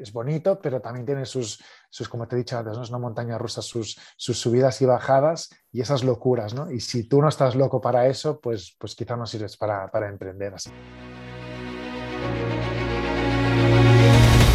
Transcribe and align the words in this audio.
es 0.00 0.12
bonito, 0.12 0.60
pero 0.60 0.80
también 0.80 1.04
tiene 1.04 1.26
sus, 1.26 1.62
sus 1.90 2.08
como 2.08 2.26
te 2.26 2.36
he 2.36 2.38
dicho 2.38 2.58
antes, 2.58 2.76
¿no? 2.76 2.82
es 2.82 2.90
una 2.90 2.98
montaña 2.98 3.38
rusa, 3.38 3.62
sus, 3.62 3.98
sus 4.16 4.38
subidas 4.38 4.80
y 4.82 4.86
bajadas 4.86 5.50
y 5.72 5.80
esas 5.80 6.04
locuras. 6.04 6.54
¿no? 6.54 6.70
Y 6.70 6.80
si 6.80 7.04
tú 7.04 7.20
no 7.20 7.28
estás 7.28 7.54
loco 7.54 7.80
para 7.80 8.06
eso, 8.06 8.40
pues, 8.40 8.76
pues 8.78 8.94
quizá 8.94 9.16
no 9.16 9.26
sirves 9.26 9.56
para, 9.56 9.90
para 9.90 10.08
emprender 10.08 10.54
así. 10.54 10.70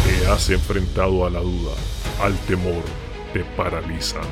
Te 0.04 0.26
has 0.26 0.50
enfrentado 0.50 1.26
a 1.26 1.30
la 1.30 1.40
duda, 1.40 1.74
al 2.22 2.36
temor, 2.46 2.82
te 3.32 3.44
paralizas, 3.56 4.26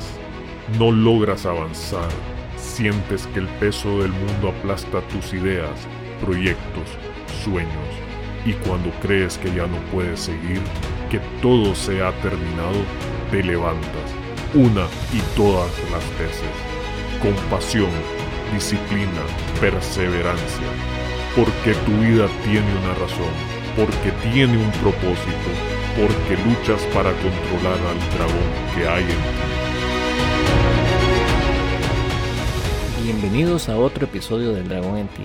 no 0.79 0.91
logras 0.91 1.45
avanzar, 1.45 2.09
sientes 2.57 3.27
que 3.27 3.39
el 3.39 3.47
peso 3.59 3.99
del 3.99 4.11
mundo 4.11 4.49
aplasta 4.49 5.05
tus 5.09 5.33
ideas, 5.33 5.79
proyectos, 6.21 6.89
sueños 7.43 8.03
y 8.45 8.53
cuando 8.53 8.89
crees 9.01 9.37
que 9.37 9.53
ya 9.53 9.67
no 9.67 9.77
puedes 9.91 10.19
seguir, 10.21 10.61
que 11.13 11.21
todo 11.43 11.75
se 11.75 12.01
ha 12.01 12.11
terminado, 12.23 12.81
te 13.29 13.43
levantas 13.43 14.09
una 14.55 14.87
y 15.13 15.21
todas 15.37 15.69
las 15.91 16.03
veces. 16.17 16.49
Con 17.21 17.35
pasión, 17.51 17.91
disciplina, 18.51 19.21
perseverancia. 19.61 20.65
Porque 21.35 21.75
tu 21.85 21.91
vida 21.99 22.27
tiene 22.43 22.65
una 22.81 22.95
razón, 22.95 23.29
porque 23.75 24.11
tiene 24.31 24.57
un 24.57 24.71
propósito, 24.81 25.49
porque 25.95 26.35
luchas 26.49 26.81
para 26.95 27.11
controlar 27.11 27.77
al 27.77 27.99
dragón 28.17 28.49
que 28.73 28.87
hay 28.87 29.03
en 29.03 29.09
ti. 29.09 29.13
Bienvenidos 33.03 33.69
a 33.69 33.77
otro 33.77 34.05
episodio 34.05 34.51
del 34.53 34.67
Dragón 34.67 34.97
en 34.97 35.07
ti 35.09 35.21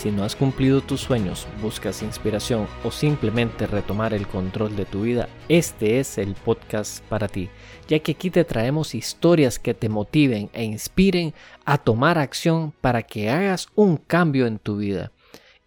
si 0.00 0.10
no 0.10 0.24
has 0.24 0.34
cumplido 0.34 0.80
tus 0.80 1.02
sueños, 1.02 1.46
buscas 1.60 2.02
inspiración 2.02 2.66
o 2.84 2.90
simplemente 2.90 3.66
retomar 3.66 4.14
el 4.14 4.26
control 4.26 4.74
de 4.74 4.86
tu 4.86 5.02
vida, 5.02 5.28
este 5.50 6.00
es 6.00 6.16
el 6.16 6.34
podcast 6.36 7.04
para 7.04 7.28
ti, 7.28 7.50
ya 7.86 7.98
que 7.98 8.12
aquí 8.12 8.30
te 8.30 8.44
traemos 8.44 8.94
historias 8.94 9.58
que 9.58 9.74
te 9.74 9.90
motiven 9.90 10.48
e 10.54 10.64
inspiren 10.64 11.34
a 11.66 11.76
tomar 11.76 12.16
acción 12.16 12.72
para 12.80 13.02
que 13.02 13.28
hagas 13.28 13.68
un 13.74 13.98
cambio 13.98 14.46
en 14.46 14.58
tu 14.58 14.78
vida. 14.78 15.12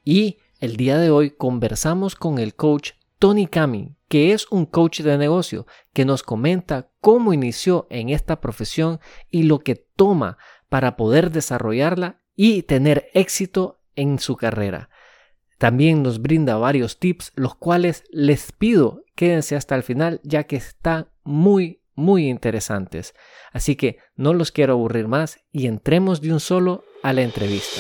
Y 0.04 0.40
el 0.60 0.78
día 0.78 0.98
de 0.98 1.12
hoy 1.12 1.30
conversamos 1.30 2.16
con 2.16 2.40
el 2.40 2.56
coach 2.56 2.94
Tony 3.20 3.46
Cami, 3.46 3.96
que 4.08 4.34
es 4.34 4.48
un 4.50 4.66
coach 4.66 5.02
de 5.02 5.16
negocio, 5.20 5.68
que 5.94 6.06
nos 6.06 6.24
comenta 6.24 6.90
cómo 7.02 7.34
inició 7.34 7.86
en 7.92 8.10
esta 8.10 8.42
profesión 8.42 9.00
y 9.30 9.44
lo 9.44 9.60
que 9.60 9.76
toma 9.76 10.40
para 10.70 10.96
poder 10.98 11.30
desarrollarla 11.30 12.24
y 12.36 12.64
tener 12.64 13.12
éxito 13.14 13.83
en 13.96 14.20
su 14.20 14.36
carrera. 14.36 14.90
También 15.58 16.04
nos 16.04 16.22
brinda 16.22 16.58
varios 16.58 17.00
tips, 17.00 17.32
los 17.36 17.56
cuales 17.56 18.04
les 18.12 18.52
pido 18.52 19.04
quédense 19.16 19.56
hasta 19.56 19.76
el 19.76 19.84
final 19.84 20.20
ya 20.24 20.44
que 20.44 20.56
están 20.56 21.08
muy, 21.24 21.82
muy 21.96 22.30
interesantes. 22.30 23.14
Así 23.52 23.76
que 23.76 23.98
no 24.16 24.34
los 24.34 24.52
quiero 24.52 24.74
aburrir 24.74 25.08
más 25.08 25.40
y 25.52 25.68
entremos 25.68 26.22
de 26.22 26.34
un 26.34 26.40
solo 26.40 26.84
a 27.04 27.14
la 27.14 27.22
entrevista. 27.22 27.80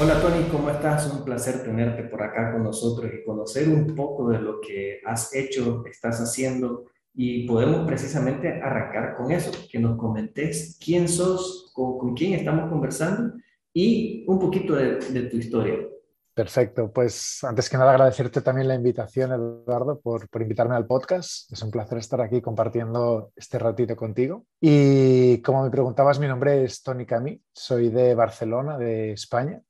Hola 0.00 0.20
Tony, 0.20 0.44
¿cómo 0.52 0.70
estás? 0.70 1.10
Un 1.12 1.24
placer 1.24 1.64
tenerte 1.64 2.04
por 2.04 2.22
acá 2.22 2.52
con 2.52 2.62
nosotros 2.62 3.10
y 3.12 3.24
conocer 3.24 3.68
un 3.68 3.94
poco 3.94 4.28
de 4.28 4.38
lo 4.38 4.60
que 4.60 5.00
has 5.04 5.34
hecho, 5.34 5.84
estás 5.90 6.20
haciendo 6.20 6.84
y 7.14 7.46
podemos 7.46 7.86
precisamente 7.86 8.60
arrancar 8.62 9.16
con 9.16 9.32
eso, 9.32 9.50
que 9.70 9.78
nos 9.78 9.96
comentes 9.96 10.78
quién 10.84 11.08
sos, 11.08 11.72
con, 11.74 11.96
con 11.96 12.14
quién 12.14 12.34
estamos 12.34 12.70
conversando 12.70 13.38
y 13.76 14.24
un 14.26 14.38
poquito 14.38 14.74
de, 14.74 14.96
tu 15.30 15.36
historia. 15.36 15.86
Perfecto, 16.32 16.90
pues 16.90 17.44
antes 17.44 17.68
que 17.68 17.76
nada 17.76 17.90
agradecerte 17.90 18.40
también 18.40 18.68
la 18.68 18.74
invitación, 18.74 19.32
Eduardo, 19.32 20.00
por, 20.00 20.28
invitarme 20.40 20.76
al 20.76 20.86
podcast. 20.86 21.52
Es 21.52 21.62
un 21.62 21.70
placer 21.70 21.98
estar 21.98 22.22
aquí 22.22 22.40
compartiendo 22.40 23.32
este 23.36 23.58
ratito 23.58 23.94
contigo. 23.94 24.46
Y 24.62 25.42
como 25.42 25.62
me 25.62 25.70
preguntabas, 25.70 26.18
mi 26.18 26.26
nombre 26.26 26.64
es 26.64 26.82
Tony 26.82 27.04
Camí, 27.04 27.38
soy 27.52 27.90
de 27.90 28.14
Barcelona, 28.14 28.78
de 28.78 29.12
España, 29.12 29.60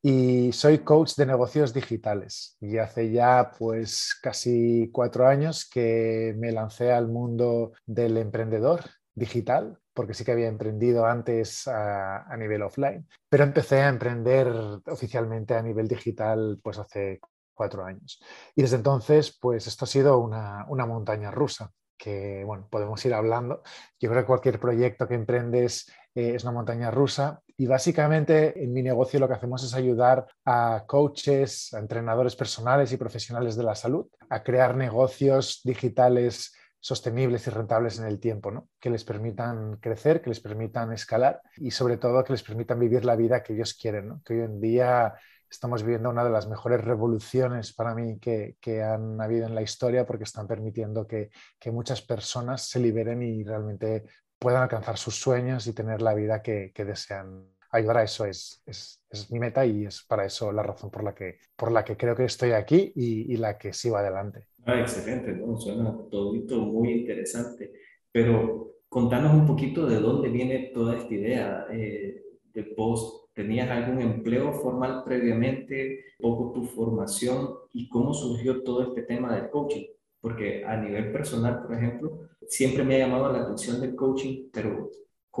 y 0.00 0.52
soy 0.52 0.78
coach 0.78 1.16
de 1.16 1.26
negocios 1.26 1.74
digitales. 1.74 2.56
Y 2.60 2.78
hace 2.78 3.10
ya 3.10 3.50
pues 3.58 4.16
casi 4.22 4.90
cuatro 4.92 5.26
años 5.26 5.68
que 5.68 6.36
me 6.38 6.52
lancé 6.52 6.92
al 6.92 7.08
mundo 7.08 7.72
del 7.84 8.16
emprendedor 8.16 8.82
digital 9.16 9.76
porque 10.00 10.14
sí 10.14 10.24
que 10.24 10.32
había 10.32 10.48
emprendido 10.48 11.04
antes 11.04 11.68
a, 11.68 12.34
nivel 12.38 12.62
offline, 12.62 13.06
pero 13.28 13.44
empecé 13.44 13.82
a 13.82 13.90
emprender 13.90 14.48
oficialmente 14.86 15.52
a 15.52 15.60
nivel 15.60 15.86
digital 15.86 16.58
pues 16.62 16.78
hace 16.78 17.20
cuatro 17.52 17.84
años. 17.84 18.18
Y 18.56 18.62
desde 18.62 18.76
entonces, 18.76 19.36
pues 19.38 19.66
esto 19.66 19.84
ha 19.84 19.88
sido 19.88 20.16
una, 20.16 20.64
montaña 20.86 21.30
rusa 21.30 21.70
que, 21.98 22.44
bueno, 22.46 22.66
podemos 22.70 23.04
ir 23.04 23.12
hablando. 23.12 23.62
Yo 23.98 24.08
creo 24.08 24.22
que 24.22 24.26
cualquier 24.26 24.58
proyecto 24.58 25.06
que 25.06 25.16
emprendes 25.16 25.92
eh, 26.14 26.32
es 26.34 26.44
una 26.44 26.52
montaña 26.52 26.90
rusa 26.90 27.42
y 27.58 27.66
básicamente 27.66 28.64
en 28.64 28.72
mi 28.72 28.82
negocio 28.82 29.20
lo 29.20 29.28
que 29.28 29.34
hacemos 29.34 29.62
es 29.64 29.74
ayudar 29.74 30.26
a 30.46 30.84
coaches, 30.86 31.74
a 31.74 31.78
entrenadores 31.78 32.36
personales 32.36 32.90
y 32.90 32.96
profesionales 32.96 33.54
de 33.54 33.64
la 33.64 33.74
salud 33.74 34.06
a 34.30 34.42
crear 34.42 34.74
negocios 34.74 35.60
digitales 35.62 36.54
sostenibles 36.80 37.46
y 37.46 37.50
rentables 37.50 37.98
en 37.98 38.06
el 38.06 38.18
tiempo, 38.18 38.50
¿no? 38.50 38.68
que 38.80 38.90
les 38.90 39.04
permitan 39.04 39.76
crecer, 39.76 40.22
que 40.22 40.30
les 40.30 40.40
permitan 40.40 40.92
escalar 40.92 41.42
y 41.56 41.70
sobre 41.70 41.98
todo 41.98 42.24
que 42.24 42.32
les 42.32 42.42
permitan 42.42 42.78
vivir 42.78 43.04
la 43.04 43.16
vida 43.16 43.42
que 43.42 43.52
ellos 43.52 43.74
quieren. 43.74 44.08
¿no? 44.08 44.22
Que 44.24 44.34
hoy 44.34 44.40
en 44.40 44.60
día 44.60 45.14
estamos 45.50 45.82
viviendo 45.82 46.08
una 46.08 46.24
de 46.24 46.30
las 46.30 46.48
mejores 46.48 46.82
revoluciones 46.82 47.72
para 47.72 47.94
mí 47.94 48.18
que, 48.18 48.82
han 48.82 49.20
habido 49.20 49.46
en 49.46 49.54
la 49.54 49.62
historia 49.62 50.06
porque 50.06 50.24
están 50.24 50.46
permitiendo 50.46 51.06
que, 51.06 51.30
muchas 51.66 52.00
personas 52.00 52.68
se 52.68 52.78
liberen 52.78 53.22
y 53.22 53.44
realmente 53.44 54.04
puedan 54.38 54.62
alcanzar 54.62 54.96
sus 54.96 55.20
sueños 55.20 55.66
y 55.66 55.72
tener 55.74 56.00
la 56.00 56.14
vida 56.14 56.40
que, 56.40 56.72
desean. 56.74 57.46
Ayudar 57.72 57.98
a 57.98 58.02
eso 58.02 58.24
es, 58.24 58.62
es, 58.66 58.99
mi 59.30 59.38
meta 59.38 59.66
y 59.66 59.86
es 59.86 60.04
para 60.08 60.24
eso 60.24 60.52
la 60.52 60.62
razón 60.62 60.90
por 60.90 61.02
la 61.02 61.14
que, 61.14 61.38
por 61.56 61.72
la 61.72 61.84
que 61.84 61.96
creo 61.96 62.14
que 62.14 62.24
estoy 62.24 62.52
aquí 62.52 62.92
y, 62.94 63.32
y 63.32 63.36
la 63.36 63.58
que 63.58 63.72
sigo 63.72 63.96
adelante. 63.96 64.46
Ah, 64.64 64.80
excelente, 64.80 65.32
¿no? 65.32 65.56
Suena 65.56 65.96
todo 66.10 66.32
muy 66.66 66.92
interesante, 66.92 67.72
pero 68.12 68.74
contanos 68.88 69.32
un 69.32 69.46
poquito 69.46 69.86
de 69.86 69.96
dónde 69.96 70.28
viene 70.28 70.70
toda 70.74 70.96
esta 70.96 71.14
idea 71.14 71.66
eh, 71.72 72.22
de 72.52 72.62
post. 72.62 73.32
¿Tenías 73.32 73.70
algún 73.70 74.02
empleo 74.02 74.52
formal 74.52 75.02
previamente? 75.04 76.04
¿Poco 76.18 76.52
tu 76.52 76.64
formación? 76.64 77.48
¿Y 77.72 77.88
cómo 77.88 78.12
surgió 78.12 78.62
todo 78.62 78.82
este 78.82 79.02
tema 79.02 79.34
del 79.34 79.48
coaching? 79.48 79.86
Porque 80.20 80.64
a 80.64 80.76
nivel 80.76 81.10
personal, 81.12 81.62
por 81.62 81.74
ejemplo, 81.74 82.28
siempre 82.46 82.84
me 82.84 82.96
ha 82.96 83.06
llamado 83.06 83.32
la 83.32 83.42
atención 83.42 83.80
del 83.80 83.94
coaching, 83.94 84.50
pero 84.52 84.90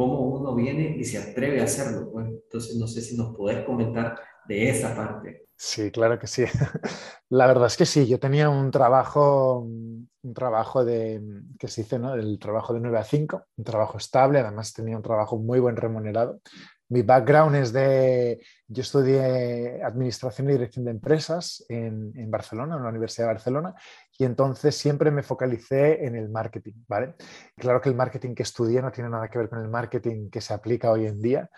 cómo 0.00 0.18
uno 0.20 0.54
viene 0.54 0.96
y 0.96 1.04
se 1.04 1.18
atreve 1.18 1.60
a 1.60 1.64
hacerlo. 1.64 2.10
Pues, 2.10 2.26
entonces, 2.26 2.76
no 2.76 2.86
sé 2.86 3.02
si 3.02 3.18
nos 3.18 3.36
podés 3.36 3.66
comentar 3.66 4.18
de 4.48 4.70
esa 4.70 4.96
parte. 4.96 5.44
Sí, 5.54 5.90
claro 5.90 6.18
que 6.18 6.26
sí. 6.26 6.44
La 7.28 7.46
verdad 7.46 7.66
es 7.66 7.76
que 7.76 7.84
sí, 7.84 8.08
yo 8.08 8.18
tenía 8.18 8.48
un 8.48 8.70
trabajo, 8.70 9.58
un 9.58 10.34
trabajo 10.34 10.86
de, 10.86 11.20
que 11.58 11.68
se 11.68 11.82
dice, 11.82 11.98
¿no? 11.98 12.14
El 12.14 12.38
trabajo 12.38 12.72
de 12.72 12.80
9 12.80 12.96
a 12.96 13.04
5, 13.04 13.44
un 13.58 13.64
trabajo 13.64 13.98
estable, 13.98 14.38
además 14.38 14.72
tenía 14.72 14.96
un 14.96 15.02
trabajo 15.02 15.36
muy 15.36 15.60
buen 15.60 15.76
remunerado. 15.76 16.40
Mi 16.90 17.02
background 17.02 17.56
es 17.56 17.72
de, 17.72 18.44
yo 18.68 18.82
estudié 18.82 19.82
Administración 19.82 20.48
y 20.50 20.52
Dirección 20.52 20.84
de 20.84 20.90
Empresas 20.90 21.64
en, 21.68 22.12
en 22.14 22.30
Barcelona, 22.30 22.76
en 22.76 22.82
la 22.82 22.90
Universidad 22.90 23.26
de 23.28 23.34
Barcelona, 23.34 23.74
y 24.18 24.24
entonces 24.24 24.76
siempre 24.76 25.10
me 25.10 25.22
focalicé 25.22 26.04
en 26.04 26.14
el 26.14 26.28
marketing, 26.28 26.74
¿vale? 26.86 27.14
Claro 27.56 27.80
que 27.80 27.88
el 27.88 27.94
marketing 27.94 28.34
que 28.34 28.42
estudié 28.42 28.82
no 28.82 28.92
tiene 28.92 29.08
nada 29.08 29.28
que 29.28 29.38
ver 29.38 29.48
con 29.48 29.60
el 29.60 29.68
marketing 29.68 30.28
que 30.28 30.40
se 30.40 30.52
aplica 30.52 30.90
hoy 30.90 31.06
en 31.06 31.22
día, 31.22 31.48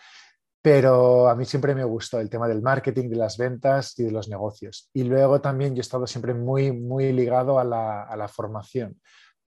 pero 0.62 1.28
a 1.28 1.34
mí 1.34 1.44
siempre 1.44 1.74
me 1.74 1.82
gustó 1.82 2.20
el 2.20 2.30
tema 2.30 2.46
del 2.46 2.62
marketing, 2.62 3.10
de 3.10 3.16
las 3.16 3.36
ventas 3.36 3.98
y 3.98 4.04
de 4.04 4.12
los 4.12 4.28
negocios. 4.28 4.88
Y 4.94 5.02
luego 5.02 5.40
también 5.40 5.74
yo 5.74 5.80
he 5.80 5.82
estado 5.82 6.06
siempre 6.06 6.34
muy, 6.34 6.70
muy 6.70 7.12
ligado 7.12 7.58
a 7.58 7.64
la, 7.64 8.28
formación, 8.28 9.00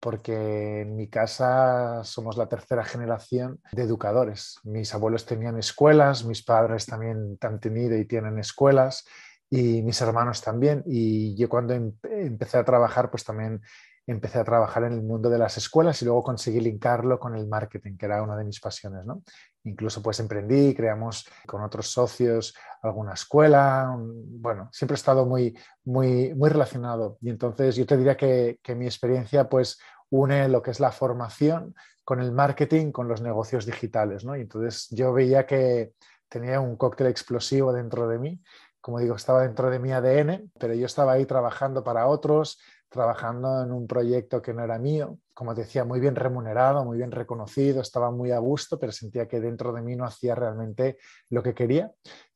porque 0.03 0.81
en 0.81 0.97
mi 0.97 1.07
casa 1.07 2.03
somos 2.03 2.35
la 2.35 2.49
tercera 2.49 2.83
generación 2.83 3.61
de 3.71 3.83
educadores. 3.83 4.59
Mis 4.65 4.93
abuelos 4.93 5.25
tenían 5.25 5.57
escuelas, 5.57 6.25
mis 6.25 6.43
padres 6.43 6.85
también 6.85 7.37
han 7.39 7.59
tenido 7.61 7.95
y 7.97 8.03
tienen 8.03 8.37
escuelas 8.37 9.05
y 9.49 9.81
mis 9.81 10.01
hermanos 10.01 10.41
también. 10.41 10.83
Y 10.85 11.35
yo 11.37 11.47
cuando 11.47 11.73
em, 11.73 11.93
empecé 12.03 12.57
a 12.57 12.65
trabajar, 12.65 13.09
pues 13.09 13.23
también 13.23 13.61
empecé 14.05 14.39
a 14.39 14.43
trabajar 14.43 14.83
en 14.83 14.91
el 14.93 15.03
mundo 15.03 15.29
de 15.29 15.37
las 15.37 15.57
escuelas 15.57 16.01
y 16.01 16.05
luego 16.05 16.23
conseguí 16.23 16.59
linkarlo 16.59 17.17
con 17.17 17.35
el 17.37 17.47
marketing, 17.47 17.95
que 17.95 18.05
era 18.05 18.21
una 18.21 18.35
de 18.35 18.43
mis 18.43 18.59
pasiones. 18.59 19.05
¿no? 19.05 19.23
Incluso 19.63 20.01
pues 20.01 20.19
emprendí, 20.19 20.73
creamos 20.75 21.25
con 21.47 21.63
otros 21.63 21.87
socios 21.87 22.53
alguna 22.81 23.13
escuela. 23.13 23.95
Bueno, 23.97 24.69
siempre 24.73 24.95
he 24.95 24.97
estado 24.97 25.25
muy, 25.25 25.57
muy, 25.85 26.33
muy 26.33 26.49
relacionado. 26.49 27.17
Y 27.21 27.29
entonces 27.29 27.75
yo 27.75 27.85
te 27.85 27.95
diría 27.95 28.17
que, 28.17 28.59
que 28.61 28.75
mi 28.75 28.85
experiencia 28.85 29.47
pues 29.47 29.79
une 30.13 30.47
lo 30.47 30.61
que 30.61 30.71
es 30.71 30.79
la 30.79 30.91
formación 30.91 31.73
con 32.03 32.19
el 32.19 32.31
marketing, 32.31 32.91
con 32.91 33.07
los 33.07 33.21
negocios 33.21 33.65
digitales. 33.65 34.23
¿no? 34.23 34.35
Y 34.35 34.41
entonces 34.41 34.87
yo 34.91 35.11
veía 35.11 35.45
que 35.47 35.93
tenía 36.29 36.59
un 36.59 36.77
cóctel 36.77 37.07
explosivo 37.07 37.73
dentro 37.73 38.07
de 38.07 38.19
mí. 38.19 38.41
Como 38.79 38.99
digo, 38.99 39.15
estaba 39.15 39.41
dentro 39.41 39.71
de 39.71 39.79
mi 39.79 39.91
ADN, 39.91 40.51
pero 40.59 40.73
yo 40.75 40.85
estaba 40.85 41.13
ahí 41.13 41.25
trabajando 41.25 41.83
para 41.83 42.05
otros, 42.07 42.59
trabajando 42.89 43.63
en 43.63 43.71
un 43.71 43.87
proyecto 43.87 44.41
que 44.41 44.53
no 44.53 44.63
era 44.63 44.77
mío, 44.77 45.17
como 45.33 45.55
decía, 45.55 45.83
muy 45.83 45.99
bien 45.99 46.15
remunerado, 46.15 46.85
muy 46.85 46.97
bien 46.97 47.11
reconocido, 47.11 47.81
estaba 47.81 48.11
muy 48.11 48.31
a 48.31 48.37
gusto, 48.37 48.77
pero 48.77 48.91
sentía 48.91 49.27
que 49.27 49.39
dentro 49.39 49.73
de 49.73 49.81
mí 49.81 49.95
no 49.95 50.05
hacía 50.05 50.35
realmente 50.35 50.97
lo 51.29 51.41
que 51.41 51.55
quería. 51.55 51.91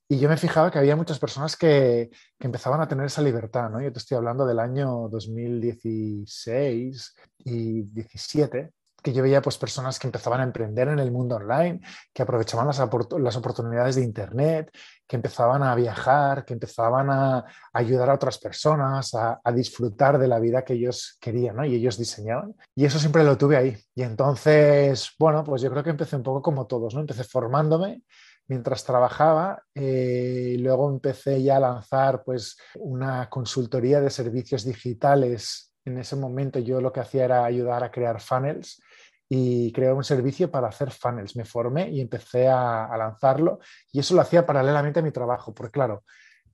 Y 0.09 0.19
yo 0.19 0.29
me 0.29 0.37
fijaba 0.37 0.71
que 0.71 0.79
había 0.79 0.95
muchas 0.95 1.19
personas 1.19 1.57
que, 1.57 2.09
que, 2.39 2.47
empezaban 2.47 2.79
a 2.79 2.87
tener 2.87 3.07
esa 3.07 3.21
libertad, 3.21 3.69
¿no? 3.69 3.81
Yo 3.81 3.91
te 3.91 3.99
estoy 3.99 4.15
hablando 4.17 4.45
del 4.45 4.59
año 4.59 5.09
2016 5.09 7.15
y 7.39 7.81
17, 7.81 8.71
que 9.03 9.13
yo 9.13 9.21
veía 9.21 9.41
pues 9.41 9.57
personas 9.57 9.99
que 9.99 10.07
empezaban 10.07 10.39
a 10.39 10.43
emprender 10.43 10.87
en 10.87 10.99
el 10.99 11.11
mundo 11.11 11.35
online, 11.35 11.81
que 12.13 12.23
aprovechaban 12.23 12.67
las, 12.67 12.79
las 12.79 13.35
oportunidades 13.35 13.95
de 13.95 14.03
Internet, 14.03 14.71
que 15.07 15.17
empezaban 15.17 15.61
a 15.63 15.75
viajar, 15.75 16.45
que 16.45 16.53
empezaban 16.53 17.09
a, 17.09 17.45
ayudar 17.73 18.09
a 18.09 18.15
otras 18.15 18.37
personas, 18.37 19.13
a, 19.13 19.39
a, 19.43 19.51
disfrutar 19.51 20.17
de 20.17 20.27
la 20.27 20.39
vida 20.39 20.63
que 20.63 20.73
ellos 20.73 21.17
querían 21.19 21.57
¿no? 21.57 21.65
y 21.65 21.75
ellos 21.75 21.97
diseñaban. 21.97 22.55
Y 22.75 22.85
eso 22.85 22.99
siempre 22.99 23.23
lo 23.23 23.37
tuve 23.37 23.57
ahí. 23.57 23.77
Y 23.93 24.03
entonces, 24.03 25.11
bueno, 25.19 25.43
pues 25.43 25.61
yo 25.61 25.69
creo 25.69 25.83
que 25.83 25.91
empecé 25.91 26.15
un 26.15 26.23
poco 26.23 26.41
como 26.41 26.65
todos, 26.65 26.93
¿no? 26.93 27.01
Empecé 27.01 27.23
formándome 27.23 28.01
mientras 28.47 28.83
trabajaba. 28.83 29.63
Eh, 29.73 30.55
luego 30.59 30.89
empecé 30.89 31.41
ya 31.43 31.57
a 31.57 31.61
lanzar 31.61 32.23
pues, 32.23 32.57
una 32.75 33.29
consultoría 33.29 34.01
de 34.01 34.09
servicios 34.09 34.65
digitales. 34.65 35.73
En 35.85 35.97
ese 35.97 36.15
momento 36.15 36.59
yo 36.59 36.81
lo 36.81 36.91
que 36.91 36.99
hacía 36.99 37.25
era 37.25 37.45
ayudar 37.45 37.83
a 37.83 37.91
crear 37.91 38.19
funnels 38.21 38.81
y 39.29 39.71
creé 39.73 39.91
un 39.91 40.03
servicio 40.03 40.49
para 40.49 40.69
hacer 40.69 40.91
funnels. 40.91 41.35
Me 41.35 41.45
formé 41.45 41.89
y 41.89 42.01
empecé 42.01 42.47
a, 42.47 42.89
lanzarlo 42.97 43.59
y 43.91 43.99
eso 43.99 44.15
lo 44.15 44.21
hacía 44.21 44.45
paralelamente 44.45 44.99
a 44.99 45.03
mi 45.03 45.11
trabajo, 45.11 45.53
porque 45.53 45.71
claro, 45.71 46.03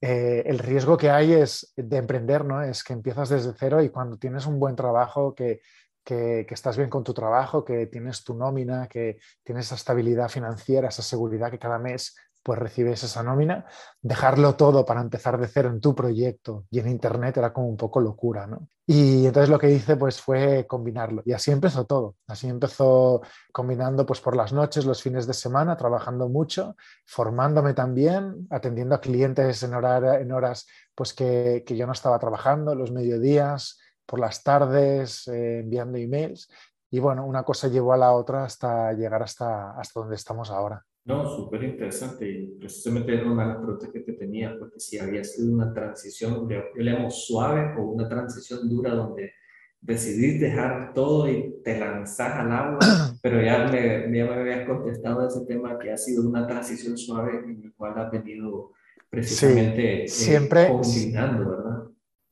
eh, 0.02 0.44
el 0.46 0.60
riesgo 0.60 0.98
que 0.98 1.10
hay 1.10 1.34
es 1.34 1.72
de 1.78 1.98
emprender, 1.98 2.44
¿no? 2.44 2.62
Es 2.62 2.84
que 2.84 2.94
empiezas 2.94 3.30
desde 3.30 3.54
cero 3.58 3.82
y 3.82 3.90
cuando 3.90 4.18
tienes 4.18 4.46
un 4.46 4.60
buen 4.60 4.76
trabajo 4.76 5.34
que 5.34 5.62
que, 6.04 6.46
estás 6.50 6.78
bien 6.78 6.90
con 6.90 7.04
tu 7.04 7.14
trabajo, 7.14 7.64
que 7.64 7.88
tienes 7.88 8.24
tu 8.24 8.36
nómina, 8.36 8.88
que 8.88 9.18
tienes 9.44 9.68
esa 9.68 9.76
estabilidad 9.76 10.30
financiera, 10.30 10.90
esa 10.90 11.02
seguridad 11.02 11.52
que 11.52 11.60
cada 11.60 11.80
mes 11.80 12.16
pues 12.44 12.60
recibes 12.60 13.02
esa 13.04 13.24
nómina, 13.24 13.66
dejarlo 14.02 14.56
todo 14.56 14.86
para 14.86 15.00
empezar 15.00 15.40
de 15.40 15.48
cero 15.48 15.70
en 15.70 15.80
tu 15.80 15.96
proyecto 15.96 16.66
y 16.70 16.80
en 16.80 16.90
internet 16.90 17.38
era 17.38 17.54
como 17.54 17.70
un 17.70 17.78
poco 17.78 18.02
locura, 18.02 18.46
¿no? 18.46 18.68
Y 18.86 19.26
entonces 19.26 19.50
lo 19.50 19.58
que 19.58 19.72
hice 19.72 19.96
pues 19.96 20.20
fue 20.20 20.68
combinarlo. 20.68 21.22
Y 21.26 21.32
así 21.32 21.52
empezó 21.52 21.86
todo, 21.86 22.18
así 22.28 22.50
empezó 22.50 23.22
combinando 23.54 24.06
pues 24.06 24.20
por 24.20 24.36
las 24.36 24.52
noches, 24.52 24.84
los 24.84 25.02
fines 25.02 25.26
de 25.26 25.34
semana, 25.34 25.78
trabajando 25.78 26.28
mucho, 26.28 26.76
formándome 27.06 27.74
también, 27.74 28.46
atendiendo 28.50 28.96
a 28.96 29.00
clientes 29.00 29.64
en, 29.64 29.72
en 29.74 30.32
horas 30.34 30.68
pues 30.94 31.14
que, 31.14 31.64
que 31.66 31.78
yo 31.78 31.86
no 31.88 31.94
estaba 31.94 32.20
trabajando, 32.20 32.76
los 32.76 32.92
mediodías, 32.92 33.80
por 34.06 34.20
las 34.20 34.44
tardes 34.44 35.28
eh, 35.28 35.60
enviando 35.60 35.98
emails 35.98 36.50
y 36.90 37.00
bueno, 37.00 37.26
una 37.26 37.44
cosa 37.44 37.68
llevó 37.70 37.94
a 37.94 37.98
la 37.98 38.12
otra 38.12 38.44
hasta 38.44 38.94
llegar 38.94 39.24
hasta, 39.24 39.72
hasta 39.72 40.00
donde 40.00 40.16
estamos 40.16 40.52
ahora. 40.52 40.86
No, 41.06 41.28
súper 41.28 41.64
interesante 41.64 42.30
y 42.30 42.48
precisamente 42.60 43.14
era 43.14 43.30
una 43.30 43.44
de 43.44 43.50
las 43.50 43.58
preguntas 43.58 43.90
que 43.92 44.00
te 44.02 44.14
tenía, 44.14 44.56
porque 44.58 44.80
si 44.80 45.00
había 45.00 45.24
sido 45.24 45.52
una 45.52 45.74
transición, 45.74 46.48
llamo 46.76 47.10
suave 47.10 47.76
o 47.78 47.92
una 47.92 48.08
transición 48.08 48.70
dura 48.70 48.94
donde 48.94 49.34
decidís 49.82 50.40
dejar 50.40 50.94
todo 50.94 51.28
y 51.28 51.62
te 51.62 51.78
lanzás 51.78 52.36
al 52.36 52.52
agua, 52.52 52.80
pero 53.22 53.42
ya 53.42 53.66
me, 53.66 54.18
ya 54.18 54.26
me 54.26 54.34
habías 54.34 54.68
contestado 54.68 55.28
ese 55.28 55.46
tema 55.46 55.78
que 55.78 55.92
ha 55.92 55.98
sido 55.98 56.28
una 56.28 56.48
transición 56.48 56.98
suave 56.98 57.40
en 57.44 57.64
el 57.64 57.74
cual 57.74 57.98
has 57.98 58.12
venido 58.12 58.72
precisamente 59.10 60.08
sí, 60.08 60.26
siempre, 60.26 60.64
eh, 60.64 60.68
combinando, 60.70 61.50
¿verdad? 61.50 61.63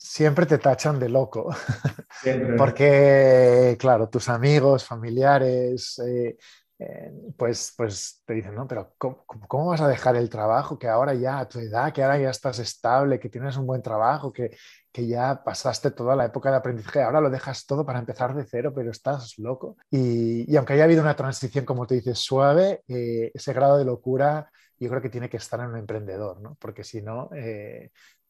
Siempre 0.02 0.46
te 0.46 0.58
tachan 0.58 1.00
de 1.00 1.10
loco. 1.10 1.50
Porque, 2.58 3.78
claro, 3.80 4.10
tus 4.10 4.30
amigos, 4.30 4.84
familiares, 4.84 6.00
eh, 6.00 6.38
eh, 6.80 7.12
pues, 7.38 7.74
pues 7.78 8.24
te 8.26 8.34
dicen, 8.34 8.56
no, 8.56 8.68
pero 8.68 8.96
¿cómo, 8.98 9.68
vas 9.68 9.82
a 9.82 9.88
dejar 9.88 10.16
el 10.16 10.30
trabajo 10.30 10.80
que 10.80 10.88
ahora 10.88 11.14
ya 11.14 11.40
a 11.40 11.48
tu 11.48 11.60
edad, 11.60 11.94
que 11.94 12.04
ahora 12.04 12.18
ya 12.18 12.32
estás 12.32 12.58
estable, 12.58 13.20
que 13.20 13.30
tienes 13.30 13.56
un 13.58 13.68
buen 13.68 13.84
trabajo, 13.84 14.34
que, 14.34 14.58
que 14.92 15.06
ya 15.06 15.44
pasaste 15.44 15.92
toda 15.92 16.16
la 16.16 16.26
época 16.26 16.50
de 16.50 16.58
aprendizaje, 16.58 17.04
ahora 17.04 17.22
lo 17.22 17.30
dejas 17.30 17.66
todo 17.68 17.86
para 17.86 18.00
empezar 18.00 18.34
de 18.34 18.46
cero, 18.46 18.74
pero 18.76 18.90
estás 18.90 19.38
loco. 19.38 19.78
Y, 19.92 20.52
y 20.52 20.58
aunque 20.58 20.74
haya 20.74 20.86
habido 20.86 21.04
una 21.04 21.16
transición, 21.16 21.64
como 21.64 21.86
te 21.86 21.96
dices, 21.96 22.18
suave, 22.18 22.82
eh, 22.88 23.30
ese 23.34 23.54
grado 23.54 23.78
de 23.78 23.86
locura 23.86 24.52
yo 24.80 24.90
creo 24.90 25.02
que 25.02 25.10
tiene 25.10 25.30
que 25.30 25.38
estar 25.38 25.60
en 25.60 25.68
un 25.68 25.78
emprendedor, 25.78 26.42
¿no? 26.42 26.58
Porque 26.60 26.84
si 26.84 27.04
no, 27.04 27.30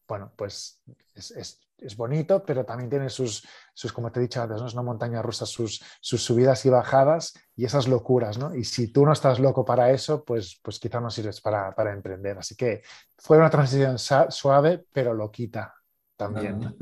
bueno, 0.06 0.30
pues 0.36 0.82
es, 1.14 1.61
bonito, 1.96 2.44
pero 2.44 2.64
también 2.64 2.90
tiene 2.90 3.08
sus, 3.08 3.46
sus, 3.74 3.92
como 3.92 4.10
te 4.10 4.20
he 4.20 4.22
dicho 4.22 4.42
antes, 4.42 4.60
¿no? 4.60 4.66
es 4.66 4.72
una 4.74 4.82
montaña 4.82 5.22
rusa, 5.22 5.46
sus, 5.46 5.82
sus 6.00 6.22
subidas 6.22 6.64
y 6.66 6.70
bajadas 6.70 7.34
y 7.56 7.64
esas 7.64 7.88
locuras, 7.88 8.38
¿no? 8.38 8.54
Y 8.54 8.64
si 8.64 8.92
tú 8.92 9.04
no 9.04 9.12
estás 9.12 9.38
loco 9.38 9.64
para 9.64 9.90
eso, 9.90 10.24
pues, 10.24 10.60
pues 10.62 10.78
quizá 10.78 11.00
no 11.00 11.10
sirves 11.10 11.40
para, 11.40 11.74
para 11.74 11.92
emprender. 11.92 12.38
Así 12.38 12.56
que 12.56 12.82
fue 13.18 13.38
una 13.38 13.50
transición 13.50 13.96
suave, 13.98 14.84
pero 14.92 15.14
loquita 15.14 15.74
también. 16.16 16.60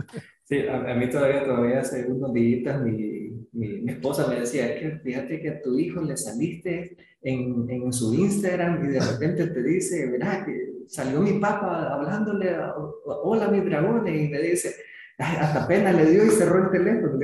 Sí, 0.50 0.66
a, 0.66 0.94
mí 0.94 1.08
todavía, 1.08 1.44
todavía 1.44 1.78
hace 1.78 2.06
unos 2.06 2.32
días 2.32 2.80
mi, 2.80 3.30
mi, 3.52 3.88
esposa 3.88 4.26
me 4.26 4.40
decía, 4.40 4.76
que 4.80 4.98
fíjate 4.98 5.40
que 5.40 5.48
a 5.48 5.62
tu 5.62 5.78
hijo 5.78 6.02
le 6.02 6.16
saliste 6.16 6.96
en, 7.22 7.70
en 7.70 7.92
su 7.92 8.12
Instagram 8.12 8.84
y 8.84 8.88
de 8.88 8.98
repente 8.98 9.46
te 9.46 9.62
dice, 9.62 10.08
mira, 10.08 10.44
que 10.44 10.69
salió 10.90 11.20
mi 11.20 11.34
papá 11.34 11.94
hablándole, 11.94 12.56
hola 13.04 13.48
mis 13.48 13.64
dragones, 13.64 14.20
y 14.20 14.28
me 14.28 14.40
dice, 14.40 14.74
hasta 15.18 15.68
pena 15.68 15.92
le 15.92 16.10
dio 16.10 16.24
y 16.24 16.30
cerró 16.30 16.64
el 16.64 16.70
teléfono. 16.70 17.18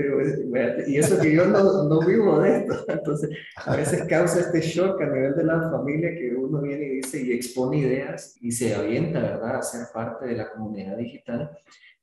Y 0.87 0.99
eso 0.99 1.21
que 1.21 1.35
yo 1.35 1.47
no, 1.47 1.85
no, 1.85 2.01
vivo 2.07 2.41
de 2.41 2.59
esto. 2.59 2.85
Entonces, 2.89 3.31
a 3.57 3.77
veces 3.77 4.05
causa 4.05 4.41
este 4.41 4.61
shock 4.61 5.01
a 5.01 5.07
nivel 5.07 5.35
de 5.35 5.45
la 5.45 5.71
familia 5.71 6.15
que 6.15 6.35
uno 6.35 6.61
viene 6.61 6.85
y 6.85 6.97
dice 6.97 7.23
y 7.23 7.33
expone 7.33 7.79
ideas 7.79 8.37
y 8.41 8.53
se 8.53 8.75
avienta, 8.75 9.21
¿verdad?, 9.21 9.57
a 9.57 9.63
ser 9.63 9.87
parte 9.93 10.27
de 10.27 10.37
la 10.37 10.51
comunidad 10.51 10.97
digital. 10.97 11.51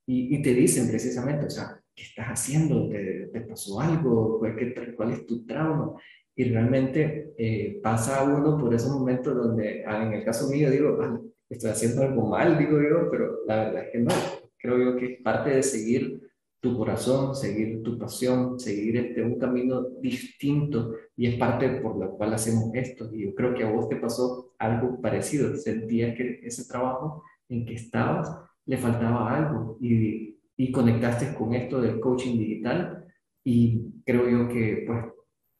Y, 0.05 0.35
y 0.35 0.41
te 0.41 0.53
dicen 0.53 0.89
precisamente, 0.89 1.45
o 1.45 1.49
sea, 1.49 1.79
¿qué 1.95 2.03
estás 2.03 2.27
haciendo? 2.27 2.89
¿Te, 2.89 3.29
te 3.31 3.41
pasó 3.41 3.79
algo? 3.79 4.39
¿Cuál, 4.39 4.55
¿Cuál, 4.97 5.11
es 5.11 5.25
tu 5.25 5.45
trauma? 5.45 5.93
Y 6.35 6.45
realmente 6.45 7.33
eh, 7.37 7.79
pasa 7.83 8.23
uno 8.23 8.57
por 8.57 8.73
esos 8.73 8.91
momentos 8.91 9.35
donde, 9.35 9.83
ah, 9.85 10.03
en 10.03 10.13
el 10.13 10.25
caso 10.25 10.49
mío, 10.49 10.71
digo, 10.71 10.97
estoy 11.49 11.71
haciendo 11.71 12.03
algo 12.03 12.27
mal, 12.27 12.57
digo 12.57 12.79
yo, 12.81 13.09
pero 13.11 13.39
la 13.45 13.65
verdad 13.65 13.85
es 13.85 13.91
que 13.91 13.99
no. 13.99 14.11
Creo 14.57 14.77
yo 14.77 14.95
que 14.97 15.13
es 15.13 15.21
parte 15.21 15.49
de 15.49 15.63
seguir 15.63 16.21
tu 16.59 16.77
corazón, 16.77 17.35
seguir 17.35 17.83
tu 17.83 17.97
pasión, 17.97 18.57
seguir 18.57 18.95
este, 18.95 19.21
un 19.21 19.37
camino 19.37 19.81
distinto 19.99 20.93
y 21.17 21.27
es 21.27 21.35
parte 21.35 21.67
por 21.81 21.99
la 21.99 22.07
cual 22.07 22.33
hacemos 22.33 22.73
esto. 22.73 23.09
Y 23.13 23.25
yo 23.25 23.35
creo 23.35 23.53
que 23.53 23.63
a 23.65 23.69
vos 23.69 23.89
te 23.89 23.97
pasó 23.97 24.53
algo 24.57 25.01
parecido. 25.01 25.55
Sentías 25.57 26.15
que 26.15 26.39
ese 26.41 26.65
trabajo 26.65 27.23
en 27.49 27.65
que 27.65 27.73
estabas 27.73 28.31
le 28.65 28.77
faltaba 28.77 29.35
algo 29.35 29.77
y, 29.81 30.39
y 30.55 30.71
conectaste 30.71 31.35
con 31.35 31.53
esto 31.53 31.81
del 31.81 31.99
coaching 31.99 32.37
digital 32.37 33.05
y 33.43 33.91
creo 34.05 34.29
yo 34.29 34.47
que 34.47 34.85
pues 34.87 35.05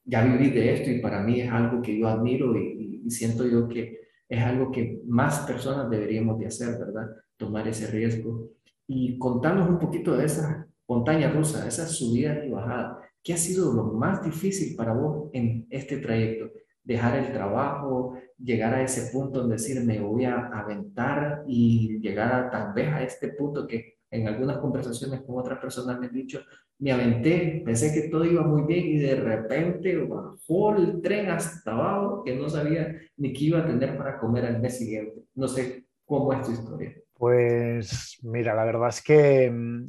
ya 0.05 0.23
viví 0.23 0.51
de 0.51 0.73
esto 0.73 0.89
y 0.89 0.99
para 0.99 1.21
mí 1.21 1.41
es 1.41 1.51
algo 1.51 1.81
que 1.81 1.99
yo 1.99 2.07
admiro 2.07 2.57
y, 2.57 3.01
y 3.05 3.11
siento 3.11 3.45
yo 3.45 3.67
que 3.67 4.02
es 4.33 4.43
algo 4.43 4.71
que 4.71 5.01
más 5.05 5.39
personas 5.41 5.89
deberíamos 5.89 6.39
de 6.39 6.47
hacer, 6.47 6.77
¿verdad? 6.79 7.07
Tomar 7.37 7.67
ese 7.67 7.87
riesgo. 7.87 8.49
Y 8.87 9.17
contarnos 9.19 9.69
un 9.69 9.79
poquito 9.79 10.17
de 10.17 10.25
esa 10.25 10.67
montaña 10.87 11.31
rusa, 11.31 11.67
esa 11.67 11.87
subida 11.87 12.43
y 12.43 12.49
bajada. 12.49 12.99
¿Qué 13.23 13.33
ha 13.33 13.37
sido 13.37 13.71
lo 13.73 13.83
más 13.83 14.23
difícil 14.23 14.75
para 14.75 14.93
vos 14.93 15.29
en 15.33 15.67
este 15.69 15.97
trayecto? 15.97 16.51
Dejar 16.83 17.17
el 17.19 17.31
trabajo, 17.31 18.17
llegar 18.37 18.73
a 18.73 18.81
ese 18.81 19.11
punto 19.11 19.43
en 19.43 19.49
decir 19.49 19.81
me 19.83 19.99
voy 19.99 20.25
a 20.25 20.47
aventar 20.47 21.43
y 21.47 21.99
llegar 21.99 22.33
a, 22.33 22.49
tal 22.49 22.73
vez 22.73 22.87
a 22.89 23.03
este 23.03 23.29
punto 23.29 23.67
que 23.67 23.92
en 24.13 24.27
algunas 24.27 24.57
conversaciones 24.59 25.21
con 25.21 25.39
otras 25.39 25.59
personas 25.59 25.99
me 25.99 26.07
han 26.07 26.13
dicho, 26.13 26.39
me 26.79 26.91
aventé, 26.91 27.61
pensé 27.65 27.93
que 27.93 28.09
todo 28.09 28.25
iba 28.25 28.43
muy 28.43 28.63
bien 28.63 28.85
y 28.85 28.97
de 28.99 29.15
repente 29.15 29.97
bajó 29.97 30.75
el 30.75 31.01
tren 31.01 31.29
hasta 31.29 31.71
abajo 31.71 32.23
que 32.23 32.35
no 32.35 32.47
sabía 32.47 32.95
ni 33.17 33.33
qué 33.33 33.45
iba 33.45 33.59
a 33.59 33.65
tener 33.65 33.97
para 33.97 34.19
comer 34.19 34.45
al 34.45 34.61
mes 34.61 34.77
siguiente. 34.77 35.23
No 35.35 35.47
sé 35.47 35.85
cómo 36.05 36.31
es 36.33 36.41
tu 36.43 36.51
historia. 36.51 36.93
Pues 37.13 38.19
mira, 38.23 38.53
la 38.53 38.65
verdad 38.65 38.89
es 38.89 39.01
que 39.01 39.49
mm, 39.49 39.85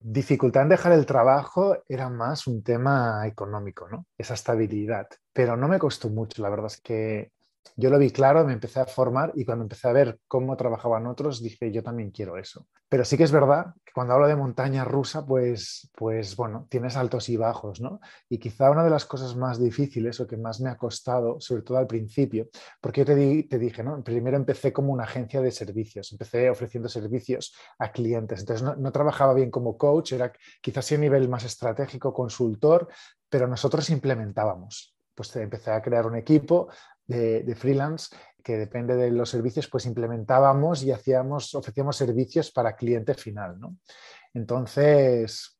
dificultad 0.00 0.62
en 0.62 0.68
dejar 0.70 0.92
el 0.92 1.06
trabajo 1.06 1.76
era 1.88 2.08
más 2.08 2.46
un 2.46 2.62
tema 2.62 3.26
económico, 3.26 3.88
¿no? 3.88 4.06
Esa 4.16 4.34
estabilidad. 4.34 5.08
Pero 5.32 5.56
no 5.56 5.68
me 5.68 5.78
costó 5.78 6.08
mucho, 6.08 6.40
la 6.40 6.50
verdad 6.50 6.66
es 6.66 6.80
que 6.80 7.32
yo 7.76 7.90
lo 7.90 7.98
vi 7.98 8.10
claro, 8.10 8.44
me 8.44 8.52
empecé 8.52 8.80
a 8.80 8.86
formar 8.86 9.32
y 9.34 9.44
cuando 9.44 9.64
empecé 9.64 9.88
a 9.88 9.92
ver 9.92 10.18
cómo 10.26 10.56
trabajaban 10.56 11.06
otros, 11.06 11.42
dije, 11.42 11.70
yo 11.70 11.82
también 11.82 12.10
quiero 12.10 12.36
eso. 12.38 12.66
Pero 12.88 13.04
sí 13.04 13.18
que 13.18 13.24
es 13.24 13.32
verdad 13.32 13.74
que 13.84 13.92
cuando 13.92 14.14
hablo 14.14 14.26
de 14.26 14.36
montaña 14.36 14.84
rusa, 14.84 15.26
pues, 15.26 15.90
pues 15.94 16.36
bueno, 16.36 16.66
tienes 16.70 16.96
altos 16.96 17.28
y 17.28 17.36
bajos, 17.36 17.80
¿no? 17.80 18.00
Y 18.28 18.38
quizá 18.38 18.70
una 18.70 18.82
de 18.82 18.90
las 18.90 19.04
cosas 19.04 19.36
más 19.36 19.58
difíciles 19.58 20.18
o 20.20 20.26
que 20.26 20.38
más 20.38 20.60
me 20.60 20.70
ha 20.70 20.76
costado, 20.76 21.38
sobre 21.40 21.62
todo 21.62 21.76
al 21.76 21.86
principio, 21.86 22.48
porque 22.80 23.04
yo 23.04 23.04
te, 23.04 23.42
te 23.42 23.58
dije, 23.58 23.82
¿no? 23.82 24.02
Primero 24.02 24.36
empecé 24.36 24.72
como 24.72 24.92
una 24.92 25.04
agencia 25.04 25.42
de 25.42 25.50
servicios, 25.50 26.12
empecé 26.12 26.48
ofreciendo 26.48 26.88
servicios 26.88 27.54
a 27.78 27.92
clientes, 27.92 28.40
entonces 28.40 28.62
no, 28.62 28.74
no 28.76 28.90
trabajaba 28.90 29.34
bien 29.34 29.50
como 29.50 29.76
coach, 29.76 30.12
era 30.12 30.32
quizás 30.62 30.86
sí 30.86 30.94
a 30.94 30.98
nivel 30.98 31.28
más 31.28 31.44
estratégico, 31.44 32.14
consultor, 32.14 32.88
pero 33.28 33.46
nosotros 33.46 33.90
implementábamos 33.90 34.94
pues 35.18 35.34
empecé 35.34 35.72
a 35.72 35.82
crear 35.82 36.06
un 36.06 36.14
equipo, 36.14 36.68
de, 37.08 37.54
freelance 37.56 38.14
que 38.44 38.56
depende 38.56 38.94
de 38.94 39.10
los 39.10 39.30
servicios, 39.30 39.68
pues 39.68 39.86
implementábamos 39.86 40.82
y 40.82 40.92
hacíamos, 40.92 41.54
ofrecíamos 41.54 41.96
servicios 41.96 42.50
para 42.50 42.76
cliente 42.76 43.14
final. 43.14 43.58
¿no? 43.58 43.76
Entonces, 44.34 45.58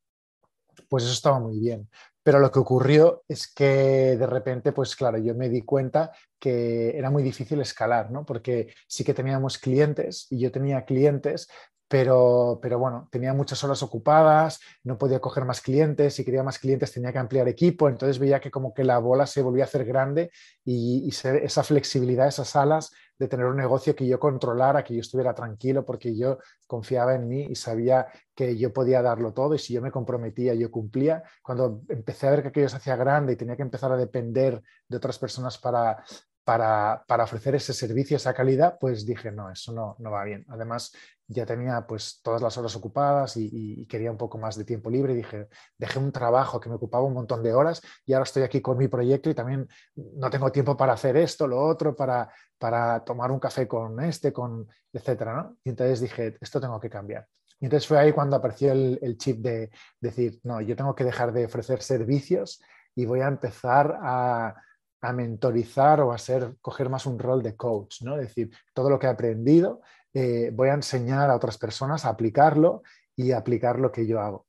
pues 0.87 1.03
eso 1.03 1.13
estaba 1.13 1.39
muy 1.39 1.59
bien. 1.59 1.89
Pero 2.21 2.39
lo 2.39 2.51
que 2.51 2.59
ocurrió 2.59 3.23
es 3.27 3.51
que 3.51 4.17
de 4.17 4.27
repente, 4.27 4.71
pues 4.71 4.95
claro, 4.95 5.17
yo 5.17 5.33
me 5.35 5.49
di 5.49 5.61
cuenta 5.61 6.11
que 6.37 6.97
era 6.97 7.09
muy 7.09 7.23
difícil 7.23 7.59
escalar, 7.61 8.11
¿no? 8.11 8.25
Porque 8.25 8.73
sí 8.87 9.03
que 9.03 9.13
teníamos 9.13 9.57
clientes 9.57 10.27
y 10.29 10.39
yo 10.39 10.51
tenía 10.51 10.85
clientes, 10.85 11.47
pero, 11.89 12.59
pero, 12.61 12.77
bueno, 12.77 13.09
tenía 13.11 13.33
muchas 13.33 13.63
horas 13.63 13.81
ocupadas, 13.81 14.59
no 14.83 14.99
podía 14.99 15.19
coger 15.19 15.43
más 15.43 15.59
clientes, 15.59 16.13
si 16.13 16.23
quería 16.23 16.43
más 16.43 16.59
clientes 16.59 16.91
tenía 16.91 17.11
que 17.11 17.17
ampliar 17.17 17.47
equipo, 17.47 17.89
entonces 17.89 18.19
veía 18.19 18.39
que 18.39 18.51
como 18.51 18.75
que 18.75 18.83
la 18.83 18.99
bola 18.99 19.25
se 19.25 19.41
volvía 19.41 19.63
a 19.63 19.67
hacer 19.67 19.85
grande 19.85 20.29
y, 20.63 21.09
esa 21.09 21.63
flexibilidad, 21.63 22.27
esas 22.27 22.55
alas 22.55 22.91
de 23.17 23.27
tener 23.27 23.47
un 23.47 23.57
negocio 23.57 23.95
que 23.95 24.05
yo 24.05 24.19
controlara, 24.19 24.83
que 24.83 24.93
yo 24.93 25.01
estuviera 25.01 25.33
tranquilo 25.33 25.83
porque 25.83 26.15
yo 26.15 26.37
confiaba 26.67 27.15
en 27.15 27.27
mí 27.27 27.47
y 27.49 27.55
sabía 27.55 28.07
que 28.35 28.55
yo 28.55 28.71
podía 28.71 29.01
darlo 29.01 29.33
todo 29.33 29.55
y 29.55 29.59
si 29.59 29.73
yo 29.73 29.81
me 29.81 29.91
comprometía, 29.91 30.53
yo 30.53 30.69
cumplía. 30.71 31.23
Cuando 31.41 31.81
empecé 31.89 32.27
a 32.27 32.31
ver 32.31 32.43
que 32.43 32.47
aquello 32.49 32.69
se 32.69 32.77
hacía 32.77 32.95
grande 32.95 33.33
y 33.33 33.35
tenía 33.35 33.57
que 33.57 33.63
empezar 33.63 33.91
a 33.91 33.97
depender 33.97 34.61
de 34.87 34.97
otras 34.97 35.17
personas 35.17 35.57
para, 35.57 36.01
para, 36.49 37.23
ofrecer 37.23 37.53
ese 37.53 37.75
servicio, 37.75 38.17
esa 38.17 38.33
calidad, 38.33 38.79
pues 38.79 39.05
dije, 39.05 39.31
no, 39.31 39.51
eso 39.51 39.71
no, 39.71 39.95
no 39.99 40.09
va 40.09 40.23
bien. 40.23 40.47
Además, 40.49 40.91
ya 41.27 41.45
tenía 41.45 41.85
pues 41.85 42.21
todas 42.23 42.41
las 42.41 42.57
horas 42.57 42.75
ocupadas 42.75 43.37
y, 43.37 43.85
quería 43.85 44.09
un 44.09 44.17
poco 44.17 44.39
más 44.39 44.55
de 44.55 44.65
tiempo 44.65 44.89
libre. 44.89 45.13
Y 45.13 45.17
dije, 45.17 45.47
dejé 45.77 45.99
un 45.99 46.11
trabajo 46.11 46.59
que 46.59 46.67
me 46.67 46.75
ocupaba 46.75 47.03
un 47.03 47.13
montón 47.13 47.43
de 47.43 47.53
horas 47.53 47.83
y 48.03 48.13
ahora 48.13 48.23
estoy 48.23 48.41
aquí 48.41 48.61
con 48.61 48.79
mi 48.79 48.87
proyecto 48.87 49.29
y 49.29 49.35
también 49.35 49.67
no 49.95 50.31
tengo 50.31 50.51
tiempo 50.51 50.75
para 50.75 50.93
hacer 50.93 51.17
esto, 51.17 51.47
lo 51.47 51.61
otro, 51.63 51.95
para, 51.95 52.33
para 52.57 53.03
tomar 53.03 53.31
un 53.31 53.39
café 53.39 53.67
con 53.67 53.99
este, 53.99 54.33
con 54.33 54.67
etcétera, 54.91 55.35
¿no? 55.35 55.57
Y 55.63 55.69
entonces 55.69 56.01
dije, 56.01 56.35
esto 56.41 56.59
tengo 56.59 56.79
que 56.79 56.89
cambiar. 56.89 57.27
Y 57.59 57.65
entonces 57.65 57.87
fue 57.87 57.99
ahí 57.99 58.11
cuando 58.11 58.35
apareció 58.35 58.71
el, 58.71 58.97
el 59.03 59.19
chip 59.19 59.37
de 59.37 59.69
decir, 60.01 60.39
no, 60.41 60.61
yo 60.61 60.75
tengo 60.75 60.95
que 60.95 61.03
dejar 61.03 61.31
de 61.31 61.45
ofrecer 61.45 61.83
servicios 61.83 62.59
y 62.95 63.05
voy 63.05 63.21
a 63.21 63.27
empezar 63.27 63.99
a 64.01 64.55
a 65.01 65.13
mentorizar 65.13 66.01
o 66.01 66.11
a 66.11 66.17
ser, 66.17 66.55
coger 66.61 66.89
más 66.89 67.05
un 67.05 67.19
rol 67.19 67.41
de 67.41 67.55
coach, 67.55 68.01
¿no? 68.01 68.15
Es 68.15 68.27
decir, 68.27 68.51
todo 68.73 68.89
lo 68.89 68.99
que 68.99 69.07
he 69.07 69.09
aprendido 69.09 69.81
eh, 70.13 70.51
voy 70.53 70.69
a 70.69 70.73
enseñar 70.73 71.29
a 71.29 71.35
otras 71.35 71.57
personas 71.57 72.05
a 72.05 72.09
aplicarlo 72.09 72.83
y 73.15 73.31
aplicar 73.31 73.79
lo 73.79 73.91
que 73.91 74.07
yo 74.07 74.19
hago. 74.19 74.47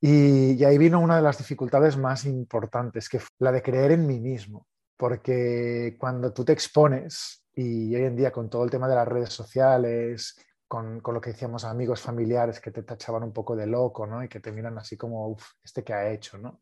Y, 0.00 0.62
ahí 0.64 0.78
vino 0.78 1.00
una 1.00 1.16
de 1.16 1.22
las 1.22 1.38
dificultades 1.38 1.96
más 1.96 2.24
importantes, 2.24 3.08
que 3.08 3.18
fue 3.18 3.30
la 3.40 3.52
de 3.52 3.62
creer 3.62 3.92
en 3.92 4.06
mí 4.06 4.20
mismo, 4.20 4.66
porque 4.96 5.96
cuando 5.98 6.32
tú 6.32 6.44
te 6.44 6.52
expones, 6.52 7.44
y 7.54 7.94
hoy 7.96 8.04
en 8.04 8.16
día 8.16 8.30
con 8.30 8.48
todo 8.48 8.64
el 8.64 8.70
tema 8.70 8.88
de 8.88 8.94
las 8.94 9.08
redes 9.08 9.30
sociales, 9.30 10.36
con, 10.68 11.02
lo 11.02 11.20
que 11.20 11.30
decíamos 11.30 11.64
amigos 11.64 12.00
familiares 12.00 12.60
que 12.60 12.70
te 12.70 12.82
tachaban 12.82 13.22
un 13.22 13.32
poco 13.32 13.56
de 13.56 13.66
loco, 13.66 14.06
¿no? 14.06 14.22
Y 14.22 14.28
que 14.28 14.40
te 14.40 14.52
miran 14.52 14.78
así 14.78 14.96
como, 14.96 15.28
uff, 15.28 15.44
este 15.64 15.82
que 15.82 15.94
ha 15.94 16.10
hecho, 16.10 16.38
¿no? 16.38 16.60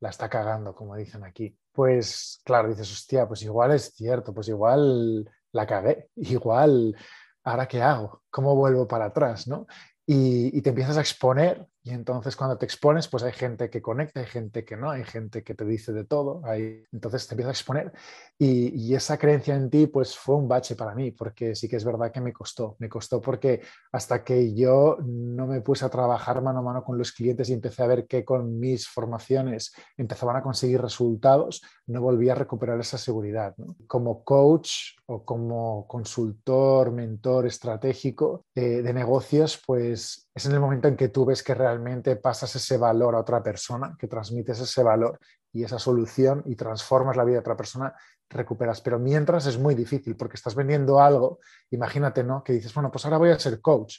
La 0.00 0.10
está 0.10 0.28
cagando, 0.30 0.74
como 0.74 0.96
dicen 0.96 1.24
aquí. 1.24 1.58
Pues 1.72 2.40
claro, 2.44 2.68
dices, 2.68 2.90
hostia, 2.90 3.26
pues 3.26 3.42
igual 3.42 3.72
es 3.72 3.92
cierto, 3.94 4.32
pues 4.32 4.48
igual 4.48 5.28
la 5.52 5.66
cagué, 5.66 6.08
igual, 6.16 6.96
¿ahora 7.44 7.66
qué 7.68 7.82
hago? 7.82 8.22
¿Cómo 8.30 8.54
vuelvo 8.54 8.86
para 8.86 9.06
atrás, 9.06 9.48
¿no? 9.48 9.66
y, 10.10 10.62
te 10.62 10.70
empiezas 10.70 10.96
a 10.96 11.02
exponer 11.02 11.66
y 11.88 11.92
entonces 11.92 12.36
cuando 12.36 12.58
te 12.58 12.66
expones 12.66 13.08
pues 13.08 13.22
hay 13.22 13.32
gente 13.32 13.70
que 13.70 13.80
conecta, 13.80 14.20
hay 14.20 14.26
gente 14.26 14.62
que 14.62 14.76
no, 14.76 14.90
hay 14.90 15.04
gente 15.04 15.42
que 15.42 15.54
te 15.54 15.64
dice 15.64 15.90
de 15.92 16.04
todo, 16.04 16.42
hay... 16.44 16.84
entonces 16.92 17.26
te 17.26 17.32
empiezas 17.32 17.48
a 17.48 17.58
exponer 17.58 17.92
y, 18.38 18.94
esa 18.98 19.16
creencia 19.16 19.54
en 19.54 19.70
ti 19.70 19.86
pues 19.86 20.16
fue 20.16 20.34
un 20.34 20.48
bache 20.48 20.74
para 20.74 20.94
mí 20.94 21.12
porque 21.12 21.54
sí 21.54 21.68
que 21.68 21.76
es 21.76 21.84
verdad 21.84 22.10
que 22.10 22.20
me 22.20 22.32
costó, 22.32 22.76
me 22.78 22.88
costó 22.88 23.20
porque 23.20 23.62
hasta 23.92 24.24
que 24.24 24.54
yo 24.54 24.98
no 25.04 25.46
me 25.46 25.60
puse 25.60 25.84
a 25.84 25.88
trabajar 25.88 26.42
mano 26.42 26.58
a 26.58 26.62
mano 26.62 26.84
con 26.84 26.98
los 26.98 27.12
clientes 27.12 27.48
y 27.48 27.52
empecé 27.52 27.82
a 27.84 27.86
ver 27.86 28.06
que 28.06 28.24
con 28.24 28.58
mis 28.58 28.88
formaciones 28.88 29.72
empezaban 29.96 30.36
a 30.36 30.42
conseguir 30.42 30.82
resultados, 30.82 31.62
no 31.86 32.00
volví 32.00 32.28
a 32.28 32.34
recuperar 32.34 32.80
esa 32.80 32.98
seguridad. 32.98 33.54
Como 33.86 34.24
coach 34.24 34.96
o 35.06 35.24
como 35.24 35.86
consultor, 35.86 36.90
mentor 36.90 37.46
estratégico 37.46 38.44
de, 38.54 38.82
de 38.82 38.92
negocios 38.92 39.62
pues 39.64 40.27
es 40.38 40.46
en 40.46 40.52
el 40.52 40.60
momento 40.60 40.88
en 40.88 40.96
que 40.96 41.08
tú 41.08 41.24
ves 41.24 41.42
que 41.42 41.54
realmente 41.54 42.16
pasas 42.16 42.54
ese 42.56 42.76
valor 42.76 43.14
a 43.14 43.20
otra 43.20 43.42
persona, 43.42 43.96
que 43.98 44.08
transmites 44.08 44.60
ese 44.60 44.82
valor 44.82 45.18
y 45.52 45.64
esa 45.64 45.78
solución 45.78 46.42
y 46.46 46.56
transformas 46.56 47.16
la 47.16 47.24
vida 47.24 47.34
de 47.34 47.40
otra 47.40 47.56
persona, 47.56 47.94
recuperas. 48.28 48.80
Pero 48.80 48.98
mientras 48.98 49.46
es 49.46 49.58
muy 49.58 49.74
difícil 49.74 50.16
porque 50.16 50.36
estás 50.36 50.54
vendiendo 50.54 51.00
algo, 51.00 51.40
imagínate, 51.70 52.24
¿no? 52.24 52.42
Que 52.42 52.52
dices, 52.52 52.72
bueno, 52.74 52.90
pues 52.90 53.04
ahora 53.04 53.18
voy 53.18 53.30
a 53.30 53.38
ser 53.38 53.60
coach, 53.60 53.96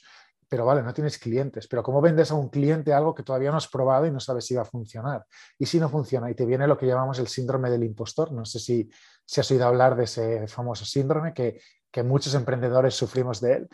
pero 0.48 0.66
vale, 0.66 0.82
no 0.82 0.94
tienes 0.94 1.20
clientes, 1.20 1.68
pero 1.68 1.84
¿cómo 1.84 2.02
vendes 2.02 2.32
a 2.32 2.34
un 2.34 2.50
cliente 2.50 2.92
algo 2.92 3.14
que 3.14 3.22
todavía 3.22 3.52
no 3.52 3.58
has 3.58 3.68
probado 3.68 4.08
y 4.08 4.12
no 4.12 4.20
sabes 4.20 4.46
si 4.46 4.56
va 4.56 4.64
a 4.64 4.66
funcionar? 4.66 5.26
Y 5.60 5.68
si 5.68 5.80
no 5.80 5.90
funciona 5.90 6.30
y 6.32 6.34
te 6.34 6.46
viene 6.46 6.66
lo 6.68 6.78
que 6.78 6.88
llamamos 6.88 7.20
el 7.20 7.28
síndrome 7.28 7.70
del 7.70 7.84
impostor, 7.84 8.32
no 8.32 8.46
sé 8.46 8.60
si, 8.60 8.90
si 9.26 9.40
has 9.40 9.52
oído 9.52 9.68
hablar 9.68 9.96
de 9.96 10.06
ese 10.06 10.48
famoso 10.48 10.86
síndrome 10.86 11.34
que, 11.34 11.62
que 11.92 12.02
muchos 12.02 12.34
emprendedores 12.34 12.96
sufrimos 12.96 13.42
de 13.42 13.54
él, 13.54 13.70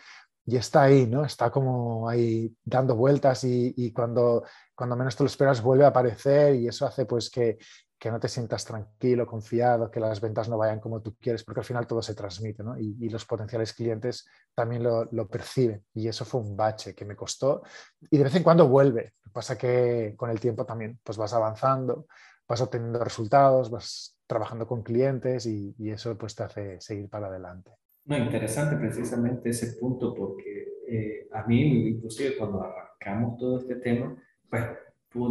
y 0.45 0.57
está 0.57 0.83
ahí, 0.83 1.07
¿no? 1.07 1.25
Está 1.25 1.49
como 1.49 2.07
ahí 2.07 2.55
dando 2.63 2.95
vueltas 2.95 3.43
y, 3.43 3.91
cuando, 3.91 4.43
menos 4.79 5.15
te 5.15 5.23
lo 5.23 5.27
esperas 5.27 5.61
vuelve 5.61 5.85
a 5.85 5.87
aparecer 5.87 6.55
y 6.55 6.67
eso 6.67 6.85
hace 6.85 7.05
pues 7.05 7.29
que, 7.29 7.57
no 8.05 8.19
te 8.19 8.27
sientas 8.27 8.63
tranquilo, 8.63 9.25
confiado, 9.25 9.89
que 9.89 9.99
las 9.99 10.21
ventas 10.21 10.47
no 10.47 10.59
vayan 10.59 10.79
como 10.79 11.01
tú 11.01 11.15
quieres, 11.19 11.43
porque 11.43 11.61
al 11.61 11.65
final 11.65 11.87
todo 11.87 12.03
se 12.03 12.13
transmite, 12.13 12.61
¿no? 12.63 12.77
Y, 12.77 13.09
los 13.09 13.25
potenciales 13.25 13.73
clientes 13.73 14.27
también 14.53 14.83
lo, 14.83 15.27
perciben 15.27 15.83
y 15.95 16.07
eso 16.07 16.23
fue 16.23 16.41
un 16.41 16.55
bache 16.55 16.93
que 16.93 17.03
me 17.03 17.15
costó 17.15 17.63
y 18.11 18.17
de 18.19 18.23
vez 18.25 18.35
en 18.35 18.43
cuando 18.43 18.67
vuelve. 18.67 19.13
Pasa 19.33 19.57
que 19.57 20.13
con 20.15 20.29
el 20.29 20.39
tiempo 20.39 20.65
también 20.65 20.99
pues 21.03 21.17
vas 21.17 21.33
avanzando, 21.33 22.05
vas 22.47 22.61
obteniendo 22.61 23.03
resultados, 23.03 23.71
vas 23.71 24.15
trabajando 24.27 24.67
con 24.67 24.83
clientes 24.83 25.47
y, 25.47 25.73
y 25.79 25.89
eso 25.89 26.15
pues 26.15 26.35
te 26.35 26.43
hace 26.43 26.79
seguir 26.81 27.09
para 27.09 27.27
adelante. 27.27 27.71
No, 28.05 28.17
interesante 28.17 28.75
precisamente 28.77 29.49
ese 29.49 29.79
punto 29.79 30.13
porque 30.13 30.67
eh, 30.87 31.27
a 31.31 31.45
mí, 31.47 31.89
inclusive 31.89 32.37
cuando 32.37 32.61
arrancamos 32.61 33.37
todo 33.37 33.59
este 33.59 33.75
tema, 33.75 34.15
pues, 34.49 34.63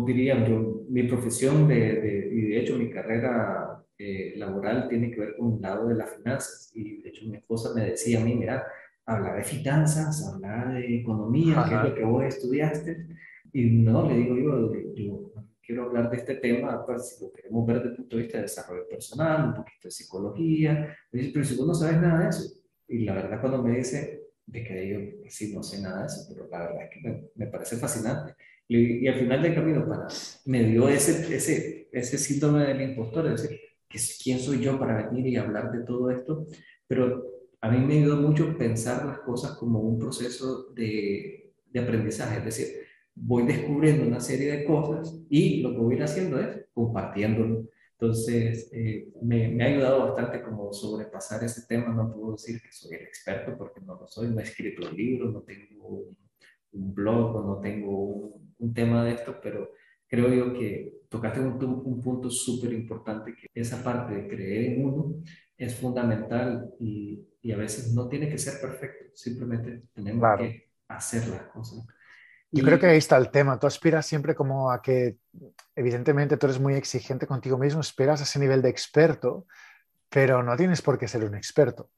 diría, 0.07 0.45
yo, 0.47 0.83
mi 0.89 1.05
profesión 1.05 1.69
de, 1.69 2.31
y 2.33 2.41
de 2.49 2.61
hecho 2.61 2.77
mi 2.77 2.91
carrera 2.91 3.85
eh, 3.97 4.35
laboral 4.37 4.89
tiene 4.89 5.11
que 5.11 5.21
ver 5.21 5.37
con 5.37 5.55
el 5.55 5.61
lado 5.61 5.89
de 5.89 5.95
las 5.95 6.17
finanzas. 6.17 6.73
Y 6.75 7.03
de 7.03 7.11
hecho 7.11 7.27
mi 7.27 7.37
esposa 7.37 7.73
me 7.75 7.85
decía 7.91 8.21
a 8.21 8.25
mí, 8.25 8.35
mira, 8.35 8.67
habla 9.07 9.35
de 9.35 9.45
finanzas, 9.45 10.27
habla 10.27 10.73
de 10.75 11.01
economía, 11.01 11.65
que 11.69 11.75
es 11.75 11.83
lo 11.83 11.95
que 11.95 12.05
vos 12.05 12.25
estudiaste, 12.25 13.07
y 13.53 13.71
no, 13.71 14.09
le 14.09 14.17
digo 14.17 14.37
yo, 14.37 14.75
yo 14.95 15.33
quiero 15.63 15.85
hablar 15.85 16.11
de 16.11 16.17
este 16.17 16.35
tema, 16.37 16.85
pues, 16.85 17.11
si 17.11 17.25
lo 17.25 17.33
queremos 17.33 17.67
ver 17.67 17.77
desde 17.77 17.91
el 17.91 17.97
punto 17.97 18.17
de 18.17 18.23
vista 18.23 18.39
de 18.39 18.43
desarrollo 18.43 18.89
personal, 18.89 19.49
un 19.49 19.55
poquito 19.55 19.89
de 19.89 19.91
psicología, 19.93 20.97
pero 21.11 21.45
si 21.45 21.57
vos 21.57 21.67
no 21.67 21.75
sabes 21.75 22.01
nada 22.01 22.25
de 22.25 22.29
eso, 22.31 22.64
y 22.89 23.05
la 23.05 23.15
verdad 23.15 23.41
cuando 23.41 23.63
me 23.63 23.79
dice 23.79 24.25
de 24.47 24.65
que 24.65 24.89
yo 24.89 25.29
sí 25.29 25.55
no 25.55 25.63
sé 25.63 25.81
nada 25.81 26.01
de 26.01 26.07
eso, 26.07 26.27
pero 26.29 26.49
la 26.51 26.59
verdad 26.59 26.85
es 26.85 26.91
que 26.91 27.31
me, 27.35 27.47
parece 27.47 27.77
fascinante. 27.77 28.35
Y, 28.69 29.07
al 29.09 29.15
final 29.17 29.43
del 29.43 29.55
camino 29.55 29.87
para, 29.89 30.09
me 30.47 30.65
dio 30.65 30.89
ese, 30.89 31.35
ese, 31.35 31.89
ese 31.93 32.19
síndrome 32.19 32.65
del 32.65 32.83
impostor, 32.83 33.27
es 33.27 33.43
decir, 33.43 33.59
¿quién 34.23 34.39
soy 34.39 34.61
yo 34.61 34.79
para 34.79 35.09
venir 35.09 35.27
y 35.27 35.37
hablar 35.37 35.73
de 35.73 35.85
todo 35.85 36.11
esto? 36.11 36.47
Pero 36.87 37.25
a 37.61 37.71
mí 37.71 37.79
me 37.79 37.99
ayudó 37.99 38.17
mucho 38.17 38.57
pensar 38.59 39.07
las 39.07 39.21
cosas 39.21 39.53
como 39.57 39.81
un 39.81 39.99
proceso 39.99 40.71
de, 40.75 41.55
de 41.71 41.81
aprendizaje, 41.81 42.39
es 42.39 42.45
decir, 42.45 42.67
voy 43.15 43.47
descubriendo 43.47 44.07
una 44.07 44.21
serie 44.21 44.51
de 44.51 44.65
cosas 44.65 45.15
y 45.31 45.63
lo 45.63 45.73
que 45.73 45.79
voy 45.79 45.95
a 45.95 45.97
ir 45.99 46.03
haciendo 46.03 46.39
es 46.41 46.67
compartiéndolo 46.75 47.69
entonces, 48.05 48.69
eh, 48.73 49.09
me, 49.23 49.63
ha 49.63 49.67
ayudado 49.67 50.07
bastante 50.07 50.43
como 50.43 50.73
sobrepasar 50.73 51.43
ese 51.43 51.67
tema. 51.67 51.89
No 51.89 52.13
puedo 52.13 52.33
decir 52.33 52.61
que 52.61 52.71
soy 52.71 52.97
el 52.97 53.03
experto 53.03 53.57
porque 53.57 53.81
no 53.81 53.95
lo 53.99 54.07
soy. 54.07 54.29
No 54.29 54.41
he 54.41 54.43
escrito 54.43 54.91
libros, 54.91 55.33
no 55.33 55.41
tengo 55.41 56.05
un, 56.73 56.95
blog, 56.95 57.47
no 57.47 57.61
tengo 57.61 58.41
un, 58.59 58.75
tema 58.75 59.05
de 59.05 59.13
esto, 59.13 59.39
pero 59.43 59.71
creo 60.07 60.29
yo 60.35 60.53
que 60.53 61.03
tocaste 61.09 61.41
un, 61.41 61.65
un 61.65 62.03
punto 62.03 62.29
súper 62.29 62.73
importante, 62.73 63.35
que 63.35 63.49
esa 63.55 63.83
parte 63.83 64.15
de 64.15 64.29
creer 64.29 64.73
en 64.73 64.85
uno 64.85 65.23
es 65.57 65.75
fundamental 65.77 66.69
y, 66.81 67.27
y, 67.41 67.53
a 67.53 67.57
veces 67.57 67.95
no 67.95 68.09
tiene 68.09 68.29
que 68.29 68.39
ser 68.39 68.61
perfecto, 68.61 69.13
simplemente 69.15 69.85
tenemos 69.95 70.27
que 70.39 70.69
hacer 70.89 71.29
las 71.29 71.43
cosas. 71.45 71.87
Yo 72.55 72.65
creo 72.65 72.79
que 72.79 72.87
ahí 72.87 72.99
está 72.99 73.17
el 73.17 73.31
tema. 73.31 73.59
Tú 73.59 73.67
aspiras 73.67 74.07
siempre 74.07 74.35
como 74.35 74.71
a 74.71 74.81
que, 74.81 75.17
evidentemente, 75.75 76.37
tú 76.37 76.47
eres 76.47 76.61
muy 76.61 76.75
exigente 76.75 77.27
contigo 77.27 77.59
mismo, 77.59 77.81
esperas 77.81 78.21
ese 78.21 78.39
nivel 78.39 78.63
de 78.63 78.69
experto, 78.69 79.47
pero 80.09 80.43
no 80.43 80.57
tienes 80.57 80.81
por 80.81 80.97
qué 80.97 81.09
ser 81.09 81.25
un 81.25 81.35
experto, 81.35 81.91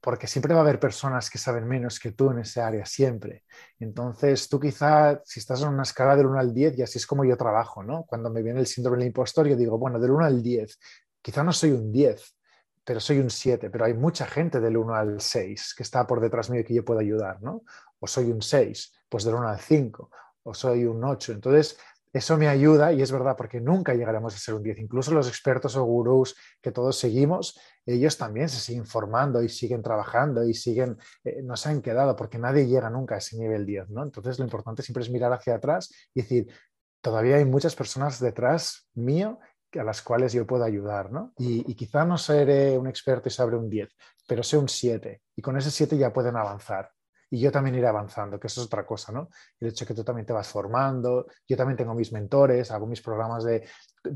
porque 0.00 0.28
siempre 0.28 0.54
va 0.54 0.60
a 0.60 0.62
haber 0.62 0.78
personas 0.78 1.28
que 1.30 1.38
saben 1.38 1.66
menos 1.66 1.98
que 1.98 2.12
tú 2.12 2.30
en 2.30 2.38
ese 2.38 2.60
área, 2.60 2.86
siempre. 2.86 3.42
Entonces, 3.80 4.48
tú 4.48 4.60
quizá, 4.60 5.20
si 5.24 5.40
estás 5.40 5.62
en 5.62 5.70
una 5.70 5.82
escala 5.82 6.14
del 6.14 6.26
1 6.26 6.38
al 6.38 6.54
10, 6.54 6.78
y 6.78 6.82
así 6.82 6.98
es 6.98 7.06
como 7.06 7.24
yo 7.24 7.36
trabajo, 7.36 7.82
¿no? 7.82 8.04
Cuando 8.04 8.30
me 8.30 8.42
viene 8.42 8.60
el 8.60 8.68
síndrome 8.68 8.98
del 8.98 9.08
impostor, 9.08 9.48
yo 9.48 9.56
digo, 9.56 9.78
bueno, 9.78 9.98
del 9.98 10.12
1 10.12 10.24
al 10.24 10.42
10, 10.42 10.78
quizá 11.20 11.42
no 11.42 11.52
soy 11.52 11.72
un 11.72 11.90
10, 11.90 12.36
pero 12.84 13.00
soy 13.00 13.18
un 13.18 13.30
7, 13.30 13.70
pero 13.70 13.86
hay 13.86 13.94
mucha 13.94 14.26
gente 14.26 14.60
del 14.60 14.76
1 14.76 14.94
al 14.94 15.20
6 15.20 15.74
que 15.76 15.82
está 15.82 16.06
por 16.06 16.20
detrás 16.20 16.50
mío 16.50 16.60
y 16.60 16.64
que 16.64 16.74
yo 16.74 16.84
puedo 16.84 17.00
ayudar, 17.00 17.42
¿no? 17.42 17.62
O 17.98 18.06
soy 18.06 18.30
un 18.30 18.42
6, 18.42 18.92
pues 19.14 19.22
del 19.22 19.36
1 19.36 19.46
al 19.46 19.60
5, 19.60 20.10
o 20.42 20.54
soy 20.54 20.86
un 20.86 21.04
8. 21.04 21.34
Entonces, 21.34 21.78
eso 22.12 22.36
me 22.36 22.48
ayuda 22.48 22.92
y 22.92 23.00
es 23.00 23.12
verdad, 23.12 23.36
porque 23.36 23.60
nunca 23.60 23.94
llegaremos 23.94 24.34
a 24.34 24.38
ser 24.38 24.54
un 24.54 24.64
10. 24.64 24.80
Incluso 24.80 25.14
los 25.14 25.28
expertos 25.28 25.76
o 25.76 25.84
gurús 25.84 26.34
que 26.60 26.72
todos 26.72 26.98
seguimos, 26.98 27.56
ellos 27.86 28.18
también 28.18 28.48
se 28.48 28.58
siguen 28.58 28.84
formando 28.84 29.40
y 29.40 29.48
siguen 29.48 29.84
trabajando 29.84 30.42
y 30.42 30.52
siguen, 30.52 30.98
eh, 31.22 31.42
no 31.44 31.56
se 31.56 31.68
han 31.68 31.80
quedado, 31.80 32.16
porque 32.16 32.40
nadie 32.40 32.66
llega 32.66 32.90
nunca 32.90 33.14
a 33.14 33.18
ese 33.18 33.38
nivel 33.38 33.64
10, 33.64 33.90
¿no? 33.90 34.02
Entonces, 34.02 34.36
lo 34.40 34.44
importante 34.46 34.82
siempre 34.82 35.04
es 35.04 35.10
mirar 35.10 35.32
hacia 35.32 35.54
atrás 35.54 35.94
y 36.12 36.22
decir, 36.22 36.52
todavía 37.00 37.36
hay 37.36 37.44
muchas 37.44 37.76
personas 37.76 38.18
detrás 38.18 38.88
mío 38.94 39.38
a 39.78 39.84
las 39.84 40.02
cuales 40.02 40.32
yo 40.32 40.44
puedo 40.44 40.64
ayudar, 40.64 41.12
¿no? 41.12 41.32
Y, 41.38 41.72
quizá 41.76 42.04
no 42.04 42.18
seré 42.18 42.76
un 42.76 42.88
experto 42.88 43.28
y 43.28 43.30
sabré 43.30 43.56
un 43.56 43.70
10, 43.70 43.88
pero 44.26 44.42
sé 44.42 44.58
un 44.58 44.68
7 44.68 45.22
y 45.36 45.40
con 45.40 45.56
ese 45.56 45.70
7 45.70 45.96
ya 45.96 46.12
pueden 46.12 46.34
avanzar. 46.36 46.90
Y 47.34 47.40
yo 47.40 47.50
también 47.50 47.74
iré 47.74 47.88
avanzando, 47.88 48.38
que 48.38 48.46
eso 48.46 48.60
es 48.60 48.68
otra 48.68 48.86
cosa, 48.86 49.10
¿no? 49.10 49.28
El 49.58 49.70
hecho 49.70 49.84
de 49.84 49.88
que 49.88 49.94
tú 49.94 50.04
también 50.04 50.24
te 50.24 50.32
vas 50.32 50.46
formando, 50.46 51.26
yo 51.48 51.56
también 51.56 51.76
tengo 51.76 51.92
mis 51.92 52.12
mentores, 52.12 52.70
hago 52.70 52.86
mis 52.86 53.02
programas 53.02 53.42
de, 53.42 53.66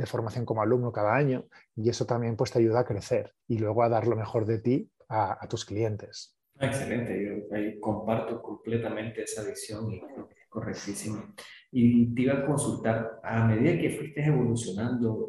formación 0.06 0.44
como 0.44 0.62
alumno 0.62 0.92
cada 0.92 1.16
año 1.16 1.46
y 1.74 1.88
eso 1.88 2.06
también 2.06 2.36
pues 2.36 2.52
te 2.52 2.60
ayuda 2.60 2.78
a 2.78 2.84
crecer 2.84 3.34
y 3.48 3.58
luego 3.58 3.82
a 3.82 3.88
dar 3.88 4.06
lo 4.06 4.14
mejor 4.14 4.46
de 4.46 4.60
ti 4.60 4.88
a, 5.08 5.44
tus 5.48 5.64
clientes. 5.64 6.38
Excelente, 6.60 7.20
yo 7.20 7.56
ahí 7.56 7.80
comparto 7.80 8.40
completamente 8.40 9.24
esa 9.24 9.42
visión 9.42 9.90
y 9.90 10.00
creo 10.00 10.28
que 10.28 10.34
es 10.34 10.48
correctísimo. 10.48 11.34
Y 11.72 12.14
te 12.14 12.22
iba 12.22 12.34
a 12.34 12.46
consultar, 12.46 13.18
a 13.24 13.44
medida 13.46 13.80
que 13.80 13.98
fuiste 13.98 14.24
evolucionando 14.24 15.28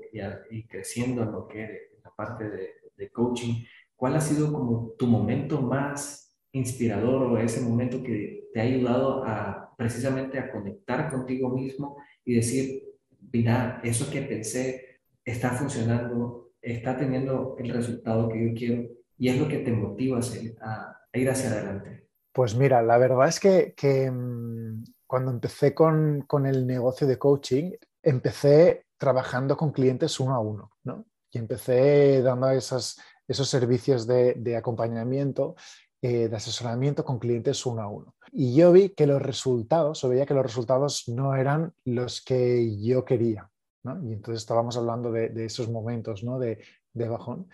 y, 0.52 0.68
creciendo 0.68 1.24
en 1.24 1.32
lo 1.32 1.48
que 1.48 1.64
es 1.64 2.04
la 2.04 2.12
parte 2.12 2.52
de, 2.52 2.70
de, 2.96 3.12
coaching, 3.12 3.64
¿cuál 3.96 4.16
ha 4.16 4.22
sido 4.22 4.54
como 4.54 4.92
tu 4.92 5.08
momento 5.08 5.60
más 5.60 6.29
inspirador 6.52 7.24
o 7.24 7.38
ese 7.38 7.62
momento 7.62 8.02
que 8.04 8.50
te 8.54 8.60
ha 8.60 8.64
ayudado 8.64 9.24
a 9.26 9.74
precisamente 9.78 10.38
a 10.40 10.52
conectar 10.52 11.10
contigo 11.10 11.50
mismo 11.50 11.98
y 12.26 12.36
decir, 12.36 12.84
mira, 13.32 13.80
eso 13.84 14.10
que 14.12 14.22
pensé 14.24 15.00
está 15.24 15.52
funcionando, 15.52 16.52
está 16.62 16.98
teniendo 16.98 17.56
el 17.58 17.70
resultado 17.70 18.28
que 18.30 18.48
yo 18.48 18.54
quiero 18.54 18.90
y 19.18 19.30
es 19.30 19.40
lo 19.40 19.48
que 19.48 19.60
te 19.60 19.72
motiva 19.72 20.20
a, 20.62 20.96
ir 21.14 21.30
hacia 21.30 21.52
adelante? 21.52 22.08
Pues 22.32 22.56
mira, 22.56 22.82
la 22.82 22.98
verdad 22.98 23.28
es 23.28 23.40
que, 23.40 23.74
que 23.76 24.10
mm, 24.10 24.84
cuando 25.06 25.32
empecé 25.32 25.74
con, 25.74 26.26
el 26.46 26.68
negocio 26.68 27.08
de 27.08 27.18
coaching, 27.18 27.72
empecé 28.02 28.86
trabajando 28.98 29.58
con 29.58 29.72
clientes 29.72 30.20
uno 30.20 30.36
a 30.36 30.40
uno, 30.40 30.72
¿no? 30.84 31.06
Y 31.32 31.38
empecé 31.38 32.22
dando 32.22 32.50
esos 32.52 33.02
servicios 33.28 34.06
de, 34.06 34.56
acompañamiento, 34.56 35.56
eh, 36.02 36.30
de 36.30 36.36
asesoramiento 36.36 37.04
con 37.04 37.20
clientes 37.20 37.66
uno 37.66 37.82
a 37.82 37.88
uno. 37.88 38.16
Y 38.32 38.56
yo 38.56 38.72
vi 38.72 38.90
que 38.90 39.08
los 39.08 39.22
resultados, 39.22 40.04
o 40.04 40.10
veía 40.10 40.26
que 40.26 40.34
los 40.34 40.46
resultados 40.46 41.08
no 41.08 41.36
eran 41.36 41.74
los 41.84 42.22
que 42.22 42.78
yo 42.80 43.04
quería, 43.04 43.50
¿no? 43.84 44.02
Y 44.08 44.14
entonces 44.14 44.44
estábamos 44.44 44.78
hablando 44.78 45.12
de, 45.12 45.46
esos 45.46 45.70
momentos, 45.70 46.24
¿no? 46.24 46.40
De, 46.40 46.60
de 46.94 47.08
bajón. 47.10 47.48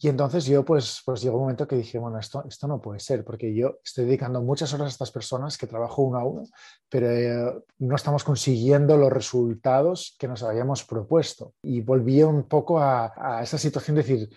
Y 0.00 0.08
entonces 0.08 0.44
yo 0.46 0.64
pues, 0.64 1.02
pues 1.04 1.22
llegó 1.22 1.36
un 1.36 1.42
momento 1.42 1.66
que 1.66 1.74
dije, 1.74 1.98
bueno, 1.98 2.20
esto, 2.20 2.44
esto 2.48 2.68
no 2.68 2.80
puede 2.80 3.00
ser, 3.00 3.24
porque 3.24 3.52
yo 3.52 3.78
estoy 3.82 4.04
dedicando 4.04 4.40
muchas 4.40 4.72
horas 4.72 4.86
a 4.86 4.90
estas 4.90 5.10
personas 5.10 5.58
que 5.58 5.66
trabajo 5.66 6.02
uno 6.02 6.18
a 6.18 6.24
uno, 6.24 6.44
pero 6.88 7.10
eh, 7.10 7.64
no 7.78 7.96
estamos 7.96 8.22
consiguiendo 8.22 8.96
los 8.96 9.12
resultados 9.12 10.14
que 10.16 10.28
nos 10.28 10.44
habíamos 10.44 10.84
propuesto. 10.84 11.54
Y 11.62 11.80
volví 11.80 12.22
un 12.22 12.44
poco 12.44 12.78
a, 12.78 13.12
a 13.16 13.42
esa 13.42 13.58
situación 13.58 13.96
de 13.96 14.02
decir, 14.02 14.28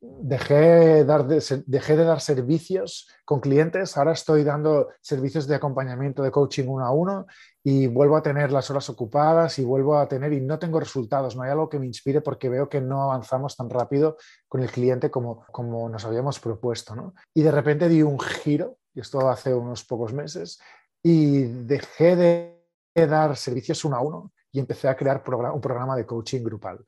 dejé, 0.00 1.04
dar 1.04 1.26
dejé 1.26 1.96
de 1.96 2.04
dar 2.04 2.20
servicios 2.20 3.08
con 3.24 3.40
clientes, 3.40 3.96
ahora 3.96 4.12
estoy 4.12 4.44
dando 4.44 4.88
servicios 5.00 5.46
de 5.46 5.56
acompañamiento 5.56 6.22
de 6.22 6.30
coaching 6.30 6.66
uno 6.68 6.84
a 6.84 6.92
uno 6.92 7.26
y 7.64 7.86
vuelvo 7.88 8.16
a 8.16 8.22
tener 8.22 8.52
las 8.52 8.70
horas 8.70 8.88
ocupadas 8.90 9.58
y 9.58 9.64
vuelvo 9.64 9.98
a 9.98 10.08
tener 10.08 10.32
y 10.32 10.40
no 10.40 10.58
tengo 10.58 10.78
resultados, 10.78 11.36
no 11.36 11.42
hay 11.42 11.50
algo 11.50 11.68
que 11.68 11.78
me 11.78 11.86
inspire 11.86 12.20
porque 12.20 12.48
veo 12.48 12.68
que 12.68 12.80
no 12.80 13.02
avanzamos 13.02 13.56
tan 13.56 13.68
rápido 13.68 14.16
con 14.46 14.62
el 14.62 14.70
cliente 14.70 15.10
como, 15.10 15.44
como 15.50 15.88
nos 15.88 16.04
habíamos 16.04 16.38
propuesto. 16.38 16.94
¿no? 16.94 17.14
Y 17.34 17.42
de 17.42 17.50
repente 17.50 17.88
di 17.88 18.02
un 18.02 18.20
giro, 18.20 18.78
y 18.94 19.00
esto 19.00 19.28
hace 19.28 19.52
unos 19.52 19.84
pocos 19.84 20.12
meses, 20.12 20.60
y 21.02 21.42
dejé 21.42 22.16
de 22.16 22.58
dar 22.94 23.36
servicios 23.36 23.84
uno 23.84 23.96
a 23.96 24.00
uno 24.00 24.32
y 24.50 24.60
empecé 24.60 24.88
a 24.88 24.96
crear 24.96 25.22
un 25.52 25.60
programa 25.60 25.96
de 25.96 26.06
coaching 26.06 26.42
grupal. 26.42 26.84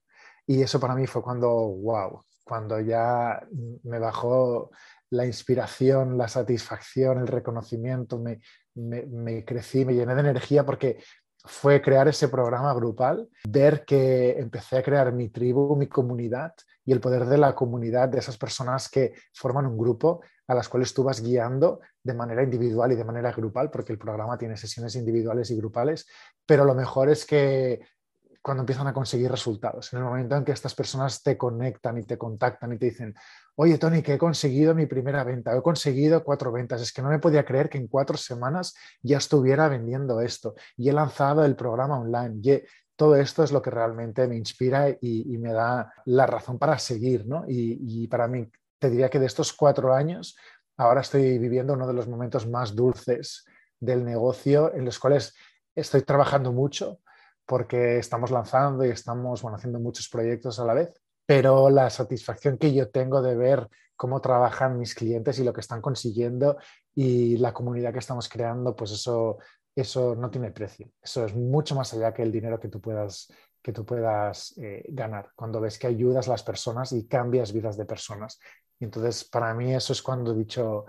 Y 0.46 0.62
eso 0.62 0.80
para 0.80 0.94
mí 0.94 1.06
fue 1.06 1.22
cuando, 1.22 1.48
wow, 1.48 2.24
cuando 2.50 2.80
ya 2.80 3.46
me 3.84 4.00
bajó 4.00 4.72
la 5.10 5.24
inspiración, 5.24 6.18
la 6.18 6.26
satisfacción, 6.26 7.18
el 7.18 7.28
reconocimiento, 7.28 8.18
me, 8.18 9.44
crecí, 9.44 9.84
me 9.84 9.94
llené 9.94 10.16
de 10.16 10.20
energía 10.20 10.66
porque 10.66 10.98
fue 11.44 11.80
crear 11.80 12.08
ese 12.08 12.26
programa 12.26 12.74
grupal, 12.74 13.28
ver 13.48 13.84
que 13.84 14.32
empecé 14.32 14.78
a 14.78 14.82
crear 14.82 15.12
mi 15.12 15.28
tribu, 15.28 15.76
mi 15.76 15.86
comunidad 15.86 16.52
y 16.84 16.90
el 16.90 16.98
poder 16.98 17.26
de 17.26 17.38
la 17.38 17.54
comunidad, 17.54 18.08
de 18.08 18.18
esas 18.18 18.36
personas 18.36 18.88
que 18.88 19.14
forman 19.32 19.66
un 19.66 19.78
grupo 19.78 20.20
a 20.48 20.54
las 20.54 20.68
cuales 20.68 20.92
tú 20.92 21.04
vas 21.04 21.22
guiando 21.22 21.78
de 22.02 22.14
manera 22.14 22.42
individual 22.42 22.90
y 22.90 22.96
de 22.96 23.04
manera 23.04 23.30
grupal, 23.30 23.70
porque 23.70 23.92
el 23.92 23.98
programa 23.98 24.36
tiene 24.36 24.56
sesiones 24.56 24.96
individuales 24.96 25.52
y 25.52 25.56
grupales, 25.56 26.08
pero 26.44 26.64
lo 26.64 26.74
mejor 26.74 27.10
es 27.10 27.24
que 27.24 27.78
cuando 28.42 28.62
empiezan 28.62 28.86
a 28.86 28.92
conseguir 28.92 29.30
resultados, 29.30 29.92
en 29.92 29.98
el 29.98 30.04
momento 30.04 30.36
en 30.36 30.44
que 30.44 30.52
estas 30.52 30.74
personas 30.74 31.22
te 31.22 31.36
conectan 31.36 31.98
y 31.98 32.04
te 32.04 32.16
contactan 32.16 32.72
y 32.72 32.78
te 32.78 32.86
dicen, 32.86 33.14
oye 33.56 33.76
Tony, 33.76 34.02
que 34.02 34.14
he 34.14 34.18
conseguido 34.18 34.74
mi 34.74 34.86
primera 34.86 35.24
venta, 35.24 35.54
he 35.54 35.60
conseguido 35.60 36.24
cuatro 36.24 36.50
ventas, 36.50 36.80
es 36.80 36.92
que 36.92 37.02
no 37.02 37.10
me 37.10 37.18
podía 37.18 37.44
creer 37.44 37.68
que 37.68 37.78
en 37.78 37.86
cuatro 37.86 38.16
semanas 38.16 38.74
ya 39.02 39.18
estuviera 39.18 39.68
vendiendo 39.68 40.20
esto 40.20 40.54
y 40.76 40.88
he 40.88 40.92
lanzado 40.92 41.44
el 41.44 41.54
programa 41.54 42.00
online. 42.00 42.40
Y 42.42 42.62
todo 42.96 43.16
esto 43.16 43.44
es 43.44 43.52
lo 43.52 43.60
que 43.60 43.70
realmente 43.70 44.26
me 44.26 44.36
inspira 44.36 44.88
y, 44.88 45.36
me 45.38 45.52
da 45.52 45.92
la 46.06 46.26
razón 46.26 46.58
para 46.58 46.78
seguir, 46.78 47.26
¿no? 47.26 47.44
Y, 47.48 48.04
y 48.04 48.08
para 48.08 48.28
mí, 48.28 48.50
te 48.78 48.88
diría 48.88 49.10
que 49.10 49.18
de 49.18 49.26
estos 49.26 49.52
cuatro 49.52 49.94
años, 49.94 50.36
ahora 50.76 51.02
estoy 51.02 51.38
viviendo 51.38 51.74
uno 51.74 51.86
de 51.86 51.94
los 51.94 52.08
momentos 52.08 52.46
más 52.46 52.74
dulces 52.74 53.44
del 53.78 54.04
negocio 54.04 54.74
en 54.74 54.84
los 54.84 54.98
cuales 54.98 55.34
estoy 55.74 56.02
trabajando 56.02 56.52
mucho, 56.52 57.00
porque 57.50 57.98
estamos 57.98 58.30
lanzando 58.30 58.84
y 58.84 58.90
estamos 58.90 59.42
bueno, 59.42 59.56
haciendo 59.56 59.80
muchos 59.80 60.08
proyectos 60.08 60.60
a 60.60 60.64
la 60.64 60.72
vez, 60.72 60.94
pero 61.26 61.68
la 61.68 61.90
satisfacción 61.90 62.56
que 62.56 62.72
yo 62.72 62.90
tengo 62.90 63.22
de 63.22 63.34
ver 63.34 63.68
cómo 63.96 64.20
trabajan 64.20 64.78
mis 64.78 64.94
clientes 64.94 65.36
y 65.40 65.42
lo 65.42 65.52
que 65.52 65.60
están 65.60 65.80
consiguiendo 65.80 66.58
y 66.94 67.38
la 67.38 67.52
comunidad 67.52 67.92
que 67.92 67.98
estamos 67.98 68.28
creando, 68.28 68.76
pues 68.76 68.92
eso, 68.92 69.38
eso 69.74 70.14
no 70.14 70.30
tiene 70.30 70.52
precio. 70.52 70.92
Eso 71.02 71.24
es 71.24 71.34
mucho 71.34 71.74
más 71.74 71.92
allá 71.92 72.14
que 72.14 72.22
el 72.22 72.30
dinero 72.30 72.60
que 72.60 72.68
tú 72.68 72.80
puedas, 72.80 73.26
que 73.60 73.72
tú 73.72 73.84
puedas 73.84 74.56
eh, 74.58 74.84
ganar, 74.90 75.30
cuando 75.34 75.60
ves 75.60 75.76
que 75.76 75.88
ayudas 75.88 76.28
a 76.28 76.30
las 76.30 76.44
personas 76.44 76.92
y 76.92 77.08
cambias 77.08 77.52
vidas 77.52 77.76
de 77.76 77.84
personas. 77.84 78.38
Y 78.78 78.84
entonces, 78.84 79.24
para 79.24 79.52
mí 79.54 79.74
eso 79.74 79.92
es 79.92 80.02
cuando 80.02 80.30
he 80.30 80.36
dicho, 80.36 80.84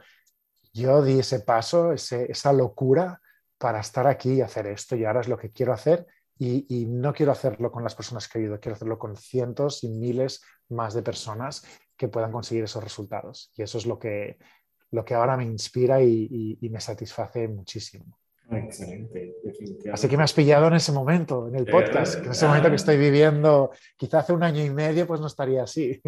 yo 0.73 1.01
di 1.01 1.17
ese 1.17 1.39
paso, 1.39 1.91
esa 1.91 2.53
locura 2.53 3.19
para 3.57 3.79
estar 3.79 4.05
aquí 4.05 4.33
y 4.33 4.41
hacer 4.41 4.67
esto 4.67 4.95
y 4.95 5.05
ahora 5.05 5.21
es 5.21 5.27
lo 5.27 5.39
que 5.39 5.49
quiero 5.49 5.73
hacer 5.73 6.05
y, 6.37 6.85
no 6.87 7.13
quiero 7.13 7.31
hacerlo 7.31 7.71
con 7.71 7.83
las 7.83 7.93
personas 7.93 8.27
que 8.27 8.39
he 8.39 8.41
ido, 8.43 8.59
quiero 8.59 8.75
hacerlo 8.75 8.97
con 8.97 9.15
cientos 9.15 9.83
y 9.83 9.89
miles 9.89 10.41
más 10.69 10.95
de 10.95 11.03
personas 11.03 11.63
que 11.95 12.07
puedan 12.07 12.31
conseguir 12.31 12.63
esos 12.63 12.83
resultados. 12.83 13.51
Y 13.55 13.61
eso 13.61 13.77
es 13.77 13.85
lo 13.85 13.99
que, 13.99 14.37
lo 14.89 15.05
que 15.05 15.13
ahora 15.13 15.37
me 15.37 15.45
inspira 15.45 16.01
y, 16.01 16.57
me 16.71 16.79
satisface 16.79 17.47
muchísimo. 17.47 18.17
Excelente. 18.49 19.35
Así 19.93 20.09
que 20.09 20.17
me 20.17 20.23
has 20.23 20.33
pillado 20.33 20.67
en 20.67 20.73
ese 20.73 20.91
momento, 20.91 21.47
en 21.47 21.55
el 21.55 21.65
podcast, 21.65 22.25
en 22.25 22.31
ese 22.31 22.47
momento 22.47 22.69
que 22.69 22.75
estoy 22.75 22.97
viviendo, 22.97 23.71
quizá 23.95 24.19
hace 24.19 24.33
un 24.33 24.43
año 24.43 24.65
y 24.65 24.71
medio, 24.71 25.07
pues 25.07 25.21
no 25.21 25.27
estaría 25.27 25.63
así. 25.63 26.01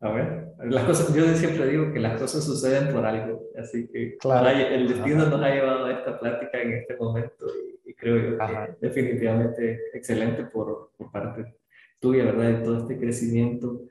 A 0.00 0.10
ver, 0.10 0.48
las 0.64 0.84
cosas, 0.84 1.14
yo 1.14 1.32
siempre 1.36 1.66
digo 1.68 1.92
que 1.92 2.00
las 2.00 2.20
cosas 2.20 2.42
suceden 2.42 2.92
por 2.92 3.04
algo, 3.04 3.42
así 3.56 3.88
que 3.88 4.16
el 4.24 4.88
destino 4.88 5.26
nos 5.26 5.40
ha 5.40 5.50
llevado 5.50 5.84
a 5.84 5.92
esta 5.92 6.18
plática 6.18 6.60
en 6.60 6.72
este 6.72 6.96
momento 6.96 7.46
y 7.86 7.94
creo 7.94 8.36
yo 8.36 8.76
definitivamente 8.80 9.80
excelente 9.94 10.44
por, 10.44 10.90
por 10.98 11.10
parte 11.10 11.56
tuya, 12.00 12.24
¿verdad? 12.24 12.58
De 12.58 12.64
todo 12.64 12.78
este 12.78 12.98
crecimiento. 12.98 13.82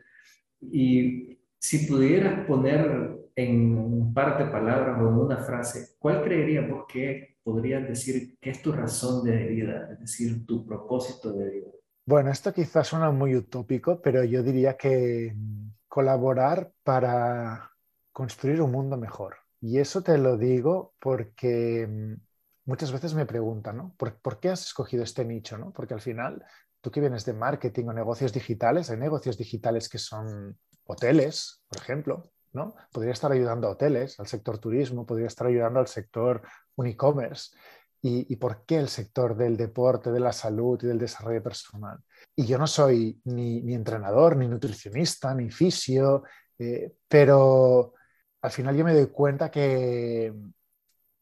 Y 0.62 1.40
si 1.58 1.88
pudieras 1.88 2.46
poner 2.46 3.18
en 3.36 3.78
un 3.78 4.14
par 4.14 4.38
de 4.38 4.52
palabras 4.52 5.02
o 5.02 5.08
en 5.08 5.16
una 5.16 5.38
frase, 5.38 5.96
¿cuál 5.98 6.24
creerías 6.24 6.70
vos 6.70 6.86
que 6.88 7.38
podrías 7.44 7.88
decir 7.88 8.38
que 8.40 8.50
es 8.50 8.62
tu 8.62 8.72
razón 8.72 9.24
de 9.24 9.48
vida, 9.48 9.90
es 9.94 10.00
decir, 10.00 10.46
tu 10.46 10.66
propósito 10.66 11.32
de 11.34 11.50
vida? 11.50 11.68
Bueno, 12.06 12.32
esto 12.32 12.54
quizás 12.54 12.88
suena 12.88 13.12
muy 13.12 13.36
utópico, 13.36 14.02
pero 14.02 14.24
yo 14.24 14.44
diría 14.44 14.78
que 14.78 15.34
colaborar 15.88 16.72
para 16.84 17.72
construir 18.12 18.62
un 18.62 18.72
mundo 18.72 18.98
mejor. 18.98 19.38
Y 19.62 19.80
eso 19.80 20.04
te 20.04 20.18
lo 20.18 20.38
digo 20.38 20.94
porque 21.00 21.88
mm, 21.88 22.14
muchas 22.65 22.91
veces 22.91 23.13
me 23.13 23.25
preguntan, 23.25 23.78
¿no? 23.78 23.95
¿Por, 23.97 24.39
qué 24.39 24.49
has 24.49 24.65
escogido 24.65 25.04
este 25.04 25.23
nicho? 25.23 25.58
¿no? 25.58 25.71
Porque 25.71 25.93
al 25.93 26.01
final, 26.01 26.43
tú 26.82 26.91
que 26.91 26.99
vienes 26.99 27.25
de 27.25 27.34
marketing 27.34 27.86
o 27.86 27.93
negocios 27.93 28.34
digitales, 28.34 28.89
hay 28.89 28.97
negocios 28.97 29.38
digitales 29.38 29.88
que 29.88 29.97
son 29.97 30.58
hoteles, 30.86 31.63
por 31.67 31.82
ejemplo, 31.82 32.32
¿no? 32.54 32.75
Podría 32.91 33.13
estar 33.13 33.32
ayudando 33.32 33.67
a 33.67 33.71
hoteles, 33.71 34.19
al 34.19 34.28
sector 34.28 34.58
turismo, 34.58 35.06
podría 35.06 35.28
estar 35.28 35.47
ayudando 35.47 35.80
al 35.80 35.88
sector 35.88 36.41
un 36.75 36.88
e-commerce 36.88 37.56
y, 38.08 38.36
por 38.36 38.65
qué 38.65 38.78
el 38.78 38.88
sector 38.88 39.36
del 39.36 39.58
deporte, 39.58 40.12
de 40.12 40.19
la 40.19 40.32
salud 40.32 40.80
y 40.84 40.86
del 40.86 40.99
desarrollo 40.99 41.41
personal. 41.41 41.97
Y 42.36 42.45
yo 42.45 42.60
no 42.60 42.67
soy 42.67 43.19
ni, 43.23 43.73
entrenador, 43.73 44.38
ni 44.38 44.47
nutricionista, 44.47 45.34
ni 45.34 45.49
fisio, 45.49 46.23
eh, 46.60 46.93
pero 47.08 47.95
al 48.43 48.51
final 48.51 48.78
yo 48.78 48.86
me 48.86 48.93
doy 48.93 49.08
cuenta 49.08 49.49
que 49.49 50.32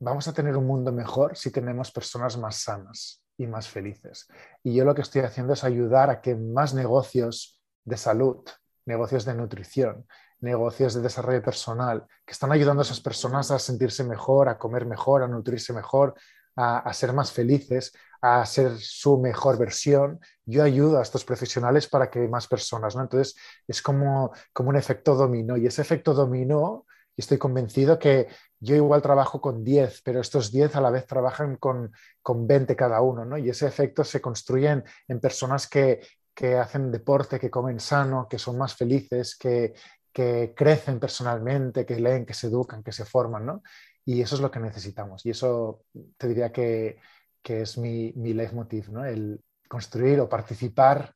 vamos 0.03 0.27
a 0.27 0.33
tener 0.33 0.57
un 0.57 0.67
mundo 0.67 0.91
mejor 0.91 1.37
si 1.37 1.51
tenemos 1.51 1.91
personas 1.91 2.37
más 2.37 2.57
sanas 2.57 3.23
y 3.37 3.47
más 3.47 3.67
felices. 3.67 4.27
Y 4.61 4.75
yo 4.75 4.85
lo 4.85 4.93
que 4.93 5.01
estoy 5.01 5.21
haciendo 5.21 5.53
es 5.53 5.63
ayudar 5.63 6.09
a 6.09 6.21
que 6.21 6.35
más 6.35 6.73
negocios 6.73 7.61
de 7.85 7.97
salud, 7.97 8.45
negocios 8.85 9.25
de 9.25 9.33
nutrición, 9.33 10.05
negocios 10.41 10.93
de 10.93 11.01
desarrollo 11.01 11.41
personal, 11.41 12.05
que 12.25 12.33
están 12.33 12.51
ayudando 12.51 12.81
a 12.81 12.85
esas 12.85 12.99
personas 12.99 13.49
a 13.49 13.59
sentirse 13.59 14.03
mejor, 14.03 14.49
a 14.49 14.57
comer 14.57 14.85
mejor, 14.85 15.23
a 15.23 15.27
nutrirse 15.27 15.71
mejor, 15.71 16.15
a, 16.55 16.93
ser 16.93 17.13
más 17.13 17.31
felices, 17.31 17.93
a 18.21 18.45
ser 18.45 18.77
su 18.77 19.17
mejor 19.19 19.57
versión. 19.57 20.19
Yo 20.45 20.63
ayudo 20.63 20.99
a 20.99 21.01
estos 21.01 21.23
profesionales 21.23 21.87
para 21.87 22.09
que 22.09 22.27
más 22.27 22.47
personas, 22.47 22.95
¿no? 22.95 23.01
Entonces 23.03 23.35
es 23.67 23.81
como, 23.81 24.31
como 24.51 24.69
un 24.69 24.75
efecto 24.75 25.15
dominó 25.15 25.57
y 25.57 25.65
ese 25.65 25.81
efecto 25.81 26.13
dominó, 26.13 26.85
y 27.15 27.21
estoy 27.21 27.37
convencido 27.37 27.99
que 27.99 28.27
yo 28.59 28.75
igual 28.75 29.01
trabajo 29.01 29.41
con 29.41 29.63
10, 29.63 30.01
pero 30.03 30.21
estos 30.21 30.51
10 30.51 30.75
a 30.75 30.81
la 30.81 30.89
vez 30.89 31.05
trabajan 31.05 31.57
con, 31.57 31.91
con 32.21 32.47
20 32.47 32.75
cada 32.75 33.01
uno, 33.01 33.25
¿no? 33.25 33.37
Y 33.37 33.49
ese 33.49 33.67
efecto 33.67 34.03
se 34.03 34.21
construye 34.21 34.83
en, 35.07 35.19
personas 35.19 35.67
que, 35.67 35.99
que 36.33 36.55
hacen 36.55 36.91
deporte, 36.91 37.39
que 37.39 37.51
comen 37.51 37.79
sano, 37.79 38.27
que 38.29 38.39
son 38.39 38.57
más 38.57 38.75
felices, 38.75 39.35
que, 39.35 39.73
que 40.13 40.53
crecen 40.55 40.99
personalmente, 40.99 41.85
que 41.85 41.99
leen, 41.99 42.25
que 42.25 42.33
se 42.33 42.47
educan, 42.47 42.83
que 42.83 42.93
se 42.93 43.03
forman, 43.03 43.45
¿no? 43.45 43.63
Y 44.05 44.21
eso 44.21 44.35
es 44.35 44.41
lo 44.41 44.49
que 44.49 44.59
necesitamos. 44.59 45.25
Y 45.25 45.31
eso 45.31 45.83
te 46.17 46.27
diría 46.27 46.51
que, 46.51 46.97
que 47.41 47.61
es 47.61 47.77
mi, 47.77 48.13
mi 48.15 48.33
leitmotiv, 48.33 48.89
¿no? 48.89 49.03
El 49.05 49.41
construir 49.67 50.19
o 50.19 50.29
participar 50.29 51.13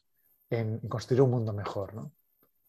en, 0.50 0.80
construir 0.80 1.22
un 1.22 1.32
mundo 1.32 1.54
mejor, 1.54 1.94
¿no? 1.94 2.12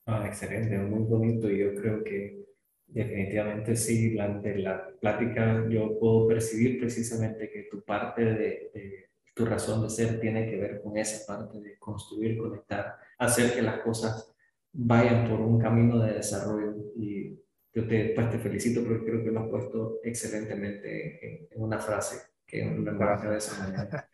Ah, 0.07 0.27
excelente, 0.27 0.79
muy 0.79 1.05
bonito. 1.05 1.51
Y 1.51 1.59
yo 1.59 1.75
creo 1.75 2.05
que 2.05 2.48
definitivamente 2.89 3.77
sí, 3.77 4.13
durante 4.13 4.59
la 4.59 4.89
plática 5.01 5.67
yo 5.69 5.99
puedo 5.99 6.27
percibir 6.27 6.81
precisamente 6.81 7.51
que 7.51 7.69
tu 7.71 7.83
parte 7.83 8.25
de, 8.25 8.71
de 8.75 9.09
tu 9.35 9.45
razón 9.45 9.83
de 9.83 9.91
ser 9.91 10.19
tiene 10.19 10.51
que 10.51 10.57
ver 10.57 10.83
con 10.83 10.97
esa 10.97 11.25
parte 11.27 11.61
de 11.61 11.79
construir, 11.79 12.39
conectar, 12.39 12.97
hacer 13.19 13.55
que 13.55 13.63
las 13.63 13.81
cosas 13.81 14.35
vayan 14.73 15.29
por 15.29 15.41
un 15.41 15.61
camino 15.61 15.99
de 16.01 16.15
desarrollo 16.15 16.75
y 16.97 17.39
yo 17.73 17.87
te, 17.87 18.13
pues 18.15 18.31
te 18.31 18.39
felicito 18.39 18.83
porque 18.83 19.05
creo 19.05 19.25
que 19.25 19.31
lo 19.31 19.41
has 19.41 19.49
puesto 19.49 20.01
excelentemente 20.03 21.47
en, 21.55 21.63
una 21.63 21.79
frase 21.79 22.31
que 22.47 22.65
me 22.65 22.91
embarca 22.91 23.31
de 23.31 23.39
esa 23.39 23.63
manera. 23.63 24.09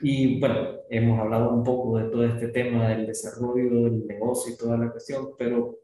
Y 0.00 0.38
bueno, 0.38 0.80
hemos 0.90 1.18
hablado 1.18 1.54
un 1.54 1.64
poco 1.64 1.98
de 1.98 2.10
todo 2.10 2.24
este 2.24 2.48
tema 2.48 2.88
del 2.88 3.06
desarrollo, 3.06 3.84
del 3.84 4.06
negocio 4.06 4.52
y 4.52 4.56
toda 4.56 4.76
la 4.76 4.90
cuestión, 4.90 5.30
pero 5.38 5.78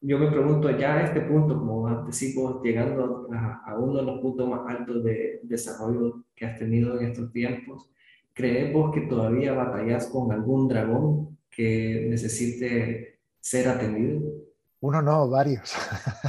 yo 0.00 0.18
me 0.18 0.30
pregunto 0.30 0.70
ya 0.70 0.96
a 0.96 1.04
este 1.04 1.20
punto, 1.22 1.58
como 1.58 2.04
decimos, 2.04 2.62
llegando 2.62 3.28
a, 3.32 3.62
a, 3.66 3.78
uno 3.78 3.96
de 3.96 4.02
los 4.02 4.20
puntos 4.20 4.48
más 4.48 4.60
altos 4.66 5.02
de 5.04 5.40
desarrollo 5.42 6.24
que 6.34 6.46
has 6.46 6.58
tenido 6.58 6.98
en 6.98 7.06
estos 7.06 7.32
tiempos, 7.32 7.90
¿crees 8.32 8.72
vos 8.72 8.92
que 8.94 9.02
todavía 9.02 9.52
batallas 9.52 10.06
con 10.06 10.30
algún 10.32 10.68
dragón 10.68 11.38
que 11.50 12.06
necesite 12.08 13.20
ser 13.40 13.68
atendido? 13.68 14.48
Uno 14.80 15.02
no, 15.02 15.28
varios. 15.28 15.74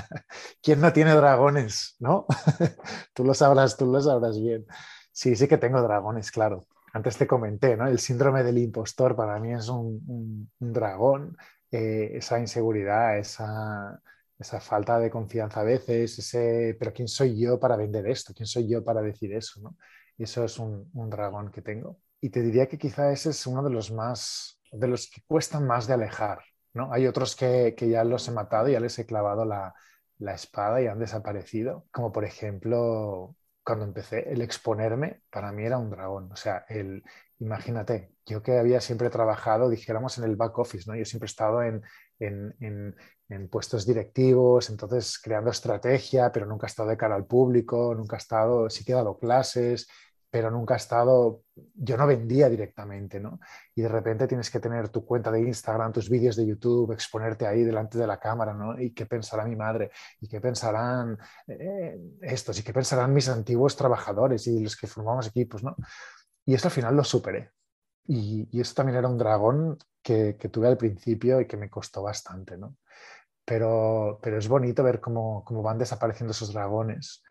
¿Quién 0.63 0.81
no 0.81 0.91
tiene 0.91 1.13
dragones? 1.13 1.95
¿No? 1.99 2.25
tú 3.13 3.23
lo 3.23 3.33
sabrás, 3.33 3.77
tú 3.77 3.85
lo 3.85 4.01
sabrás 4.01 4.41
bien. 4.41 4.65
Sí, 5.11 5.35
sí 5.35 5.47
que 5.47 5.57
tengo 5.57 5.81
dragones, 5.81 6.31
claro. 6.31 6.65
Antes 6.93 7.17
te 7.17 7.27
comenté, 7.27 7.77
¿no? 7.77 7.87
El 7.87 7.99
síndrome 7.99 8.43
del 8.43 8.57
impostor 8.57 9.15
para 9.15 9.39
mí 9.39 9.53
es 9.53 9.69
un, 9.69 10.49
dragón. 10.59 11.37
Eh, 11.71 12.17
esa 12.17 12.39
inseguridad, 12.39 13.17
esa, 13.19 14.01
esa, 14.39 14.59
falta 14.59 14.99
de 14.99 15.11
confianza 15.11 15.61
a 15.61 15.63
veces, 15.63 16.17
ese, 16.17 16.75
pero 16.79 16.91
¿quién 16.93 17.07
soy 17.07 17.39
yo 17.39 17.59
para 17.59 17.75
vender 17.75 18.07
esto? 18.07 18.33
¿Quién 18.33 18.47
soy 18.47 18.67
yo 18.67 18.83
para 18.83 19.01
decir 19.01 19.33
eso? 19.33 19.61
¿no? 19.61 19.77
Y 20.17 20.23
eso 20.23 20.43
es 20.43 20.57
un, 20.59 20.89
un 20.93 21.09
dragón 21.09 21.51
que 21.51 21.61
tengo. 21.61 21.99
Y 22.21 22.29
te 22.29 22.41
diría 22.41 22.67
que 22.67 22.77
quizá 22.77 23.11
ese 23.11 23.29
es 23.29 23.47
uno 23.47 23.63
de 23.63 23.69
los 23.69 23.91
más, 23.91 24.59
de 24.71 24.87
los 24.87 25.09
que 25.09 25.21
cuestan 25.27 25.65
más 25.65 25.87
de 25.87 25.93
alejar, 25.93 26.39
¿no? 26.73 26.91
Hay 26.91 27.07
otros 27.07 27.35
que, 27.35 27.75
ya 27.79 28.03
los 28.03 28.27
he 28.27 28.31
matado, 28.31 28.67
ya 28.67 28.79
les 28.79 28.97
he 28.99 29.05
clavado 29.05 29.45
la, 29.45 29.73
espada 30.33 30.81
y 30.81 30.87
han 30.87 30.99
desaparecido, 30.99 31.85
como 31.91 32.11
por 32.11 32.25
ejemplo 32.25 33.35
cuando 33.69 33.85
empecé 33.85 34.27
el 34.33 34.41
exponerme, 34.41 35.21
para 35.29 35.51
mí 35.51 35.63
era 35.63 35.77
un 35.77 35.91
dragón. 35.91 36.31
O 36.31 36.35
sea, 36.35 36.65
el, 36.69 37.03
imagínate, 37.37 38.15
yo 38.25 38.41
que 38.41 38.57
había 38.57 38.81
siempre 38.81 39.11
trabajado, 39.11 39.69
dijéramos, 39.69 40.17
en 40.17 40.23
el 40.23 40.35
back 40.35 40.57
office, 40.57 40.89
¿no? 40.89 40.95
Yo 40.95 41.05
siempre 41.05 41.25
he 41.25 41.29
estado 41.29 41.61
en, 41.61 41.83
en, 42.19 42.95
puestos 43.51 43.85
directivos, 43.85 44.71
entonces 44.71 45.19
creando 45.19 45.51
estrategia, 45.51 46.31
pero 46.31 46.47
nunca 46.47 46.65
he 46.65 46.69
estado 46.69 46.89
de 46.89 46.97
cara 46.97 47.13
al 47.13 47.27
público, 47.27 47.93
nunca 47.93 48.15
he 48.15 48.17
estado, 48.17 48.71
sí 48.71 48.83
que 48.83 48.93
he 48.93 48.95
dado 48.95 49.19
clases, 49.19 49.87
pero 50.29 50.51
nunca 50.51 50.75
ha 50.75 50.77
estado, 50.77 51.43
yo 51.73 51.97
no 51.97 52.05
vendía 52.05 52.49
directamente, 52.49 53.19
¿no? 53.19 53.39
Y 53.73 53.81
de 53.81 53.87
repente 53.87 54.27
tienes 54.27 54.49
que 54.51 54.59
tener 54.59 54.89
tu 54.89 55.03
cuenta 55.03 55.31
de 55.31 55.41
Instagram, 55.41 55.91
tus 55.91 56.09
vídeos 56.09 56.35
de 56.35 56.45
YouTube, 56.45 56.91
exponerte 56.91 57.47
ahí 57.47 57.63
delante 57.63 57.97
de 57.97 58.05
la 58.05 58.19
cámara, 58.19 58.53
¿no? 58.53 58.79
Y 58.79 58.93
qué 58.93 59.07
pensará 59.07 59.43
mi 59.45 59.55
madre, 59.55 59.91
y 60.19 60.27
qué 60.27 60.39
pensarán 60.39 61.17
eh, 61.47 61.99
estos, 62.21 62.59
y 62.59 62.63
qué 62.63 62.73
pensarán 62.73 63.13
mis 63.13 63.27
antiguos 63.27 63.75
trabajadores 63.75 64.45
y 64.47 64.59
los 64.59 64.75
que 64.77 64.85
formamos 64.87 65.27
equipos, 65.27 65.63
¿no? 65.63 65.75
Y 66.45 66.53
esto 66.53 66.67
al 66.67 66.73
final 66.73 66.95
lo 66.95 67.03
superé. 67.03 67.51
Y, 68.05 68.47
y 68.51 68.61
esto 68.61 68.75
también 68.75 68.97
era 68.99 69.07
un 69.07 69.17
dragón 69.17 69.77
que, 70.01 70.35
que, 70.37 70.49
tuve 70.49 70.67
al 70.67 70.77
principio 70.77 71.41
y 71.41 71.47
que 71.47 71.57
me 71.57 71.69
costó 71.69 72.03
bastante, 72.03 72.57
¿no? 72.57 72.77
Pero, 73.45 74.19
pero 74.21 74.37
es 74.37 74.47
bonito 74.47 74.83
ver 74.83 74.99
cómo, 74.99 75.43
cómo 75.43 75.63
van 75.63 75.79
desapareciendo 75.79 76.31
esos 76.31 76.53
dragones 76.53 77.23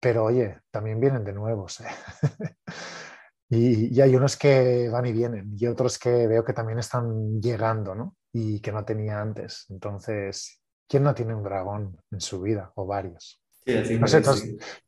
pero 0.00 0.24
oye, 0.24 0.60
también 0.70 1.00
vienen 1.00 1.24
de 1.24 1.32
nuevos. 1.32 1.80
¿eh? 1.80 1.86
y, 3.48 4.00
hay 4.00 4.14
unos 4.14 4.36
que 4.36 4.88
van 4.88 5.06
y 5.06 5.12
vienen 5.12 5.54
y 5.56 5.66
otros 5.66 5.98
que 5.98 6.26
veo 6.26 6.44
que 6.44 6.52
también 6.52 6.78
están 6.78 7.40
llegando, 7.40 7.94
¿no? 7.94 8.16
Y 8.32 8.60
que 8.60 8.72
no 8.72 8.84
tenía 8.84 9.20
antes. 9.20 9.66
Entonces, 9.70 10.60
¿quién 10.88 11.02
no 11.02 11.14
tiene 11.14 11.34
un 11.34 11.42
dragón 11.42 12.00
en 12.10 12.20
su 12.20 12.40
vida 12.40 12.72
o 12.76 12.86
varios? 12.86 13.42
No 14.00 14.06
sé, 14.06 14.22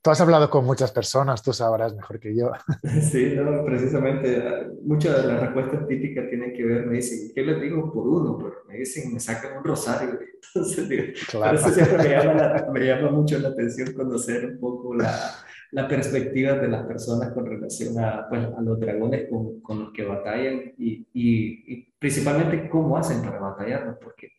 tú 0.02 0.10
has, 0.10 0.20
hablado 0.20 0.48
con 0.48 0.64
muchas 0.64 0.90
personas, 0.92 1.42
tú 1.42 1.52
sabrás 1.52 1.94
mejor 1.94 2.18
que 2.18 2.34
yo. 2.34 2.50
Sí, 3.10 3.34
no, 3.36 3.64
precisamente, 3.64 4.68
muchas 4.82 5.22
de 5.22 5.32
las 5.32 5.40
respuestas 5.40 5.86
típicas 5.86 6.28
tienen 6.28 6.52
que 6.52 6.64
ver, 6.64 6.86
me 6.86 6.96
dicen, 6.96 7.30
¿qué 7.34 7.42
les 7.42 7.60
digo 7.60 7.92
por 7.92 8.06
uno? 8.06 8.38
Pero 8.38 8.54
me 8.68 8.78
dicen, 8.78 9.12
me 9.12 9.20
sacan 9.20 9.58
un 9.58 9.64
rosario. 9.64 10.18
Entonces, 10.54 10.88
digo, 10.88 11.04
claro. 11.28 11.60
por 11.60 11.60
eso 11.60 11.74
siempre 11.74 11.98
me 11.98 12.08
llama, 12.08 12.66
me 12.72 12.86
llama, 12.86 13.10
mucho 13.10 13.38
la 13.38 13.48
atención 13.48 13.92
conocer 13.92 14.46
un 14.46 14.58
poco 14.58 14.94
la, 14.94 15.34
la 15.72 15.86
perspectiva 15.86 16.54
de 16.54 16.68
las 16.68 16.86
personas 16.86 17.32
con 17.32 17.46
relación 17.46 17.98
a, 17.98 18.26
pues, 18.28 18.44
a 18.44 18.60
los 18.60 18.80
dragones 18.80 19.28
con, 19.28 19.60
con, 19.60 19.80
los 19.80 19.92
que 19.92 20.04
batallan 20.04 20.72
y, 20.78 21.06
y, 21.12 21.74
y 21.74 21.94
principalmente 21.98 22.68
cómo 22.68 22.96
hacen 22.96 23.22
para 23.22 23.38
batallar, 23.38 23.98
porque 24.02 24.32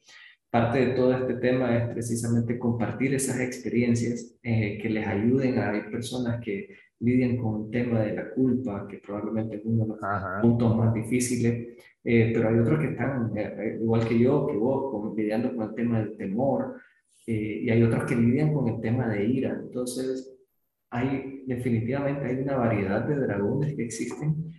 parte 0.52 0.86
de 0.86 0.94
todo 0.94 1.14
este 1.14 1.36
tema 1.36 1.76
es 1.78 1.90
precisamente 1.90 2.60
compartir 2.60 3.16
esas 3.16 3.40
experiencias 3.40 4.38
eh, 4.44 4.78
que 4.82 4.90
les 4.90 5.08
ayuden 5.08 5.58
a 5.58 5.72
hay 5.72 5.84
personas 5.84 6.42
que 6.44 6.76
lidian 7.00 7.38
con 7.38 7.64
el 7.64 7.72
tema 7.72 8.02
de 8.02 8.14
la 8.14 8.30
culpa, 8.32 8.86
que 8.88 8.98
probablemente 8.98 9.56
es 9.56 9.62
uno 9.64 9.86
de 9.86 9.90
los 9.90 10.00
puntos 10.42 10.78
más 10.78 10.94
difíciles, 10.94 11.78
eh, 12.04 12.32
pero 12.34 12.50
hay 12.50 12.60
otros 12.60 12.80
que 12.80 12.88
están, 12.88 13.32
eh, 13.36 13.80
igual 13.82 14.06
que 14.06 14.20
yo, 14.20 14.46
que 14.46 14.58
vos, 14.58 15.16
lidiando 15.16 15.56
con 15.56 15.70
el 15.70 15.74
tema 15.74 16.00
del 16.00 16.18
temor, 16.18 16.76
y 17.26 17.70
hay 17.70 17.82
otros 17.84 18.04
que 18.04 18.16
lidian 18.16 18.54
con 18.54 18.68
el 18.68 18.82
tema 18.82 19.08
de 19.08 19.26
ira. 19.26 19.58
Entonces, 19.64 20.38
hay 20.90 21.44
definitivamente 21.48 22.26
hay 22.26 22.38
una 22.38 22.58
variedad 22.58 23.08
de 23.08 23.16
dragones 23.16 23.74
que 23.76 23.84
existen. 23.86 24.52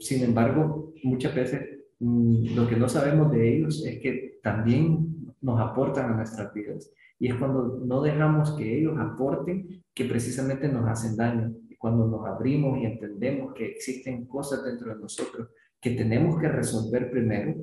Sin 0.00 0.24
embargo, 0.24 0.94
muchas 1.04 1.34
veces 1.34 1.75
lo 1.98 2.68
que 2.68 2.76
no 2.76 2.88
sabemos 2.88 3.32
de 3.32 3.56
ellos 3.56 3.84
es 3.86 3.98
que 4.00 4.38
también 4.42 5.34
nos 5.40 5.60
aportan 5.60 6.12
a 6.12 6.16
nuestras 6.16 6.52
vidas. 6.52 6.92
Y 7.18 7.28
es 7.28 7.34
cuando 7.36 7.80
no 7.84 8.02
dejamos 8.02 8.52
que 8.52 8.78
ellos 8.78 8.98
aporten 8.98 9.82
que 9.94 10.04
precisamente 10.04 10.68
nos 10.68 10.86
hacen 10.86 11.16
daño. 11.16 11.52
Cuando 11.78 12.06
nos 12.06 12.26
abrimos 12.26 12.78
y 12.78 12.86
entendemos 12.86 13.54
que 13.54 13.66
existen 13.66 14.26
cosas 14.26 14.64
dentro 14.64 14.94
de 14.94 15.00
nosotros 15.00 15.48
que 15.80 15.90
tenemos 15.90 16.38
que 16.40 16.48
resolver 16.48 17.10
primero 17.10 17.54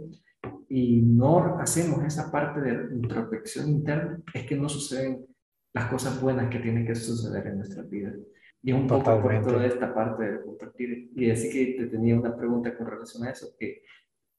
y 0.70 1.02
no 1.02 1.58
hacemos 1.60 2.04
esa 2.04 2.32
parte 2.32 2.62
de 2.62 2.96
introspección 2.96 3.70
interna, 3.70 4.22
es 4.34 4.46
que 4.46 4.56
no 4.56 4.70
suceden 4.70 5.26
las 5.74 5.86
cosas 5.86 6.22
buenas 6.22 6.50
que 6.50 6.60
tienen 6.60 6.86
que 6.86 6.96
suceder 6.96 7.48
en 7.48 7.58
nuestras 7.58 7.90
vidas. 7.90 8.16
Y 8.62 8.72
un 8.72 8.88
poco 8.88 9.22
por 9.22 9.42
toda 9.42 9.66
esta 9.66 9.94
parte 9.94 10.24
de 10.24 10.42
compartir. 10.42 11.12
Y 11.16 11.30
así 11.30 11.50
que 11.50 11.76
te 11.78 11.88
tenía 11.88 12.18
una 12.18 12.36
pregunta 12.36 12.76
con 12.78 12.88
relación 12.88 13.28
a 13.28 13.32
eso, 13.32 13.54
que, 13.60 13.84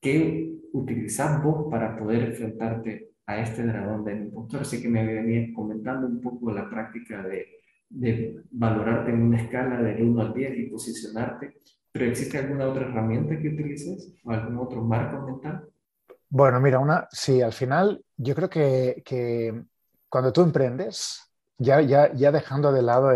¿qué 0.04 0.60
utilizas 0.74 1.42
vos 1.42 1.66
para 1.70 1.96
poder 1.96 2.24
enfrentarte 2.24 3.14
a 3.24 3.38
este 3.38 3.62
dragón 3.64 4.04
del 4.04 4.26
impostor? 4.26 4.60
Así 4.60 4.82
que 4.82 4.88
me 4.88 5.04
venía 5.04 5.52
comentando 5.54 6.06
un 6.06 6.20
poco 6.20 6.52
la 6.52 6.68
práctica 6.68 7.22
de, 7.22 8.42
valorarte 8.50 9.12
en 9.12 9.22
una 9.22 9.40
escala 9.40 9.80
del 9.80 10.02
1 10.02 10.20
al 10.20 10.34
10 10.34 10.58
y 10.58 10.66
posicionarte, 10.66 11.60
pero 11.90 12.04
¿existe 12.06 12.38
alguna 12.38 12.68
otra 12.68 12.86
herramienta 12.86 13.38
que 13.38 13.48
utilices 13.48 14.12
o 14.24 14.30
algún 14.30 14.58
otro 14.58 14.82
marco 14.82 15.24
mental? 15.26 15.68
Bueno, 16.28 16.60
mira, 16.60 16.80
una, 16.80 17.08
sí, 17.10 17.40
al 17.40 17.52
final 17.52 18.04
yo 18.16 18.34
creo 18.34 18.50
que, 18.50 19.64
cuando 20.08 20.32
tú 20.32 20.42
emprendes, 20.42 21.30
ya, 21.56 21.80
ya, 21.80 22.12
ya 22.12 22.30
dejando 22.30 22.72
de 22.72 22.82
lado 22.82 23.10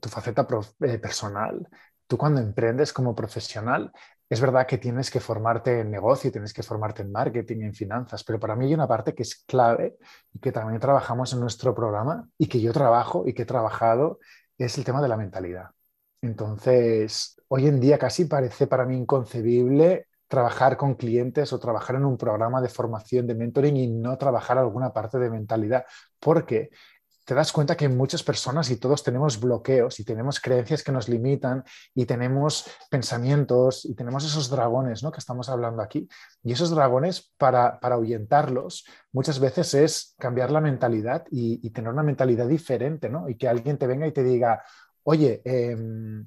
tu 0.00 0.08
faceta 0.08 0.46
eh, 0.80 0.98
personal, 0.98 1.68
tú 2.06 2.16
cuando 2.16 2.40
emprendes 2.40 2.92
como 2.92 3.14
profesional, 3.14 3.92
es 4.32 4.40
verdad 4.40 4.66
que 4.66 4.78
tienes 4.78 5.10
que 5.10 5.20
formarte 5.20 5.80
en 5.80 5.90
negocio, 5.90 6.32
tienes 6.32 6.54
que 6.54 6.62
formarte 6.62 7.02
en 7.02 7.12
marketing, 7.12 7.64
en 7.64 7.74
finanzas, 7.74 8.24
pero 8.24 8.40
para 8.40 8.56
mí 8.56 8.64
hay 8.64 8.72
una 8.72 8.88
parte 8.88 9.14
que 9.14 9.24
es 9.24 9.44
clave 9.44 9.98
y 10.32 10.38
que 10.38 10.50
también 10.50 10.80
trabajamos 10.80 11.34
en 11.34 11.40
nuestro 11.40 11.74
programa 11.74 12.26
y 12.38 12.46
que 12.46 12.58
yo 12.58 12.72
trabajo 12.72 13.24
y 13.26 13.34
que 13.34 13.42
he 13.42 13.44
trabajado, 13.44 14.20
es 14.56 14.78
el 14.78 14.84
tema 14.84 15.02
de 15.02 15.08
la 15.08 15.18
mentalidad. 15.18 15.72
Entonces, 16.22 17.38
hoy 17.48 17.66
en 17.66 17.78
día 17.78 17.98
casi 17.98 18.24
parece 18.24 18.66
para 18.66 18.86
mí 18.86 18.96
inconcebible 18.96 20.06
trabajar 20.28 20.78
con 20.78 20.94
clientes 20.94 21.52
o 21.52 21.58
trabajar 21.60 21.96
en 21.96 22.06
un 22.06 22.16
programa 22.16 22.62
de 22.62 22.70
formación 22.70 23.26
de 23.26 23.34
mentoring 23.34 23.76
y 23.76 23.86
no 23.88 24.16
trabajar 24.16 24.56
alguna 24.56 24.94
parte 24.94 25.18
de 25.18 25.28
mentalidad, 25.28 25.84
porque 26.18 26.70
te 27.24 27.34
das 27.34 27.52
cuenta 27.52 27.76
que 27.76 27.88
muchas 27.88 28.22
personas 28.22 28.70
y 28.70 28.76
todos 28.76 29.02
tenemos 29.04 29.38
bloqueos 29.38 30.00
y 30.00 30.04
tenemos 30.04 30.40
creencias 30.40 30.82
que 30.82 30.92
nos 30.92 31.08
limitan 31.08 31.64
y 31.94 32.04
tenemos 32.04 32.66
pensamientos 32.90 33.84
y 33.84 33.94
tenemos 33.94 34.24
esos 34.24 34.50
dragones 34.50 35.02
¿no? 35.02 35.12
que 35.12 35.20
estamos 35.20 35.48
hablando 35.48 35.82
aquí. 35.82 36.08
Y 36.42 36.52
esos 36.52 36.70
dragones, 36.70 37.32
para, 37.36 37.78
para 37.78 37.94
ahuyentarlos, 37.94 38.84
muchas 39.12 39.38
veces 39.38 39.74
es 39.74 40.14
cambiar 40.18 40.50
la 40.50 40.60
mentalidad 40.60 41.24
y, 41.30 41.70
tener 41.70 41.90
una 41.92 42.02
mentalidad 42.02 42.46
diferente, 42.46 43.08
¿no? 43.08 43.28
Y 43.28 43.36
que 43.36 43.48
alguien 43.48 43.78
te 43.78 43.86
venga 43.86 44.06
y 44.06 44.12
te 44.12 44.22
diga, 44.22 44.62
oye, 45.04 45.40
em, 45.44 46.26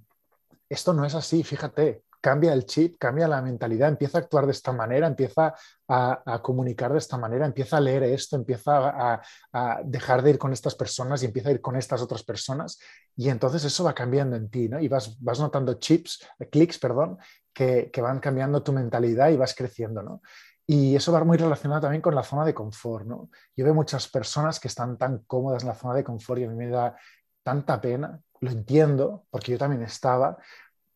esto 0.68 0.94
no 0.94 1.06
es 1.06 1.14
así, 1.14 1.44
fíjate, 1.44 2.04
cambia 2.26 2.54
el 2.54 2.66
chip, 2.66 2.98
cambia 2.98 3.28
la 3.28 3.40
mentalidad, 3.40 3.88
empieza 3.88 4.18
a 4.18 4.22
actuar 4.22 4.48
de 4.48 4.52
esta 4.52 4.72
manera, 4.72 5.06
empieza 5.06 5.54
a, 5.88 6.42
comunicar 6.42 6.92
de 6.92 6.98
esta 6.98 7.20
manera, 7.20 7.46
empieza 7.46 7.78
a 7.78 7.80
leer 7.80 8.02
esto, 8.02 8.36
empieza 8.36 9.22
a, 9.54 9.82
dejar 9.84 10.24
de 10.24 10.32
ir 10.32 10.40
con 10.40 10.52
estas 10.52 10.74
personas 10.74 11.22
y 11.22 11.28
empieza 11.28 11.50
a 11.50 11.52
ir 11.52 11.62
con 11.62 11.76
estas 11.76 12.02
otras 12.02 12.24
personas. 12.24 12.80
Y 13.16 13.30
entonces 13.30 13.64
eso 13.64 13.84
va 13.84 13.94
cambiando 13.94 14.36
en 14.36 14.50
ti, 14.50 14.68
¿no? 14.68 14.80
Y 14.80 14.88
vas, 14.88 15.16
vas 15.22 15.40
notando 15.40 15.76
chips, 15.76 16.26
clics, 16.50 16.80
perdón, 16.80 17.20
que, 17.54 17.92
van 18.02 18.20
cambiando 18.20 18.64
tu 18.64 18.74
mentalidad 18.74 19.30
y 19.30 19.38
vas 19.38 19.54
creciendo, 19.54 20.02
¿no? 20.02 20.24
Y 20.66 20.96
eso 20.96 21.12
va 21.12 21.24
muy 21.24 21.38
relacionado 21.38 21.82
también 21.82 22.02
con 22.02 22.16
la 22.16 22.24
zona 22.24 22.44
de 22.44 22.56
confort, 22.56 23.06
¿no? 23.06 23.30
Yo 23.56 23.66
veo 23.66 23.76
muchas 23.76 24.08
personas 24.08 24.60
que 24.60 24.68
están 24.68 24.98
tan 24.98 25.20
cómodas 25.28 25.62
en 25.62 25.70
la 25.70 25.76
zona 25.76 25.94
de 25.94 26.04
confort 26.04 26.42
y 26.42 26.46
a 26.46 26.50
mí 26.50 26.56
me 26.56 26.70
da 26.70 26.96
tanta 27.44 27.80
pena, 27.80 28.20
lo 28.40 28.50
entiendo, 28.50 29.28
porque 29.30 29.52
yo 29.52 29.60
también 29.60 29.84
estaba, 29.84 30.40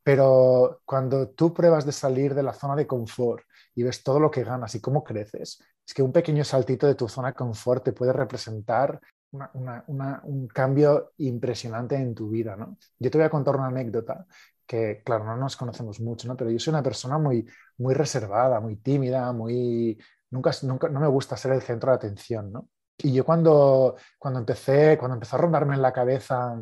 pero 0.09 0.81
cuando 0.85 1.29
tú 1.29 1.53
pruebas 1.53 1.85
de 1.85 1.91
salir 1.91 2.33
de 2.33 2.41
la 2.41 2.51
zona 2.51 2.75
de 2.75 2.87
confort 2.87 3.43
y 3.75 3.83
ves 3.83 4.01
todo 4.01 4.19
lo 4.19 4.31
que 4.31 4.43
ganas 4.43 4.73
y 4.73 4.81
cómo 4.81 5.03
creces, 5.03 5.63
es 5.85 5.93
que 5.93 6.01
un 6.01 6.11
pequeño 6.11 6.43
saltito 6.43 6.87
de 6.87 6.95
tu 6.95 7.07
zona 7.07 7.27
de 7.27 7.33
confort 7.35 7.83
te 7.83 7.93
puede 7.93 8.11
representar 8.11 8.99
un 9.31 10.47
cambio 10.47 11.11
impresionante 11.17 11.95
en 11.95 12.15
tu 12.15 12.27
vida. 12.27 12.55
¿no? 12.55 12.75
Yo 12.97 13.11
te 13.11 13.19
voy 13.19 13.25
a 13.25 13.29
contar 13.29 13.55
una 13.55 13.67
anécdota 13.67 14.25
que, 14.65 15.03
claro, 15.05 15.25
no 15.25 15.37
nos 15.37 15.55
conocemos 15.55 15.99
mucho, 15.99 16.27
¿no? 16.27 16.35
pero 16.35 16.49
yo 16.49 16.57
soy 16.57 16.71
una 16.71 16.81
persona 16.81 17.19
muy, 17.19 17.47
muy 17.77 17.93
reservada, 17.93 18.59
muy 18.59 18.77
tímida, 18.77 19.31
muy... 19.31 19.95
Nunca, 20.31 20.49
nunca, 20.63 20.89
no 20.89 21.01
me 21.01 21.07
gusta 21.07 21.37
ser 21.37 21.51
el 21.51 21.61
centro 21.61 21.91
de 21.91 21.97
atención. 21.97 22.51
¿no? 22.51 22.67
Y 22.97 23.13
yo 23.13 23.23
cuando, 23.23 23.95
cuando, 24.17 24.39
empecé, 24.39 24.97
cuando 24.97 25.13
empezó 25.13 25.35
a 25.35 25.41
rondarme 25.41 25.75
en 25.75 25.83
la 25.83 25.93
cabeza 25.93 26.59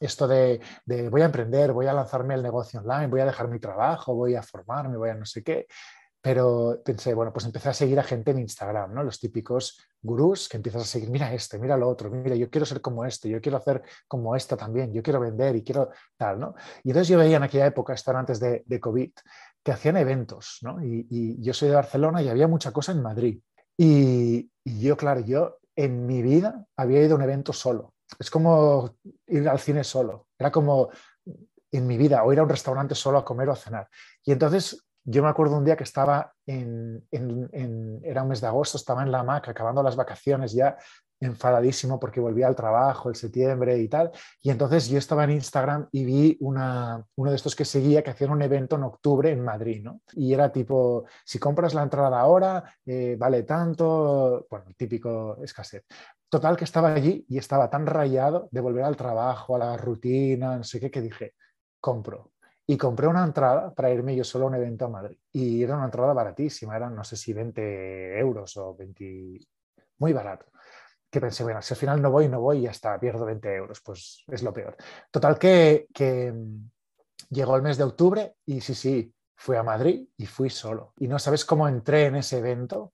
esto 0.00 0.28
de, 0.28 0.60
voy 1.10 1.22
a 1.22 1.26
emprender, 1.26 1.72
voy 1.72 1.86
a 1.86 1.92
lanzarme 1.92 2.34
el 2.34 2.42
negocio 2.42 2.80
online, 2.80 3.08
voy 3.08 3.20
a 3.20 3.26
dejar 3.26 3.48
mi 3.48 3.58
trabajo, 3.58 4.14
voy 4.14 4.34
a 4.34 4.42
formarme, 4.42 4.96
voy 4.96 5.10
a 5.10 5.14
no 5.14 5.24
sé 5.24 5.42
qué. 5.42 5.66
Pero 6.20 6.82
pensé, 6.84 7.14
bueno, 7.14 7.32
pues 7.32 7.46
empecé 7.46 7.68
a 7.68 7.74
seguir 7.74 7.98
a 8.00 8.02
gente 8.02 8.32
en 8.32 8.40
Instagram, 8.40 8.92
¿no? 8.92 9.04
Los 9.04 9.20
típicos 9.20 9.80
gurús 10.02 10.48
que 10.48 10.56
empiezas 10.56 10.82
a 10.82 10.84
seguir, 10.84 11.10
mira 11.10 11.32
este, 11.32 11.58
mira 11.60 11.76
lo 11.76 11.88
otro, 11.88 12.10
mira, 12.10 12.34
yo 12.34 12.50
quiero 12.50 12.66
ser 12.66 12.80
como 12.80 13.04
este, 13.04 13.28
yo 13.28 13.40
quiero 13.40 13.58
hacer 13.58 13.82
como 14.08 14.34
esta 14.34 14.56
también, 14.56 14.92
yo 14.92 15.02
quiero 15.02 15.20
vender 15.20 15.54
y 15.54 15.62
quiero 15.62 15.90
tal, 16.16 16.40
¿no? 16.40 16.54
Y 16.82 16.90
entonces 16.90 17.08
yo 17.08 17.18
veía 17.18 17.36
en 17.36 17.44
aquella 17.44 17.66
época, 17.66 17.94
esto 17.94 18.10
era 18.10 18.20
antes 18.20 18.40
de, 18.40 18.80
COVID, 18.80 19.12
que 19.62 19.72
hacían 19.72 19.96
eventos, 19.96 20.58
¿no? 20.62 20.82
Y, 20.84 21.40
yo 21.40 21.54
soy 21.54 21.68
de 21.68 21.76
Barcelona 21.76 22.20
y 22.20 22.28
había 22.28 22.48
mucha 22.48 22.72
cosa 22.72 22.92
en 22.92 23.02
Madrid. 23.02 23.40
Y 23.76 24.50
yo, 24.64 24.96
claro, 24.96 25.20
yo 25.20 25.58
en 25.76 26.04
mi 26.04 26.20
vida 26.20 26.66
había 26.76 27.02
ido 27.02 27.14
a 27.14 27.16
un 27.16 27.22
evento 27.22 27.52
solo 27.52 27.94
es 28.18 28.30
como 28.30 28.96
ir 29.26 29.48
al 29.48 29.58
cine 29.58 29.84
solo, 29.84 30.28
era 30.38 30.50
como 30.50 30.90
en 31.70 31.86
mi 31.86 31.98
vida, 31.98 32.24
o 32.24 32.32
ir 32.32 32.38
a 32.38 32.42
un 32.42 32.48
restaurante 32.48 32.94
solo 32.94 33.18
a 33.18 33.24
comer 33.24 33.48
o 33.48 33.52
a 33.52 33.56
cenar. 33.56 33.88
Y 34.24 34.32
entonces 34.32 34.88
yo 35.04 35.22
me 35.22 35.28
acuerdo 35.28 35.56
un 35.56 35.64
día 35.64 35.76
que 35.76 35.84
estaba 35.84 36.34
en, 36.46 37.06
era 37.10 38.22
un 38.22 38.28
mes 38.28 38.40
de 38.40 38.46
agosto, 38.46 38.76
estaba 38.76 39.02
en 39.02 39.10
la 39.10 39.20
hamaca 39.20 39.50
acabando 39.50 39.82
las 39.82 39.96
vacaciones 39.96 40.52
ya 40.52 40.76
enfadadísimo 41.20 41.98
porque 41.98 42.20
volvía 42.20 42.46
al 42.46 42.54
trabajo 42.54 43.08
el 43.08 43.16
septiembre 43.16 43.78
y 43.78 43.88
tal. 43.88 44.10
Y 44.42 44.50
entonces 44.50 44.88
yo 44.88 44.98
estaba 44.98 45.24
en 45.24 45.30
Instagram 45.30 45.88
y 45.92 46.04
vi 46.04 46.36
una, 46.40 47.04
uno 47.16 47.30
de 47.30 47.36
estos 47.36 47.56
que 47.56 47.64
seguía 47.64 48.02
que 48.02 48.10
hacían 48.10 48.30
un 48.30 48.42
evento 48.42 48.76
en 48.76 48.84
octubre 48.84 49.30
en 49.30 49.42
Madrid, 49.42 49.82
¿no? 49.82 50.02
Y 50.12 50.32
era 50.32 50.52
tipo, 50.52 51.04
si 51.24 51.38
compras 51.38 51.74
la 51.74 51.82
entrada 51.82 52.20
ahora, 52.20 52.62
eh, 52.84 53.16
vale 53.18 53.42
tanto, 53.44 54.46
bueno, 54.50 54.66
típico 54.76 55.38
escasez. 55.42 55.84
Total 56.28 56.56
que 56.56 56.64
estaba 56.64 56.92
allí 56.92 57.24
y 57.28 57.38
estaba 57.38 57.70
tan 57.70 57.86
rayado 57.86 58.48
de 58.50 58.60
volver 58.60 58.84
al 58.84 58.96
trabajo, 58.96 59.56
a 59.56 59.58
la 59.58 59.76
rutina, 59.76 60.58
no 60.58 60.64
sé 60.64 60.78
qué, 60.78 60.90
que 60.90 61.00
dije, 61.00 61.34
compro. 61.80 62.32
Y 62.66 62.76
compré 62.76 63.06
una 63.06 63.24
entrada 63.24 63.72
para 63.72 63.90
irme 63.90 64.14
yo 64.14 64.24
solo 64.24 64.44
a 64.44 64.48
un 64.48 64.56
evento 64.56 64.84
a 64.84 64.88
Madrid. 64.90 65.16
Y 65.32 65.62
era 65.62 65.76
una 65.76 65.86
entrada 65.86 66.12
baratísima, 66.12 66.76
eran 66.76 66.94
no 66.94 67.02
sé 67.02 67.16
si 67.16 67.32
20 67.32 68.18
euros 68.18 68.54
o 68.58 68.74
20, 68.76 69.40
muy 69.98 70.12
barato. 70.12 70.46
Que 71.10 71.18
pensé, 71.18 71.42
bueno, 71.44 71.62
si 71.62 71.72
al 71.72 71.78
final 71.78 72.02
no 72.02 72.10
voy, 72.10 72.28
no 72.28 72.40
voy 72.40 72.58
y 72.58 72.66
hasta 72.66 73.00
pierdo 73.00 73.24
20 73.24 73.54
euros, 73.54 73.80
pues 73.80 74.22
es 74.26 74.42
lo 74.42 74.52
peor. 74.52 74.76
Total 75.10 75.38
que, 75.38 75.86
que 75.94 76.30
mm, 76.30 76.70
llegó 77.30 77.56
el 77.56 77.62
mes 77.62 77.78
de 77.78 77.84
octubre 77.84 78.34
y 78.44 78.60
sí, 78.60 78.74
sí, 78.74 79.14
fui 79.34 79.56
a 79.56 79.62
Madrid 79.62 80.06
y 80.18 80.26
fui 80.26 80.50
solo. 80.50 80.92
Y 80.98 81.08
no 81.08 81.18
sabes 81.18 81.46
cómo 81.46 81.66
entré 81.68 82.04
en 82.04 82.16
ese 82.16 82.36
evento 82.36 82.92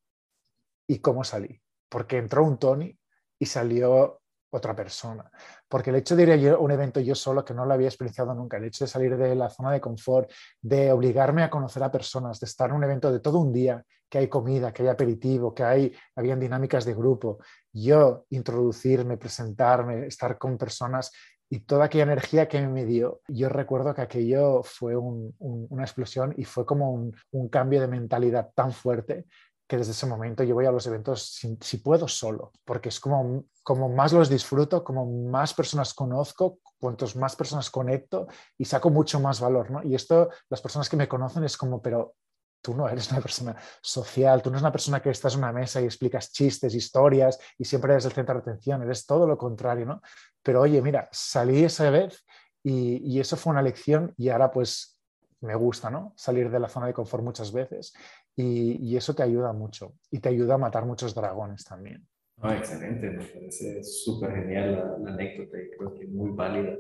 y 0.87 1.01
cómo 1.01 1.25
salí. 1.25 1.61
Porque 1.89 2.19
entró 2.19 2.45
un 2.45 2.59
Tony 2.59 2.97
y 3.45 3.47
salió 3.47 4.21
otra 4.51 4.75
persona. 4.75 5.31
Porque 5.69 5.91
el 5.91 5.97
hecho 5.97 6.17
de 6.17 6.23
ir 6.23 6.51
a 6.51 6.59
un 6.59 6.71
evento 6.71 6.99
yo 7.01 7.15
solo, 7.15 7.45
que 7.45 7.53
no 7.53 7.67
lo 7.67 7.75
había 7.75 7.89
experienciado 7.89 8.35
nunca, 8.35 8.57
el 8.57 8.65
hecho 8.65 8.85
de 8.85 8.91
salir 8.91 9.17
de 9.17 9.35
la 9.35 9.51
zona 9.51 9.71
de 9.73 9.81
confort, 9.81 10.31
de 10.63 10.91
obligarme 10.93 11.43
a 11.43 11.51
conocer 11.51 11.83
a 11.83 11.91
personas, 11.91 12.41
de 12.41 12.47
estar 12.47 12.71
en 12.71 12.77
un 12.77 12.85
evento 12.85 13.13
de 13.13 13.21
todo 13.21 13.39
un 13.39 13.53
día, 13.53 13.85
que 14.09 14.19
hay 14.19 14.29
comida, 14.29 14.73
que 14.73 14.83
hay 14.83 14.89
aperitivo, 14.89 15.55
que 15.55 15.65
hay, 15.65 15.93
habían 16.17 16.41
dinámicas 16.41 16.85
de 16.85 16.95
grupo, 16.95 17.39
yo 17.73 18.25
introducirme, 18.31 19.17
presentarme, 19.17 20.07
estar 20.07 20.39
con 20.39 20.57
personas 20.57 21.11
y 21.51 21.61
toda 21.61 21.87
aquella 21.87 22.05
energía 22.05 22.49
que 22.49 22.67
me 22.67 22.85
dio, 22.85 23.21
yo 23.29 23.49
recuerdo 23.49 23.95
que 23.95 24.03
aquello 24.03 24.63
fue 24.63 24.97
una 24.97 25.83
explosión 25.83 26.33
y 26.37 26.45
fue 26.45 26.65
como 26.65 26.93
un, 26.93 27.49
cambio 27.49 27.81
de 27.81 27.89
mentalidad 27.89 28.51
tan 28.55 28.73
fuerte 28.73 29.27
que 29.67 29.79
desde 29.79 29.93
ese 29.93 30.07
momento 30.07 30.45
yo 30.45 30.55
voy 30.55 30.67
a 30.67 30.73
los 30.73 30.87
eventos 30.87 31.41
si, 31.61 31.79
puedo 31.79 32.07
solo, 32.07 32.53
porque 32.65 32.91
es 32.91 33.01
como, 33.01 33.45
como 33.63 33.89
más 33.89 34.13
los 34.13 34.29
disfruto, 34.29 34.85
como 34.85 35.07
más 35.07 35.55
personas 35.55 35.95
conozco, 35.95 36.59
cuantos 36.79 37.17
más 37.17 37.35
personas 37.35 37.71
conecto 37.71 38.27
y 38.59 38.65
saco 38.67 38.91
mucho 38.91 39.21
más 39.21 39.41
valor, 39.41 39.71
¿no? 39.71 39.83
Y 39.83 39.95
esto, 39.95 40.29
las 40.51 40.61
personas 40.61 40.89
que 40.89 40.97
me 40.97 41.09
conocen 41.09 41.45
es 41.45 41.57
como, 41.57 41.81
pero 41.81 42.15
tú 42.61 42.75
no 42.75 42.89
eres 42.89 43.11
una 43.11 43.21
persona 43.21 43.57
social, 43.81 44.43
tú 44.43 44.51
no 44.51 44.57
eres 44.57 44.63
una 44.63 44.73
persona 44.73 45.01
que 45.01 45.11
estás 45.11 45.35
en 45.35 45.41
una 45.41 45.53
mesa 45.53 45.81
y 45.81 45.85
explicas 45.85 46.31
chistes, 46.33 46.75
historias 46.75 47.39
y 47.59 47.65
siempre 47.65 47.93
eres 47.93 48.05
el 48.05 48.13
centro 48.13 48.35
de 48.35 48.41
atención, 48.41 48.83
eres 48.83 49.07
todo 49.07 49.27
lo 49.27 49.39
contrario, 49.39 49.87
¿no? 49.87 50.03
pero 50.45 50.61
oye, 50.61 50.81
mira, 50.83 51.09
salí 51.11 51.65
esa 51.65 51.91
vez 51.91 52.25
y, 52.63 52.99
y 52.99 53.19
eso 53.19 53.37
fue 53.37 53.53
una 53.53 53.63
lección 53.63 54.13
y 54.17 54.29
ahora 54.29 54.51
pues 54.51 55.01
me 55.41 55.55
gusta, 55.55 55.91
¿no? 55.91 56.13
Salir 56.17 56.51
de 56.51 56.61
la 56.61 56.69
zona 56.69 56.87
de 56.87 56.95
confort 56.95 57.25
muchas 57.25 57.53
veces 57.53 57.95
y, 58.37 58.97
eso 58.97 59.15
te 59.15 59.23
ayuda 59.23 59.53
mucho 59.53 59.95
y 60.11 60.19
te 60.19 60.29
ayuda 60.29 60.55
a 60.55 60.59
matar 60.59 60.85
muchos 60.87 61.15
dragones 61.15 61.65
también. 61.65 62.07
Oh, 62.43 62.51
excelente, 62.51 63.11
me 63.11 63.25
parece 63.25 63.83
súper 63.85 64.35
genial 64.35 64.99
la, 65.03 65.13
anécdota 65.13 65.57
y 65.61 65.71
creo 65.77 65.95
que 65.95 66.07
muy 66.07 66.31
válida. 66.33 66.77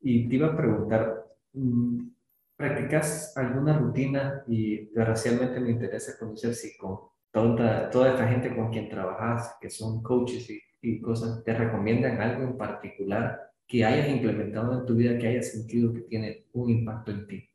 Y 0.00 0.28
te 0.28 0.36
iba 0.36 0.48
a 0.48 0.56
preguntar, 0.56 1.26
mm, 1.52 2.08
¿practicas 2.56 3.36
alguna 3.36 3.78
rutina? 3.78 4.42
Y 4.46 4.86
desgraciadamente 4.86 5.60
me 5.60 5.72
interesa 5.72 6.18
conocer 6.18 6.54
si 6.54 6.76
con 6.78 6.98
toda, 7.30 7.90
toda 7.90 8.10
esta 8.10 8.26
gente 8.28 8.54
con 8.54 8.70
quien 8.70 8.88
trabajas, 8.88 9.56
que 9.60 9.68
son 9.68 10.02
coaches 10.02 10.48
y, 10.48 10.60
y 10.80 11.00
cosas, 11.00 11.44
¿te 11.44 11.52
recomiendan 11.52 12.20
algo 12.20 12.44
en 12.44 12.56
particular 12.56 13.52
que 13.66 13.84
hayas 13.84 14.08
implementado 14.08 14.80
en 14.80 14.86
tu 14.86 14.94
vida 14.94 15.18
que 15.18 15.28
hayas 15.28 15.52
sentido 15.52 15.92
que 15.92 16.02
tiene 16.02 16.46
un 16.54 16.70
impacto 16.70 17.10
en 17.10 17.26
ti? 17.26 17.50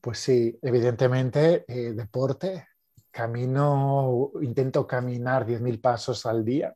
Pues 0.00 0.18
sí, 0.18 0.56
evidentemente 0.62 1.64
eh, 1.66 1.92
deporte, 1.92 2.68
camino, 3.10 4.30
intento 4.40 4.86
caminar 4.86 5.44
10.000 5.44 5.80
pasos 5.80 6.26
al 6.26 6.44
día 6.44 6.74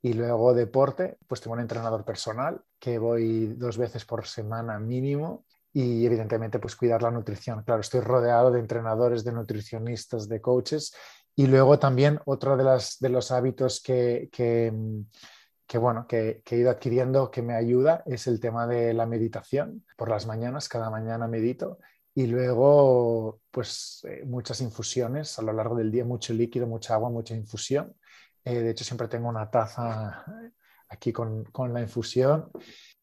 y 0.00 0.14
luego 0.14 0.54
deporte, 0.54 1.18
pues 1.26 1.40
tengo 1.40 1.54
un 1.54 1.60
entrenador 1.60 2.04
personal 2.04 2.62
que 2.78 2.98
voy 2.98 3.48
dos 3.48 3.76
veces 3.76 4.04
por 4.04 4.26
semana 4.26 4.78
mínimo 4.78 5.44
y 5.72 6.04
evidentemente 6.06 6.58
pues 6.58 6.74
cuidar 6.76 7.02
la 7.02 7.10
nutrición. 7.10 7.62
Claro, 7.64 7.80
estoy 7.80 8.00
rodeado 8.00 8.50
de 8.50 8.60
entrenadores, 8.60 9.24
de 9.24 9.32
nutricionistas, 9.32 10.28
de 10.28 10.40
coaches 10.40 10.94
y 11.36 11.46
luego 11.46 11.78
también 11.78 12.20
otro 12.24 12.56
de, 12.56 12.64
las, 12.64 12.98
de 12.98 13.08
los 13.10 13.30
hábitos 13.30 13.82
que, 13.82 14.28
que, 14.32 14.72
que 15.66 15.78
bueno, 15.78 16.06
que, 16.06 16.42
que, 16.44 16.56
he 16.56 16.58
ido 16.60 16.70
adquiriendo 16.70 17.30
que 17.30 17.42
me 17.42 17.54
ayuda 17.54 18.02
es 18.06 18.26
el 18.26 18.40
tema 18.40 18.66
de 18.66 18.92
la 18.92 19.06
meditación. 19.06 19.84
Por 19.96 20.08
las 20.08 20.26
mañanas, 20.26 20.68
cada 20.68 20.90
mañana 20.90 21.28
medito 21.28 21.78
y 22.14 22.26
luego 22.26 23.40
pues 23.50 24.04
eh, 24.08 24.22
muchas 24.26 24.60
infusiones 24.60 25.38
a 25.38 25.42
lo 25.42 25.52
largo 25.52 25.76
del 25.76 25.90
día, 25.90 26.04
mucho 26.04 26.32
líquido, 26.32 26.66
mucha 26.66 26.94
agua, 26.94 27.10
mucha 27.10 27.34
infusión. 27.34 27.94
Eh, 28.44 28.60
de 28.60 28.70
hecho, 28.70 28.84
siempre 28.84 29.08
tengo 29.08 29.28
una 29.28 29.50
taza 29.50 30.24
aquí 30.88 31.12
con, 31.12 31.44
con, 31.44 31.72
la 31.72 31.80
infusión 31.80 32.50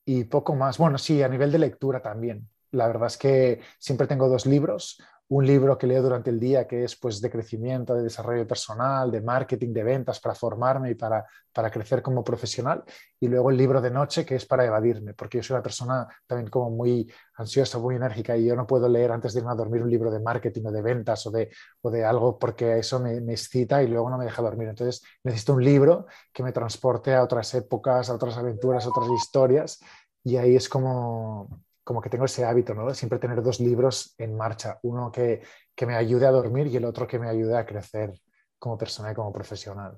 y 0.06 0.26
poco 0.26 0.56
más. 0.56 0.78
Bueno, 0.78 0.98
sí, 0.98 1.24
a 1.24 1.30
nivel 1.30 1.52
de 1.52 1.60
lectura 1.60 2.02
también. 2.02 2.50
La 2.72 2.88
verdad 2.88 3.08
es 3.08 3.18
que 3.18 3.62
siempre 3.80 4.06
tengo 4.06 4.28
dos 4.30 4.46
libros, 4.46 5.02
un 5.30 5.46
libro 5.46 5.78
que 5.78 5.86
leo 5.86 6.02
durante 6.02 6.32
el 6.32 6.40
día 6.40 6.68
que 6.68 6.84
es 6.84 6.96
pues 6.96 7.22
de 7.22 7.30
crecimiento, 7.30 7.94
de 7.94 8.04
desarrollo 8.04 8.48
personal, 8.48 9.12
de 9.12 9.22
marketing, 9.22 9.72
de 9.74 9.84
ventas 9.84 10.20
para 10.20 10.34
formarme 10.34 10.92
y 10.92 10.96
para, 10.96 11.24
para 11.54 11.70
crecer 11.70 12.02
como 12.02 12.24
profesional 12.24 12.84
y 13.20 13.28
luego 13.28 13.52
el 13.52 13.58
libro 13.58 13.80
de 13.80 13.92
noche 13.92 14.26
que 14.26 14.36
es 14.36 14.46
para 14.48 14.66
evadirme 14.66 15.14
porque 15.14 15.38
yo 15.38 15.44
soy 15.44 15.54
una 15.56 15.64
persona 15.64 16.08
también 16.26 16.50
como 16.50 16.72
muy 16.72 17.12
ansiosa, 17.36 17.78
muy 17.78 17.96
enérgica 17.96 18.36
y 18.36 18.46
yo 18.46 18.56
no 18.56 18.66
puedo 18.66 18.90
leer 18.90 19.12
antes 19.12 19.34
de 19.34 19.42
irme 19.42 19.52
a 19.52 19.56
dormir 19.56 19.84
un 19.84 19.92
libro 19.92 20.10
de 20.10 20.20
marketing 20.20 20.66
o 20.66 20.72
de 20.72 20.82
ventas 20.82 21.26
o 21.28 21.32
de, 21.32 21.52
o 21.82 21.92
de 21.92 22.04
algo 22.04 22.40
porque 22.40 22.80
eso 22.80 23.00
me, 23.00 23.22
me 23.22 23.34
excita 23.34 23.84
y 23.84 23.88
luego 23.88 24.10
no 24.10 24.18
me 24.18 24.26
deja 24.26 24.42
dormir. 24.42 24.70
Entonces 24.70 25.04
necesito 25.24 25.54
un 25.54 25.64
libro 25.64 26.08
que 26.34 26.42
me 26.42 26.52
transporte 26.52 27.14
a 27.14 27.24
otras 27.24 27.54
épocas, 27.54 28.10
a 28.10 28.16
otras 28.16 28.36
aventuras, 28.38 28.86
a 28.86 28.90
otras 28.90 29.10
historias 29.12 29.80
y 30.24 30.38
ahí 30.38 30.56
es 30.56 30.68
como 30.68 31.62
como 31.90 32.04
que 32.04 32.10
tengo 32.12 32.26
ese 32.26 32.46
hábito, 32.46 32.76
¿no? 32.76 32.94
Siempre 32.94 33.18
tener 33.18 33.42
dos 33.42 33.60
libros 33.60 34.14
en 34.20 34.38
marcha, 34.38 34.78
uno 34.84 35.12
que, 35.12 35.42
que 35.74 35.88
me 35.88 35.96
ayude 35.96 36.28
a 36.28 36.30
dormir 36.30 36.68
y 36.68 36.78
el 36.78 36.86
otro 36.86 37.08
que 37.08 37.18
me 37.18 37.28
ayude 37.28 37.58
a 37.58 37.66
crecer 37.66 38.14
como 38.60 38.78
persona 38.78 39.12
y 39.12 39.16
como 39.16 39.34
profesional. 39.34 39.98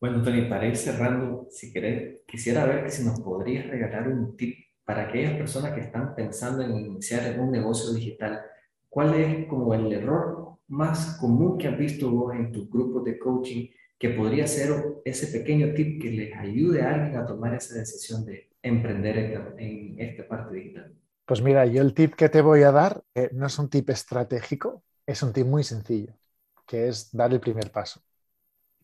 Bueno, 0.00 0.22
Tony, 0.22 0.42
para 0.42 0.64
ir 0.64 0.76
cerrando, 0.76 1.48
si 1.50 1.72
querés, 1.72 2.20
quisiera 2.24 2.64
ver 2.66 2.88
si 2.88 3.04
nos 3.04 3.20
podrías 3.20 3.66
regalar 3.66 4.06
un 4.06 4.36
tip 4.36 4.54
para 4.84 5.08
aquellas 5.08 5.36
personas 5.36 5.72
que 5.72 5.80
están 5.80 6.14
pensando 6.14 6.62
en 6.62 6.76
iniciar 6.76 7.36
un 7.40 7.50
negocio 7.50 7.92
digital. 7.92 8.40
¿Cuál 8.88 9.14
es 9.16 9.48
como 9.48 9.74
el 9.74 9.92
error 9.92 10.58
más 10.68 11.18
común 11.20 11.58
que 11.58 11.66
has 11.66 11.76
visto 11.76 12.12
vos 12.12 12.32
en 12.32 12.52
tus 12.52 12.70
grupos 12.70 13.02
de 13.02 13.18
coaching 13.18 13.70
que 13.98 14.10
podría 14.10 14.46
ser 14.46 14.70
ese 15.04 15.36
pequeño 15.36 15.74
tip 15.74 16.00
que 16.00 16.12
les 16.12 16.36
ayude 16.36 16.82
a 16.82 16.94
alguien 16.94 17.16
a 17.16 17.26
tomar 17.26 17.54
esa 17.54 17.76
decisión 17.76 18.24
de 18.24 18.50
emprender 18.62 19.18
en, 19.18 19.58
en 19.58 20.00
esta 20.00 20.28
parte 20.28 20.54
digital? 20.54 20.94
Pues 21.26 21.40
mira, 21.42 21.64
yo 21.66 21.80
el 21.82 21.94
tip 21.94 22.14
que 22.14 22.28
te 22.28 22.42
voy 22.42 22.62
a 22.64 22.72
dar 22.72 23.02
eh, 23.14 23.30
no 23.32 23.46
es 23.46 23.58
un 23.58 23.68
tip 23.70 23.88
estratégico, 23.90 24.82
es 25.06 25.22
un 25.22 25.32
tip 25.32 25.46
muy 25.46 25.64
sencillo, 25.64 26.14
que 26.66 26.88
es 26.88 27.10
dar 27.12 27.32
el 27.32 27.40
primer 27.40 27.72
paso, 27.72 28.00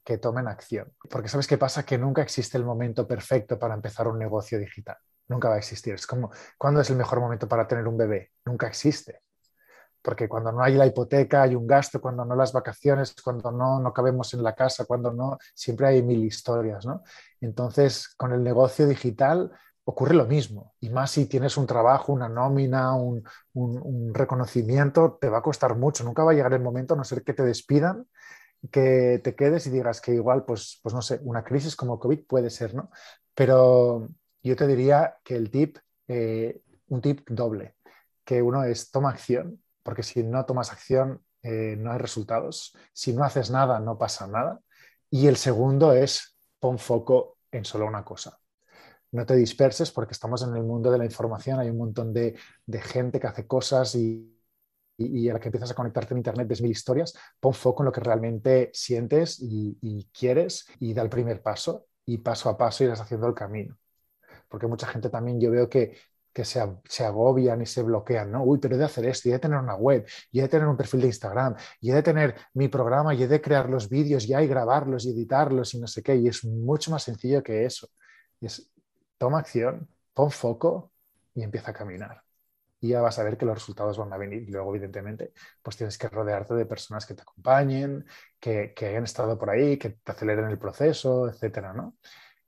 que 0.04 0.18
tomen 0.18 0.48
acción. 0.48 0.92
Porque 1.10 1.28
sabes 1.28 1.46
qué 1.46 1.58
pasa, 1.58 1.84
que 1.84 1.98
nunca 1.98 2.22
existe 2.22 2.58
el 2.58 2.64
momento 2.64 3.06
perfecto 3.06 3.58
para 3.58 3.74
empezar 3.74 4.08
un 4.08 4.18
negocio 4.18 4.58
digital. 4.58 4.96
Nunca 5.28 5.48
va 5.50 5.56
a 5.56 5.58
existir. 5.58 5.94
Es 5.94 6.06
como, 6.06 6.30
¿cuándo 6.58 6.80
es 6.80 6.90
el 6.90 6.96
mejor 6.96 7.20
momento 7.20 7.48
para 7.48 7.68
tener 7.68 7.88
un 7.88 7.96
bebé? 7.98 8.32
Nunca 8.44 8.68
existe. 8.68 9.22
Porque 10.02 10.28
cuando 10.28 10.50
no 10.52 10.62
hay 10.62 10.74
la 10.74 10.86
hipoteca, 10.86 11.42
hay 11.42 11.54
un 11.54 11.66
gasto, 11.66 12.00
cuando 12.00 12.24
no 12.24 12.34
las 12.34 12.52
vacaciones, 12.52 13.14
cuando 13.22 13.50
no, 13.52 13.80
no 13.80 13.92
cabemos 13.92 14.32
en 14.34 14.42
la 14.42 14.54
casa, 14.54 14.86
cuando 14.86 15.12
no, 15.12 15.38
siempre 15.54 15.88
hay 15.88 16.02
mil 16.02 16.24
historias, 16.24 16.86
¿no? 16.86 17.02
Entonces, 17.40 18.08
con 18.16 18.32
el 18.32 18.42
negocio 18.42 18.86
digital 18.86 19.52
ocurre 19.90 20.14
lo 20.14 20.26
mismo. 20.26 20.74
Y 20.80 20.88
más 20.90 21.10
si 21.10 21.26
tienes 21.26 21.56
un 21.56 21.66
trabajo, 21.66 22.12
una 22.12 22.28
nómina, 22.28 22.94
un, 22.94 23.24
reconocimiento, 24.14 25.18
te 25.20 25.28
va 25.28 25.38
a 25.38 25.42
costar 25.42 25.76
mucho. 25.76 26.04
Nunca 26.04 26.24
va 26.24 26.30
a 26.32 26.34
llegar 26.34 26.52
el 26.52 26.62
momento, 26.62 26.94
a 26.94 26.96
no 26.96 27.04
ser 27.04 27.22
que 27.24 27.34
te 27.34 27.42
despidan, 27.42 28.06
que 28.70 29.20
te 29.24 29.34
quedes 29.34 29.66
y 29.66 29.70
digas 29.70 30.00
que 30.00 30.12
igual, 30.14 30.44
pues, 30.44 30.80
pues 30.82 30.94
no 30.94 31.02
sé, 31.02 31.20
una 31.24 31.44
crisis 31.44 31.76
como 31.76 31.98
COVID 31.98 32.26
puede 32.26 32.50
ser, 32.50 32.74
¿no? 32.74 32.90
Pero 33.34 34.08
yo 34.42 34.56
te 34.56 34.66
diría 34.66 35.18
que 35.24 35.36
el 35.36 35.50
tip, 35.50 35.78
eh, 36.08 36.62
un 36.88 37.00
tip 37.00 37.28
doble, 37.28 37.74
que 38.24 38.42
uno 38.42 38.64
es 38.64 38.90
toma 38.90 39.10
acción, 39.10 39.62
porque 39.82 40.02
si 40.02 40.22
no 40.22 40.44
tomas 40.46 40.72
acción 40.72 41.22
eh, 41.42 41.76
no 41.78 41.92
hay 41.92 41.98
resultados. 41.98 42.76
Si 42.92 43.12
no 43.12 43.24
haces 43.24 43.50
nada, 43.50 43.80
no 43.80 43.98
pasa 43.98 44.26
nada. 44.26 44.60
Y 45.10 45.26
el 45.26 45.36
segundo 45.36 45.92
es 45.92 46.36
pon 46.60 46.78
foco 46.78 47.38
en 47.50 47.64
solo 47.64 47.86
una 47.86 48.04
cosa 48.04 48.39
no 49.12 49.26
te 49.26 49.34
disperses 49.34 49.90
porque 49.90 50.12
estamos 50.12 50.42
en 50.42 50.54
el 50.54 50.62
mundo 50.62 50.90
de 50.90 50.98
la 50.98 51.04
información, 51.04 51.58
hay 51.58 51.70
un 51.70 51.78
montón 51.78 52.12
de, 52.12 52.36
gente 52.82 53.18
que 53.18 53.26
hace 53.26 53.46
cosas 53.46 53.94
y, 53.94 54.36
a 55.28 55.32
la 55.32 55.40
que 55.40 55.48
empiezas 55.48 55.70
a 55.70 55.74
conectarte 55.74 56.14
en 56.14 56.18
Internet 56.18 56.46
ves 56.46 56.62
mil 56.62 56.70
historias, 56.70 57.14
pon 57.40 57.54
foco 57.54 57.82
en 57.82 57.86
lo 57.86 57.92
que 57.92 58.00
realmente 58.00 58.70
sientes 58.72 59.40
y, 59.40 60.08
quieres 60.12 60.66
y 60.78 60.94
da 60.94 61.02
el 61.02 61.08
primer 61.08 61.42
paso 61.42 61.86
y 62.04 62.18
paso 62.18 62.48
a 62.48 62.58
paso 62.58 62.84
irás 62.84 63.00
haciendo 63.00 63.26
el 63.26 63.34
camino. 63.34 63.76
Porque 64.48 64.66
mucha 64.66 64.86
gente 64.86 65.10
también 65.10 65.40
yo 65.40 65.50
veo 65.50 65.68
que, 65.68 65.96
se, 66.34 66.62
se, 66.84 67.04
agobian 67.04 67.60
y 67.62 67.66
se 67.66 67.82
bloquean, 67.82 68.30
¿no? 68.30 68.44
Uy, 68.44 68.58
pero 68.58 68.74
he 68.74 68.78
de 68.78 68.84
hacer 68.84 69.06
esto, 69.06 69.28
y 69.28 69.32
he 69.32 69.34
de 69.34 69.40
tener 69.40 69.58
una 69.58 69.74
web, 69.74 70.06
y 70.30 70.38
he 70.38 70.42
de 70.42 70.48
tener 70.48 70.66
un 70.66 70.76
perfil 70.76 71.02
de 71.02 71.06
Instagram, 71.08 71.56
y 71.80 71.90
he 71.90 71.94
de 71.94 72.02
tener 72.02 72.34
mi 72.54 72.68
programa, 72.68 73.14
y 73.14 73.22
he 73.22 73.28
de 73.28 73.40
crear 73.40 73.68
los 73.68 73.88
vídeos 73.88 74.26
ya 74.26 74.42
y 74.42 74.48
grabarlos 74.48 75.04
y 75.04 75.10
editarlos 75.10 75.74
y 75.74 75.80
no 75.80 75.86
sé 75.86 76.02
qué, 76.02 76.16
y 76.16 76.28
es 76.28 76.44
mucho 76.44 76.90
más 76.90 77.02
sencillo 77.02 77.42
que 77.42 77.64
eso. 77.64 77.88
Es 78.40 78.70
toma 79.20 79.40
acción, 79.40 79.86
pon 80.14 80.30
foco 80.30 80.92
y 81.34 81.42
empieza 81.42 81.72
a 81.72 81.74
caminar. 81.74 82.24
Y 82.80 82.88
ya 82.88 83.02
vas 83.02 83.18
a 83.18 83.22
ver 83.22 83.36
que 83.36 83.44
los 83.44 83.54
resultados 83.54 83.98
van 83.98 84.10
a 84.14 84.16
venir. 84.16 84.42
Y 84.48 84.50
luego, 84.50 84.74
evidentemente, 84.74 85.34
pues 85.62 85.76
tienes 85.76 85.98
que 85.98 86.08
rodearte 86.08 86.54
de 86.54 86.64
personas 86.64 87.04
que 87.04 87.12
te 87.12 87.20
acompañen, 87.20 88.06
que, 88.40 88.72
hayan 88.80 89.04
estado 89.04 89.38
por 89.38 89.50
ahí, 89.50 89.76
que 89.76 89.90
te 89.90 90.12
aceleren 90.12 90.46
el 90.46 90.58
proceso, 90.58 91.28
etcétera, 91.28 91.74
¿no? 91.74 91.98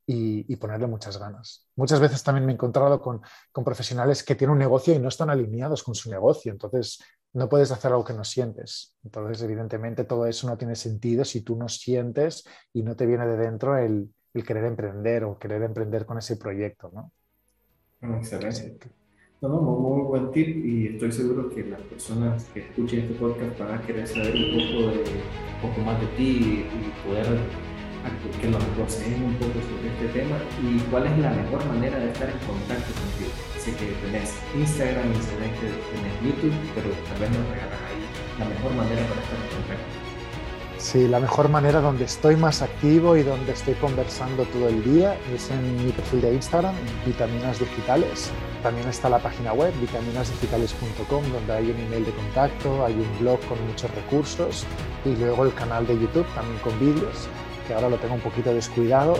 Y, 0.07 0.51
y, 0.51 0.57
ponerle 0.57 0.87
muchas 0.87 1.19
ganas. 1.19 1.69
Muchas 1.77 2.01
veces 2.01 2.25
también 2.25 2.47
me 2.47 2.53
he 2.53 2.55
encontrado 2.55 3.01
con, 3.03 3.21
con, 3.53 3.65
profesionales 3.65 4.25
que 4.25 4.35
tienen 4.35 4.53
un 4.53 4.59
negocio 4.59 4.95
y 4.95 4.99
no 4.99 5.09
están 5.09 5.29
alineados 5.29 5.83
con 5.83 5.95
su 5.95 6.11
negocio. 6.11 6.51
Entonces, 6.51 7.01
no 7.35 7.51
puedes 7.51 7.71
hacer 7.71 7.93
algo 7.93 8.05
que 8.05 8.15
no 8.15 8.25
sientes. 8.25 8.97
Entonces, 9.05 9.43
evidentemente, 9.43 10.05
todo 10.05 10.27
eso 10.27 10.49
no 10.49 10.57
tiene 10.57 10.75
sentido 10.75 11.25
si 11.27 11.43
tú 11.43 11.55
no 11.55 11.69
sientes 11.69 12.45
y 12.73 12.83
no 12.83 12.97
te 12.97 13.05
viene 13.05 13.27
de 13.27 13.37
dentro 13.37 13.77
el, 13.77 14.11
el 14.35 14.45
querer 14.45 14.65
emprender 14.65 15.25
o 15.25 15.39
querer 15.39 15.63
emprender 15.63 16.07
con 16.07 16.19
ese 16.19 16.37
proyecto, 16.37 16.91
¿no? 16.93 17.11
Excelente. 18.19 18.91
No, 19.41 19.49
no, 19.49 19.61
muy, 19.61 20.03
buen 20.03 20.31
tip 20.31 20.65
y 20.65 20.89
estoy 20.89 21.11
seguro 21.11 21.51
que 21.51 21.65
las 21.65 21.81
personas 21.81 22.45
que 22.55 22.61
escuchen 22.61 23.01
este 23.01 23.15
podcast 23.15 23.59
van 23.59 23.75
a 23.75 23.83
querer 23.83 24.07
saber 24.07 24.35
un 24.35 24.53
poco, 24.53 24.97
de, 24.97 25.05
poco 25.61 25.81
más 25.81 26.01
de 26.01 26.07
ti 26.17 26.65
y 26.65 27.09
poder 27.09 27.27
que 28.41 28.49
nos 28.49 28.63
aconsejen 28.63 29.23
un 29.23 29.35
poco 29.35 29.55
sobre 29.63 29.89
este 29.95 30.21
tema 30.21 30.37
y 30.63 30.79
cuál 30.91 31.07
es 31.07 31.19
la 31.19 31.31
mejor 31.31 31.65
manera 31.67 31.99
de 31.99 32.11
estar 32.11 32.29
en 32.29 32.39
contacto 32.39 32.93
contigo. 32.95 33.31
Sé 33.59 33.71
que 33.77 33.93
tenés 34.07 34.35
Instagram 34.57 35.11
y 35.13 35.23
sé 35.23 35.35
que 35.39 35.69
tenés 35.91 36.15
YouTube, 36.23 36.55
pero 36.75 36.91
tal 36.91 37.21
vez 37.21 37.31
nos 37.31 37.49
regalas 37.51 37.81
ahí 37.91 38.03
la 38.39 38.49
mejor 38.49 38.75
manera 38.75 39.03
para 39.07 39.23
estar 39.23 39.39
en 39.39 39.49
contacto. 39.57 40.02
Sí, 40.83 41.07
la 41.07 41.21
mejor 41.21 41.49
manera 41.49 41.81
donde 41.81 42.05
estoy 42.05 42.35
más 42.35 42.61
activo 42.61 43.17
y 43.17 43.23
donde 43.23 43.53
estoy 43.53 43.75
conversando 43.75 44.43
todo 44.47 44.69
el 44.69 44.83
día 44.83 45.17
es 45.33 45.49
en 45.53 45.77
mi 45.77 45.93
perfil 45.93 46.21
de 46.23 46.35
Instagram, 46.35 46.75
Vitaminas 47.07 47.61
Digitales. 47.61 48.33
También 48.65 48.89
está 48.89 49.09
la 49.09 49.21
página 49.21 49.53
web, 49.53 49.73
vitaminasdigitales.com, 49.81 51.23
donde 51.33 51.53
hay 51.53 51.71
un 51.71 51.79
email 51.79 52.05
de 52.05 52.11
contacto, 52.11 52.85
hay 52.85 52.95
un 52.95 53.19
blog 53.21 53.39
con 53.47 53.65
muchos 53.65 53.95
recursos 53.95 54.67
y 55.05 55.15
luego 55.15 55.45
el 55.45 55.55
canal 55.55 55.87
de 55.87 55.95
YouTube 55.95 56.27
también 56.35 56.59
con 56.59 56.77
vídeos, 56.81 57.29
que 57.69 57.75
ahora 57.75 57.89
lo 57.89 57.97
tengo 57.99 58.15
un 58.15 58.21
poquito 58.21 58.53
descuidado, 58.53 59.15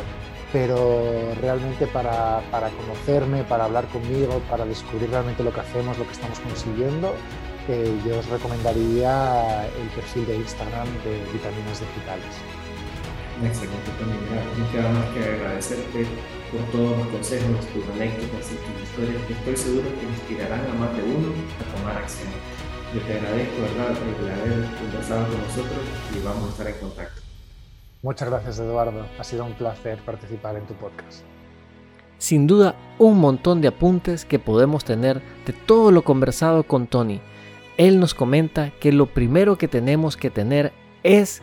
pero 0.53 1.33
realmente 1.41 1.87
para, 1.87 2.43
para, 2.51 2.71
conocerme, 2.71 3.45
para 3.45 3.67
hablar 3.67 3.87
conmigo, 3.87 4.43
para 4.51 4.67
descubrir 4.67 5.11
realmente 5.11 5.45
lo 5.45 5.53
que 5.53 5.61
hacemos, 5.61 5.97
lo 5.97 6.07
que 6.07 6.13
estamos 6.13 6.41
consiguiendo, 6.41 7.15
eh, 7.69 8.01
yo 8.07 8.19
os 8.19 8.27
recomendaría 8.29 9.67
el 9.67 9.89
perfil 9.95 10.27
de 10.27 10.37
Instagram 10.37 10.89
de 11.05 11.23
Vitaminas 11.33 11.81
Digitales. 11.81 12.35
Excelente, 13.45 13.91
también. 13.99 14.21
No 14.59 14.71
queda 14.71 14.89
más 14.91 15.07
que 15.11 15.25
agradecerte 15.25 16.07
por 16.53 16.61
todos 16.71 16.99
los 16.99 17.07
consejos, 17.09 17.67
tus 17.73 17.85
anécdotas 17.95 18.53
y 18.53 18.57
tus 18.61 18.83
historias 18.83 19.23
que 19.27 19.33
estoy 19.33 19.57
seguro 19.57 19.89
que 19.99 20.07
inspirarán 20.07 20.61
a 20.61 20.75
más 20.75 20.97
de 20.97 21.03
uno 21.03 21.29
a 21.59 21.77
tomar 21.77 21.97
acción. 21.97 22.29
Yo 22.95 23.01
te 23.01 23.15
agradezco, 23.15 23.63
¿verdad?, 23.63 23.97
el 23.97 24.31
haber 24.31 24.69
conversado 24.79 25.27
con 25.29 25.41
nosotros 25.41 25.85
y 26.15 26.25
vamos 26.25 26.49
a 26.49 26.51
estar 26.53 26.67
en 26.69 26.79
contacto. 26.79 27.23
Muchas 28.03 28.29
gracias, 28.29 28.59
Eduardo. 28.59 29.07
Ha 29.19 29.25
sido 29.25 29.45
un 29.45 29.55
placer 29.55 29.99
participar 30.05 30.57
en 30.57 30.67
tu 30.67 30.75
podcast. 30.75 31.23
Sin 32.19 32.47
duda, 32.47 32.77
un 32.99 33.19
montón 33.19 33.61
de 33.61 33.69
apuntes 33.69 34.25
que 34.25 34.39
podemos 34.39 34.85
tener 34.85 35.23
de 35.47 35.53
todo 35.53 35.91
lo 35.91 36.03
conversado 36.03 36.65
con 36.65 36.87
Tony. 36.87 37.21
Él 37.77 38.01
nos 38.01 38.15
comenta 38.15 38.71
que 38.81 38.93
lo 38.93 39.07
primero 39.07 39.57
que 39.57 39.69
tenemos 39.69 40.17
que 40.17 40.31
tener 40.31 40.73
es 41.03 41.43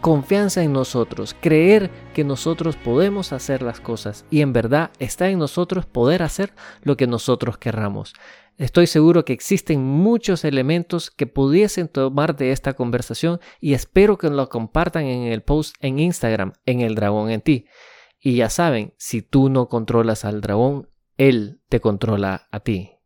confianza 0.00 0.62
en 0.62 0.72
nosotros, 0.72 1.34
creer 1.40 1.90
que 2.14 2.24
nosotros 2.24 2.76
podemos 2.76 3.32
hacer 3.32 3.62
las 3.62 3.80
cosas 3.80 4.24
y 4.30 4.40
en 4.42 4.52
verdad 4.52 4.90
está 4.98 5.28
en 5.28 5.38
nosotros 5.38 5.86
poder 5.86 6.22
hacer 6.22 6.52
lo 6.82 6.96
que 6.96 7.06
nosotros 7.06 7.58
querramos. 7.58 8.14
Estoy 8.56 8.88
seguro 8.88 9.24
que 9.24 9.32
existen 9.32 9.80
muchos 9.80 10.44
elementos 10.44 11.12
que 11.12 11.28
pudiesen 11.28 11.86
tomar 11.86 12.36
de 12.36 12.50
esta 12.50 12.74
conversación 12.74 13.40
y 13.60 13.74
espero 13.74 14.18
que 14.18 14.30
lo 14.30 14.48
compartan 14.48 15.04
en 15.04 15.32
el 15.32 15.42
post 15.42 15.76
en 15.80 16.00
Instagram, 16.00 16.54
en 16.66 16.80
el 16.80 16.96
dragón 16.96 17.30
en 17.30 17.40
ti. 17.40 17.66
Y 18.20 18.34
ya 18.34 18.50
saben, 18.50 18.94
si 18.98 19.22
tú 19.22 19.48
no 19.48 19.68
controlas 19.68 20.24
al 20.24 20.40
dragón, 20.40 20.88
él 21.18 21.60
te 21.68 21.80
controla 21.80 22.48
a 22.50 22.60
ti. 22.60 22.97